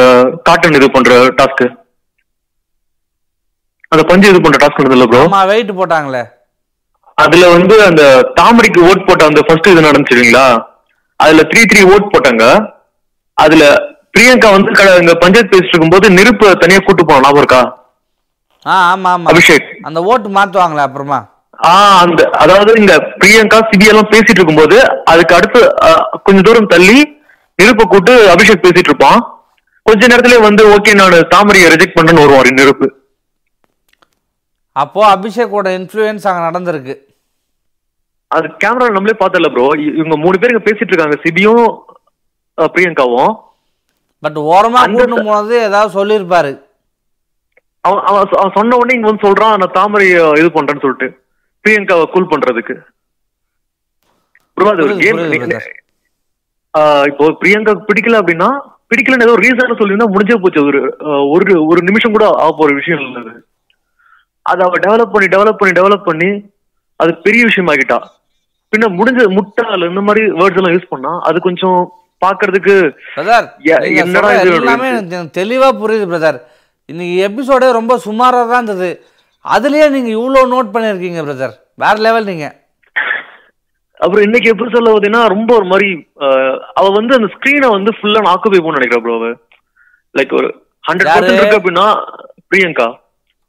காட்டன் 0.48 0.76
இது 0.78 0.88
பண்ற 0.96 1.12
டாஸ்க் 1.40 1.64
அந்த 3.92 4.02
பஞ்சு 4.10 4.30
இது 4.32 4.40
பண்ற 4.44 4.58
டாஸ்க் 4.62 4.80
நடந்ததுல 4.82 5.06
ப்ரோ 5.12 5.22
ஆமா 5.28 5.40
வெயிட் 5.52 5.72
போட்டாங்களே. 5.78 6.22
அதுல 7.18 7.48
வந்து 7.56 7.74
அந்த 7.88 8.02
தாமரைக்கு 8.38 8.80
ஓட் 8.90 9.06
போட்ட 9.08 9.22
அந்த 9.30 9.40
ஃபர்ஸ்ட் 9.46 9.72
இது 9.72 9.86
நடந்துச்சு 9.88 10.14
இல்லைங்களா? 10.16 10.46
அதுல 11.20 11.42
த்ரீ 11.50 11.62
த்ரீ 11.72 11.82
ஓட் 11.94 12.12
போட்டாங்க. 12.14 12.44
அதுல 13.36 13.64
பிரியங்கா 14.14 14.48
வந்து 14.54 14.70
இங்க 15.02 15.14
பஞ்சாயத்து 15.22 15.52
பேசிட்டு 15.52 15.74
இருக்கும்போது 15.74 16.06
நெருப்பு 16.16 16.46
தனியா 16.62 16.80
கூட்டு 16.80 17.02
போனோம் 17.04 17.24
ஞாபகம் 17.26 17.42
இருக்கா? 17.42 17.62
ஆ 18.66 18.74
ஆமா 18.92 19.10
ஆமா. 19.16 19.28
அபிஷேக். 19.32 19.68
அந்த 19.88 19.98
ஓட்டு 20.10 20.28
மாத்துவாங்களே 20.36 20.82
அப்புறமா? 20.88 21.18
ஆஹ் 21.70 21.98
அந்த 22.04 22.20
அதாவது 22.42 22.70
இங்க 22.80 22.92
பிரியங்கா 23.20 23.58
சிபி 23.70 23.86
எல்லாம் 23.92 24.10
பேசிட்டு 24.12 24.40
இருக்கும்போது 24.40 24.76
அதுக்கு 25.12 25.36
அடுத்து 25.38 25.60
கொஞ்ச 26.26 26.38
தூரம் 26.40 26.72
தள்ளி 26.74 26.98
நெருப்பை 27.58 27.84
கூட்டு 27.86 28.12
அபிஷேக் 28.34 28.64
பேசிட்டு 28.64 28.90
இருப்பான். 28.92 29.20
கொஞ்ச 29.86 30.02
நேரத்திலே 30.10 30.38
வந்து 30.48 30.62
ஓகே 30.74 30.92
நான் 31.00 31.16
தாமரையை 31.34 31.68
ரிஜெக்ட் 31.74 31.96
பண்றேன்னு 31.98 32.24
வருவாரு 32.24 32.50
நெருப்பு. 32.58 32.86
அப்போ 34.76 35.00
அபிஷேக்கோட 35.14 35.68
இன்ஃப்ளூயன்ஸ் 35.78 36.26
அங்க 36.28 36.42
நடந்திருக்கு. 36.48 36.94
அது 38.30 38.46
கேமரா 38.62 38.86
நம்மளே 38.96 39.16
பார்த்தல 39.22 39.48
ப்ரோ 39.54 39.64
இவங்க 40.00 40.16
மூணு 40.24 40.36
பேர் 40.38 40.52
இங்க 40.52 40.64
பேசிட்டு 40.68 40.92
இருக்காங்க 40.92 41.16
சிபியும் 41.24 41.64
பிரியங்காவும். 42.58 43.32
பட் 44.22 44.38
ஓரமா 44.54 44.80
கூட்டு 44.94 45.16
போனது 45.28 45.54
ஏதாவது 45.68 45.96
சொல்லியிருப்பாரு. 45.98 46.52
அவன் 47.84 48.02
அவன் 48.10 48.56
சொன்ன 48.56 48.76
உடனே 48.80 48.96
இங்க 48.96 49.08
வந்து 49.08 49.26
சொல்றான் 49.26 49.54
நான் 49.62 49.76
தாமரை 49.78 50.06
இது 50.40 50.48
பண்றேன்னு 50.56 50.84
சொல்லிட்டு 50.84 51.08
பிரியங்காவை 51.64 52.04
கூல் 52.12 52.32
பண்றதுக்கு. 52.32 52.74
ஒரு 54.56 54.94
கேம். 55.04 55.20
இப்போ 57.10 57.24
பிரியங்கா 57.40 57.72
பிடிக்கல 57.88 58.20
அப்படின்னா 58.20 58.50
பிடிக்கலன்னு 58.90 59.26
ஏதோ 59.26 59.34
ரீசன் 59.44 59.80
சொல்லியிருந்தா 59.80 60.12
முடிஞ்சே 60.14 60.36
போச்சு. 60.42 60.60
ஒரு 60.68 60.80
ஒரு 61.34 61.54
ஒரு 61.70 61.80
நிமிஷம் 61.88 62.14
கூட 62.16 62.26
ஆக 62.42 62.50
போற 62.58 62.70
விஷயம் 62.80 63.02
இல்லை 63.06 63.20
அது. 63.22 63.32
அதை 64.46 64.62
அவ 64.68 64.78
டெவலப் 64.86 65.12
பண்ணி 65.14 65.28
டெவலப் 65.34 65.58
பண்ணி 65.60 65.74
டெவலப் 65.80 66.08
பண்ணி 66.08 66.30
அது 67.00 67.12
பெரிய 67.26 67.42
விஷயம் 67.48 67.70
ஆகிட்டா 67.72 67.98
பின்ன 68.72 68.88
முடிஞ்ச 68.98 69.22
முட்டாள் 69.36 69.88
இந்த 69.90 70.02
மாதிரி 70.08 70.22
வேர்ட்ஸ் 70.38 70.58
எல்லாம் 70.60 70.74
யூஸ் 70.76 70.92
பண்ணா 70.92 71.12
அது 71.28 71.38
கொஞ்சம் 71.48 71.80
பாக்குறதுக்கு 72.24 72.74
பிரதர் 73.14 73.46
என்னடா 74.02 74.30
எல்லாமே 74.60 74.90
தெளிவா 75.38 75.68
புரியுது 75.82 76.06
பிரதர். 76.10 76.38
இன்னைக்கு 76.88 77.16
எபிசோடே 77.28 77.68
ரொம்ப 77.78 77.94
சுமாரா 78.06 78.40
தான் 78.50 78.60
இருந்தது. 78.62 78.90
அதுலயே 79.44 79.86
நீங்க 79.94 80.10
இவ்வளோ 80.18 80.42
நோட் 80.54 80.72
பண்ணிருக்கீங்க 80.74 81.22
பிரதர். 81.28 81.54
வேற 81.82 81.94
லெவல் 82.06 82.28
நீங்க. 82.32 82.46
அப்புறம் 84.00 84.24
இன்னைக்கு 84.26 84.50
எப்படி 84.52 84.70
சொல்ல 84.74 84.90
பார்த்தீங்கன்னா 84.92 85.24
ரொம்ப 85.34 85.50
ஒரு 85.58 85.66
மாதிரி 85.72 85.88
அவ 86.78 86.86
வந்து 86.98 87.12
அந்த 87.18 87.28
ஸ்கிரீனை 87.34 87.68
வந்து 87.76 87.90
ஃபுல்லா 87.98 88.22
ஆக்குபை 88.32 88.60
பண்ண 88.64 88.78
நினைக்கிறா 88.78 89.02
ப்ரோ 89.04 89.18
லைக் 90.14 90.32
ஒரு 90.40 90.48
ஹண்ட்ரட்? 90.88 91.12
பர்சன்ட் 91.16 91.40
இருக்கு 91.40 91.60
அப்படின்னா 91.60 91.86
பிரியங்கா. 92.50 92.88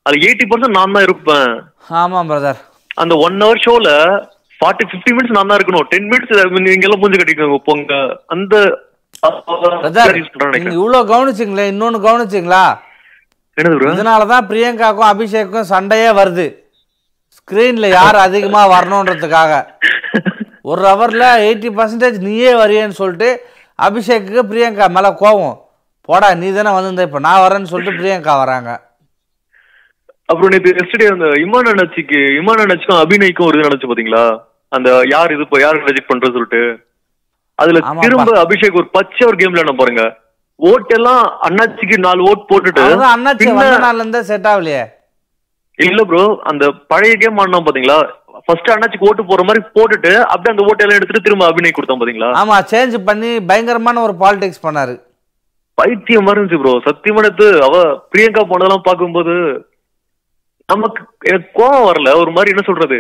அது 0.05 0.15
எயிட்டி 0.27 0.45
பர்சன்ட் 0.51 0.77
நான் 0.79 0.95
தான் 0.97 1.07
இருப்பேன். 1.07 1.49
ஆமா 2.01 2.21
பிரதர் 2.31 2.59
அந்த 3.01 3.13
ஒன் 3.25 3.37
ஹவர் 3.43 3.63
ஷோல 3.65 3.89
ஃபார்ட்டி 4.63 4.85
ஃபிஃப்டி 4.89 5.11
மினிட்ஸ் 5.15 5.35
நான் 5.35 5.49
தான் 5.51 5.59
இருக்கணும். 5.59 5.87
டென் 5.93 6.09
மினிட்ஸ் 6.09 6.33
நீங்க 6.67 6.87
எல்லாம் 6.87 7.01
மூஞ்சி 7.03 7.19
கட்டிக்கோங்க 7.21 7.59
போங்க 7.69 7.93
அந்த 8.33 8.55
பிரதர் 9.83 10.13
நீங்க 10.55 10.73
இவ்வளோ 10.79 10.99
கவனிச்சிங்களே 11.13 11.65
இன்னொன்னு 11.71 11.99
கவனிச்சிங்களா? 12.07 12.63
என்னது 13.57 13.77
bro? 13.79 13.89
இதனால 13.95 14.27
தான் 14.33 14.45
பிரியங்காக்கும் 14.51 15.09
அபிஷேக்கும் 15.09 15.67
சண்டையே 15.71 16.11
வருது. 16.19 16.45
ஸ்க்ரீன்ல 17.37 17.87
யார் 17.97 18.17
அதிகமா 18.27 18.61
வரணுன்றதுக்காக. 18.75 19.51
ஒரு 20.69 20.81
ஹவர்ல 20.89 21.25
எயிட்டி 21.47 21.69
பர்சன்டேஜ் 21.79 22.17
நீயே 22.27 22.53
வரியேன்னு 22.61 22.99
சொல்லிட்டு 23.01 23.29
அபிஷேக்கு 23.87 24.43
பிரியங்கா 24.51 24.87
மேல 24.95 25.07
கோவம். 25.21 25.57
போடா 26.09 26.29
நீ 26.41 26.47
தானே 26.57 26.71
வந்திருந்த 26.77 27.07
இப்போ. 27.07 27.21
நான் 27.27 27.43
வரேன்னு 27.45 27.71
சொல்லிட்டு 27.73 27.99
பிரியங்கா 27.99 28.33
வராங்க. 28.43 28.71
அப்புறம் 30.31 30.51
நேற்று 30.53 30.73
எஸ்டே 30.83 31.11
அந்த 31.13 31.27
இமான் 31.45 31.69
அண்ணாச்சிக்கு 31.73 32.21
இமான் 32.39 32.63
அண்ணாச்சிக்கும் 32.63 33.01
அபிநய்க்கும் 33.03 33.47
ஒரு 33.49 33.57
இது 33.57 33.65
நடந்துச்சு 33.67 33.91
பாத்தீங்களா? 33.91 34.25
அந்த 34.73 34.89
யார் 35.13 35.33
இது 35.35 35.61
யார் 35.63 35.79
ரிஜெக்ட் 35.81 36.11
பண்றது 36.11 36.35
சொல்லிட்டு 36.37 36.61
அதுல. 37.59 37.79
திரும்ப 38.03 38.31
அபிஷேக் 38.43 38.79
ஒரு 38.81 38.87
பச்சை 38.97 39.23
ஒரு 39.29 39.37
கேம்ல 39.39 39.63
என்ன 39.63 39.75
பாருங்க. 39.79 40.03
ஓட் 40.59 40.91
எல்லாம் 40.97 41.23
அண்ணாச்சிக்கு 41.47 41.97
நாலு 42.05 42.21
ஓட் 42.29 42.49
போட்டுட்டு 42.49 42.83
அண்ணாச்சி 43.13 43.47
வந்த 44.01 44.19
செட் 44.29 44.49
ஆகலையே. 44.51 44.83
இல்ல 45.79 46.01
ப்ரோ 46.09 46.23
அந்த 46.49 46.63
பழைய 46.91 47.13
கேம் 47.21 47.39
ஆடினா 47.43 47.59
பாத்தீங்களா? 47.67 47.99
ஃபர்ஸ்ட் 48.45 48.71
அண்ணாச்சிக்கு 48.73 49.07
ஓட்டு 49.09 49.23
போற 49.29 49.41
மாதிரி 49.47 49.61
போட்டுட்டு 49.75 50.11
அப்படியே 50.31 50.53
அந்த 50.53 50.63
ஓட்டு 50.69 50.83
எல்லாம் 50.83 50.97
எடுத்துட்டு 50.99 51.25
திரும்ப 51.27 51.47
அபிநய் 51.49 51.75
கொடுத்தான் 51.77 52.01
பாத்தீங்களா? 52.01 52.29
ஆமா 52.41 52.57
சேஞ்ச் 52.71 52.95
பண்ணி 53.09 53.31
பயங்கரமான 53.49 54.01
ஒரு 54.07 54.15
பாலிடிக்ஸ் 54.23 54.65
பண்ணாரு. 54.65 54.95
பைத்தியம் 55.77 56.25
மாதிரி 56.25 56.39
இருந்துச்சு 56.39 56.61
ப்ரோ 56.63 56.73
சத்தியமான 56.87 57.27
எடுத்து 57.29 57.47
அவ 57.67 57.75
பிரியங்கா 58.11 58.41
போனதெல்லாம் 58.49 58.87
பார்க்கும்போது 58.87 59.33
நமக்கு 60.69 61.01
எனக்கு 61.29 61.47
கோவம் 61.59 61.87
வரல. 61.87 62.09
ஒரு 62.21 62.31
மாதிரி 62.35 62.53
என்ன 62.53 62.63
சொல்றது? 62.67 62.99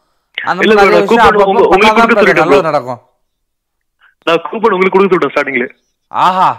அந்த 0.45 0.75
மாதிரி 0.75 1.01
விஷயம் 1.01 1.35
உங்களுக்கு. 1.35 2.63
நடக்கும். 2.63 3.01
நான் 4.27 4.43
கூப்பன் 4.51 4.75
உங்களுக்கு 4.77 4.97
கொடுக்க 4.97 5.13
சொல்லிட்டேன் 5.13 5.35
ஸ்டார்டிங்ல 5.35 5.67
ஆஹா 6.11 6.51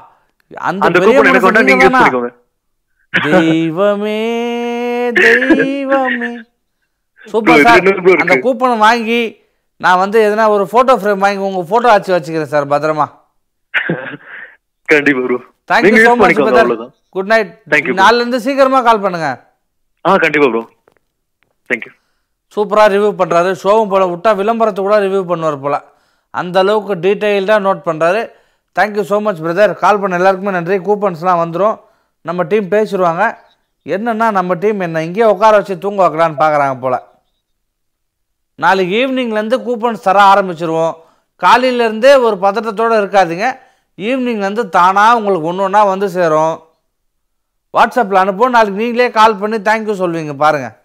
அந்த 0.70 0.98
கூப்பன் 1.06 1.30
எனக்கு 1.32 1.48
வேண்டாம் 1.50 1.70
நீங்க 1.70 1.86
யூஸ் 1.86 1.96
பண்ணிக்கோங்க 1.98 2.32
தெய்வமே 3.14 4.20
தெய்வமே. 5.20 6.30
சூப்பர் 7.32 7.64
சார் 7.66 7.88
அந்த? 8.24 8.36
கூப்பனை 8.46 8.76
வாங்கி 8.86 9.22
நான் 9.82 10.02
வந்து 10.04 10.18
எதனா 10.28 10.46
ஒரு 10.56 10.64
போட்டோ 10.74 10.94
ஃப்ரேம் 11.02 11.24
வாங்கி 11.26 11.44
உங்க 11.50 11.62
போட்டோ 11.72 11.92
ஆச்சு 11.94 12.12
வச்சுக்கிறேன் 12.16 12.52
சார் 12.54 12.72
பத்திரமா. 12.74 13.06
கண்டிப்பா 14.90 15.22
ப்ரோ 15.28 15.38
ஸோ 15.70 15.80
யூஸ் 15.92 16.08
மச் 16.10 16.22
பண்ணிக்கோங்க 16.24 16.54
brother 16.70 16.92
good 17.16 17.30
night 17.32 17.52
you, 17.88 17.94
bro. 17.94 18.00
நாலுல 18.02 18.22
இருந்து 18.24 18.40
சீக்கிரமா 18.46 18.80
கால் 18.88 19.04
பண்ணுங்க. 19.06 19.28
ஆ 20.06 20.18
கண்டிப்பா 20.26 20.48
ப்ரோ 20.54 20.64
தேங்க்யூ 21.70 21.92
சூப்பரா 22.56 22.84
ரிவ்யூ 22.94 23.12
பண்றாரு. 23.22 23.52
ஷோவும் 23.64 23.92
போல 23.94 24.04
விட்டா 24.14 24.32
விளம்பரத்தை 24.42 24.82
கூட 24.86 24.96
ரிவ்யூ 25.06 25.22
பண்ணுவார் 25.32 25.64
போல. 25.66 25.76
அந்த 26.40 26.58
அளவுக்கு 26.64 26.94
டீட்டெயில்டாக 27.06 27.64
நோட் 27.68 27.82
பண்ணுறாரு 27.88 28.22
thank you 28.78 29.04
so 29.10 29.18
much 29.26 29.42
brother 29.46 29.74
call 29.82 30.00
பண்ண 30.02 30.20
எல்லாருக்குமே 30.20 30.54
நன்றி. 30.58 30.78
கூப்பன்ஸ்லாம் 30.88 31.42
வந்துடும் 31.44 31.76
நம்ம 32.28 32.44
டீம் 32.52 32.68
பேசிடுவாங்க. 32.76 33.24
என்னன்னா 33.86 34.28
நம்ம 34.38 34.56
டீம் 34.64 34.80
என்ன 34.86 35.04
இங்கேயே 35.08 35.28
உட்கார 35.34 35.54
வச்சு 35.60 35.76
தூங்க 35.86 36.00
வைக்கலான்னு 36.04 36.42
பார்க்குறாங்க 36.42 36.76
போல். 36.84 37.00
நாளைக்கு 38.64 38.94
ஈவினிங்லேருந்து 39.02 39.58
கூப்பன்ஸ் 39.68 40.06
தர 40.08 40.18
ஆரம்பிச்சிருவோம். 40.34 40.94
காலையிலேருந்தே 41.44 42.12
ஒரு 42.28 42.36
பதட்டத்தோடு 42.46 43.00
இருக்காதிங்க. 43.02 43.48
ஈவினிங்லேருந்து 44.08 44.66
தானாக 44.78 45.18
உங்களுக்கு 45.20 45.50
ஒன்று 45.52 45.66
ஒன்றா 45.68 45.82
வந்து 45.94 46.08
சேரும். 46.16 46.56
வாட்ஸ்அப்பில் 47.78 48.22
அனுப்புவோம். 48.24 48.56
நாளைக்கு 48.56 48.82
நீங்களே 48.84 49.10
கால் 49.20 49.40
பண்ணி 49.42 49.58
தேங்க்யூ 49.70 49.96
சொல்வீங்க. 50.02 50.36
பாருங்கள் 50.44 50.76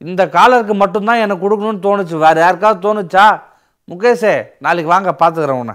இந்த 0.00 0.22
காலருக்கு 0.34 0.74
மட்டும்தான் 0.82 1.22
எனக்கு 1.24 1.44
கொடுக்கணும்னு 1.44 1.84
தோணுச்சு. 1.86 2.16
வேறு 2.24 2.38
யாருக்காவது 2.44 2.84
தோணுச்சா? 2.86 3.26
முகேஷே 3.88 4.50
நாளைக்கு 4.58 4.92
வாங்க 4.92 5.10
பார்த்துக்கிறேன் 5.18 5.60
உன்னை. 5.62 5.74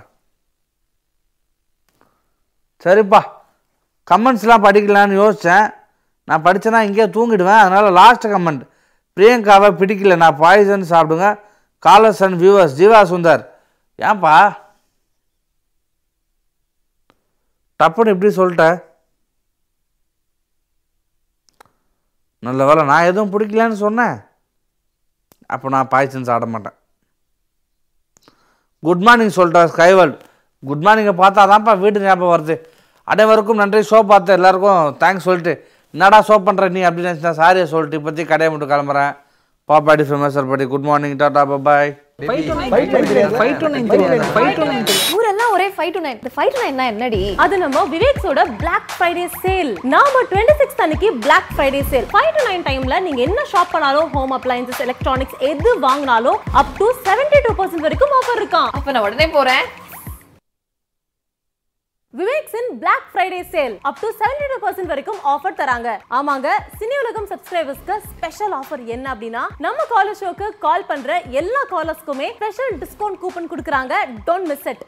சரிப்பா. 2.84 3.22
கமெண்ட்ஸ்லாம் 4.12 4.66
படிக்கலான்னு 4.66 5.20
யோசித்தேன் 5.22 5.74
நான் 6.26 6.44
படித்தேன்னா 6.44 6.80
இங்கேயே 6.88 7.08
தூங்கிடுவேன். 7.16 7.64
அதனால் 7.64 7.92
லாஸ்ட் 7.92 8.28
கமெண்ட் 8.28 8.64
பிரியங்காவை 9.16 9.70
பிடிக்கல. 9.82 10.16
நான் 10.18 10.38
பாய்சன் 10.38 10.92
சாப்பிடுங்க. 10.94 11.40
Callers 11.88 12.24
and 12.26 12.42
viewers 12.42 12.78
Jeeva 12.82 13.00
Sundar. 13.14 13.44
ஏன்பா? 13.98 14.36
டப்புன்னு 17.80 18.14
இப்படி 18.14 18.36
சொல்லிட்டேன் 18.36 18.84
நல்ல 22.40 22.66
வேலை 22.66 22.86
நான் 22.86 23.10
எதுவும் 23.10 23.34
பிடிக்கலன்னு 23.34 23.82
சொன்னேன். 23.86 24.16
அப்போ 25.46 25.70
நான் 25.70 25.88
பாய்சன் 25.88 26.30
சாப்பிட 26.30 26.52
மாட்டேன். 26.52 26.78
குட் 28.84 29.04
மார்னிங் 29.08 29.36
சொல்கிறார் 29.40 29.72
ஸ்கைவல் 29.74 30.14
குட் 30.64 30.84
மார்னிங்கை 30.86 31.14
பார்த்தா 31.24 31.42
தான்ப்பா 31.52 31.74
வீட்டு 31.84 32.06
ஞாபகம் 32.06 32.34
வருது. 32.36 32.56
அனைவருக்கும் 33.04 33.62
நன்றி. 33.62 33.80
ஷோ 33.90 34.00
பார்த்தேன் 34.12 34.38
எல்லாருக்கும் 34.40 34.82
தேங்க்ஸ் 35.02 35.28
சொல்லிட்டு. 35.28 35.54
என்னடா 35.94 36.20
ஷோ 36.28 36.36
பண்ணுற 36.48 36.70
நீ 36.76 36.82
அப்படின்னு 36.88 37.12
நினச்சினா 37.12 37.34
சாரியை 37.42 37.66
சொல்லிட்டு 37.74 38.00
இப்போத்தி 38.00 38.24
கடையை 38.32 38.50
மட்டும் 38.54 38.72
கிளம்புறேன். 38.74 39.12
பாப்பாடி 39.70 40.04
ஃபேமஸ் 40.10 40.40
படி 40.54 40.66
குட் 40.74 40.88
மார்னிங் 40.90 41.20
டாட்டா 41.24 41.44
பாய் 41.68 41.92
ஊரெல்லாம் 45.16 45.52
ஒரே 45.54 45.68
ஃபைவ் 45.76 45.92
டு 45.96 46.02
நைன் 46.04 46.18
இந்த 46.18 46.32
ஃபைவ் 46.36 46.52
டு 46.54 46.60
நைன் 46.62 46.82
என்னடி? 46.86 47.22
அது 47.44 47.56
நம்ம 47.58 47.84
விவேக்ஸோட 47.94 48.42
Black 48.62 48.86
ஃப்ரைடே 48.92 49.26
சேல் 49.44 49.72
நாம 49.94 50.22
டுவெண்ட்டி 50.32 50.56
சிக்ஸ் 50.62 50.82
அன்னைக்கு 50.86 51.10
Black 51.26 51.46
Friday 51.54 51.82
sale 51.92 52.08
five 52.14 52.32
to 52.38 52.44
nine 52.48 52.66
டைம்ல 52.70 53.00
நீங்க 53.00 53.22
என்ன 53.28 53.46
ஷாப் 53.52 53.74
பண்ணாலும் 53.74 54.12
ஹோம் 54.16 54.36
அப்ளையன்சஸ் 54.38 54.84
எலக்ட்ரானிக்ஸ் 54.86 55.40
எது 55.52 55.72
வாங்கினாலும் 55.86 56.40
up 56.62 56.76
to 56.80 56.88
seventy 57.08 57.40
two 57.48 57.54
percent 57.60 57.86
வரைக்கும் 57.88 58.16
ஆஃபர் 58.20 58.42
இருக்கான் 58.42 58.70
அப்ப 58.74 58.92
நான் 58.92 59.06
உடனே 59.08 59.28
போறேன். 59.30 59.66
விவேக்ஸின் 62.20 62.68
black 62.82 63.06
Friday 63.12 63.40
sale 63.54 63.76
up 63.90 64.02
to 64.02 64.10
seventy 64.20 64.48
two 64.52 64.58
percent 64.66 64.92
வரைக்கும் 64.92 65.22
ஆஃபர் 65.32 65.56
தராங்க. 65.62 65.90
ஆமாங்க 66.18 66.50
சினி 66.80 66.96
உலகம் 67.04 67.28
சப்ஸ்கிரைபர்ஸ்க்கு 67.32 67.96
ஸ்பெஷல் 68.12 68.54
ஆஃபர் 68.60 68.84
என்ன 68.96 69.06
அப்படின்னா 69.14 69.44
நம்ம 69.66 69.88
காலர் 69.94 70.20
ஷோக்கு 70.22 70.50
கால் 70.66 70.88
பண்ற 70.92 71.20
எல்லா 71.42 71.62
காலர்ஸ்க்குமே 71.74 72.28
ஸ்பெஷல் 72.40 72.74
டிஸ்கவுண்ட் 72.84 73.22
கூப்பன் 73.24 73.52
கொடுக்குறாங்க. 73.54 73.94
Don't 74.28 74.50
miss 74.52 74.68
it 74.74 74.84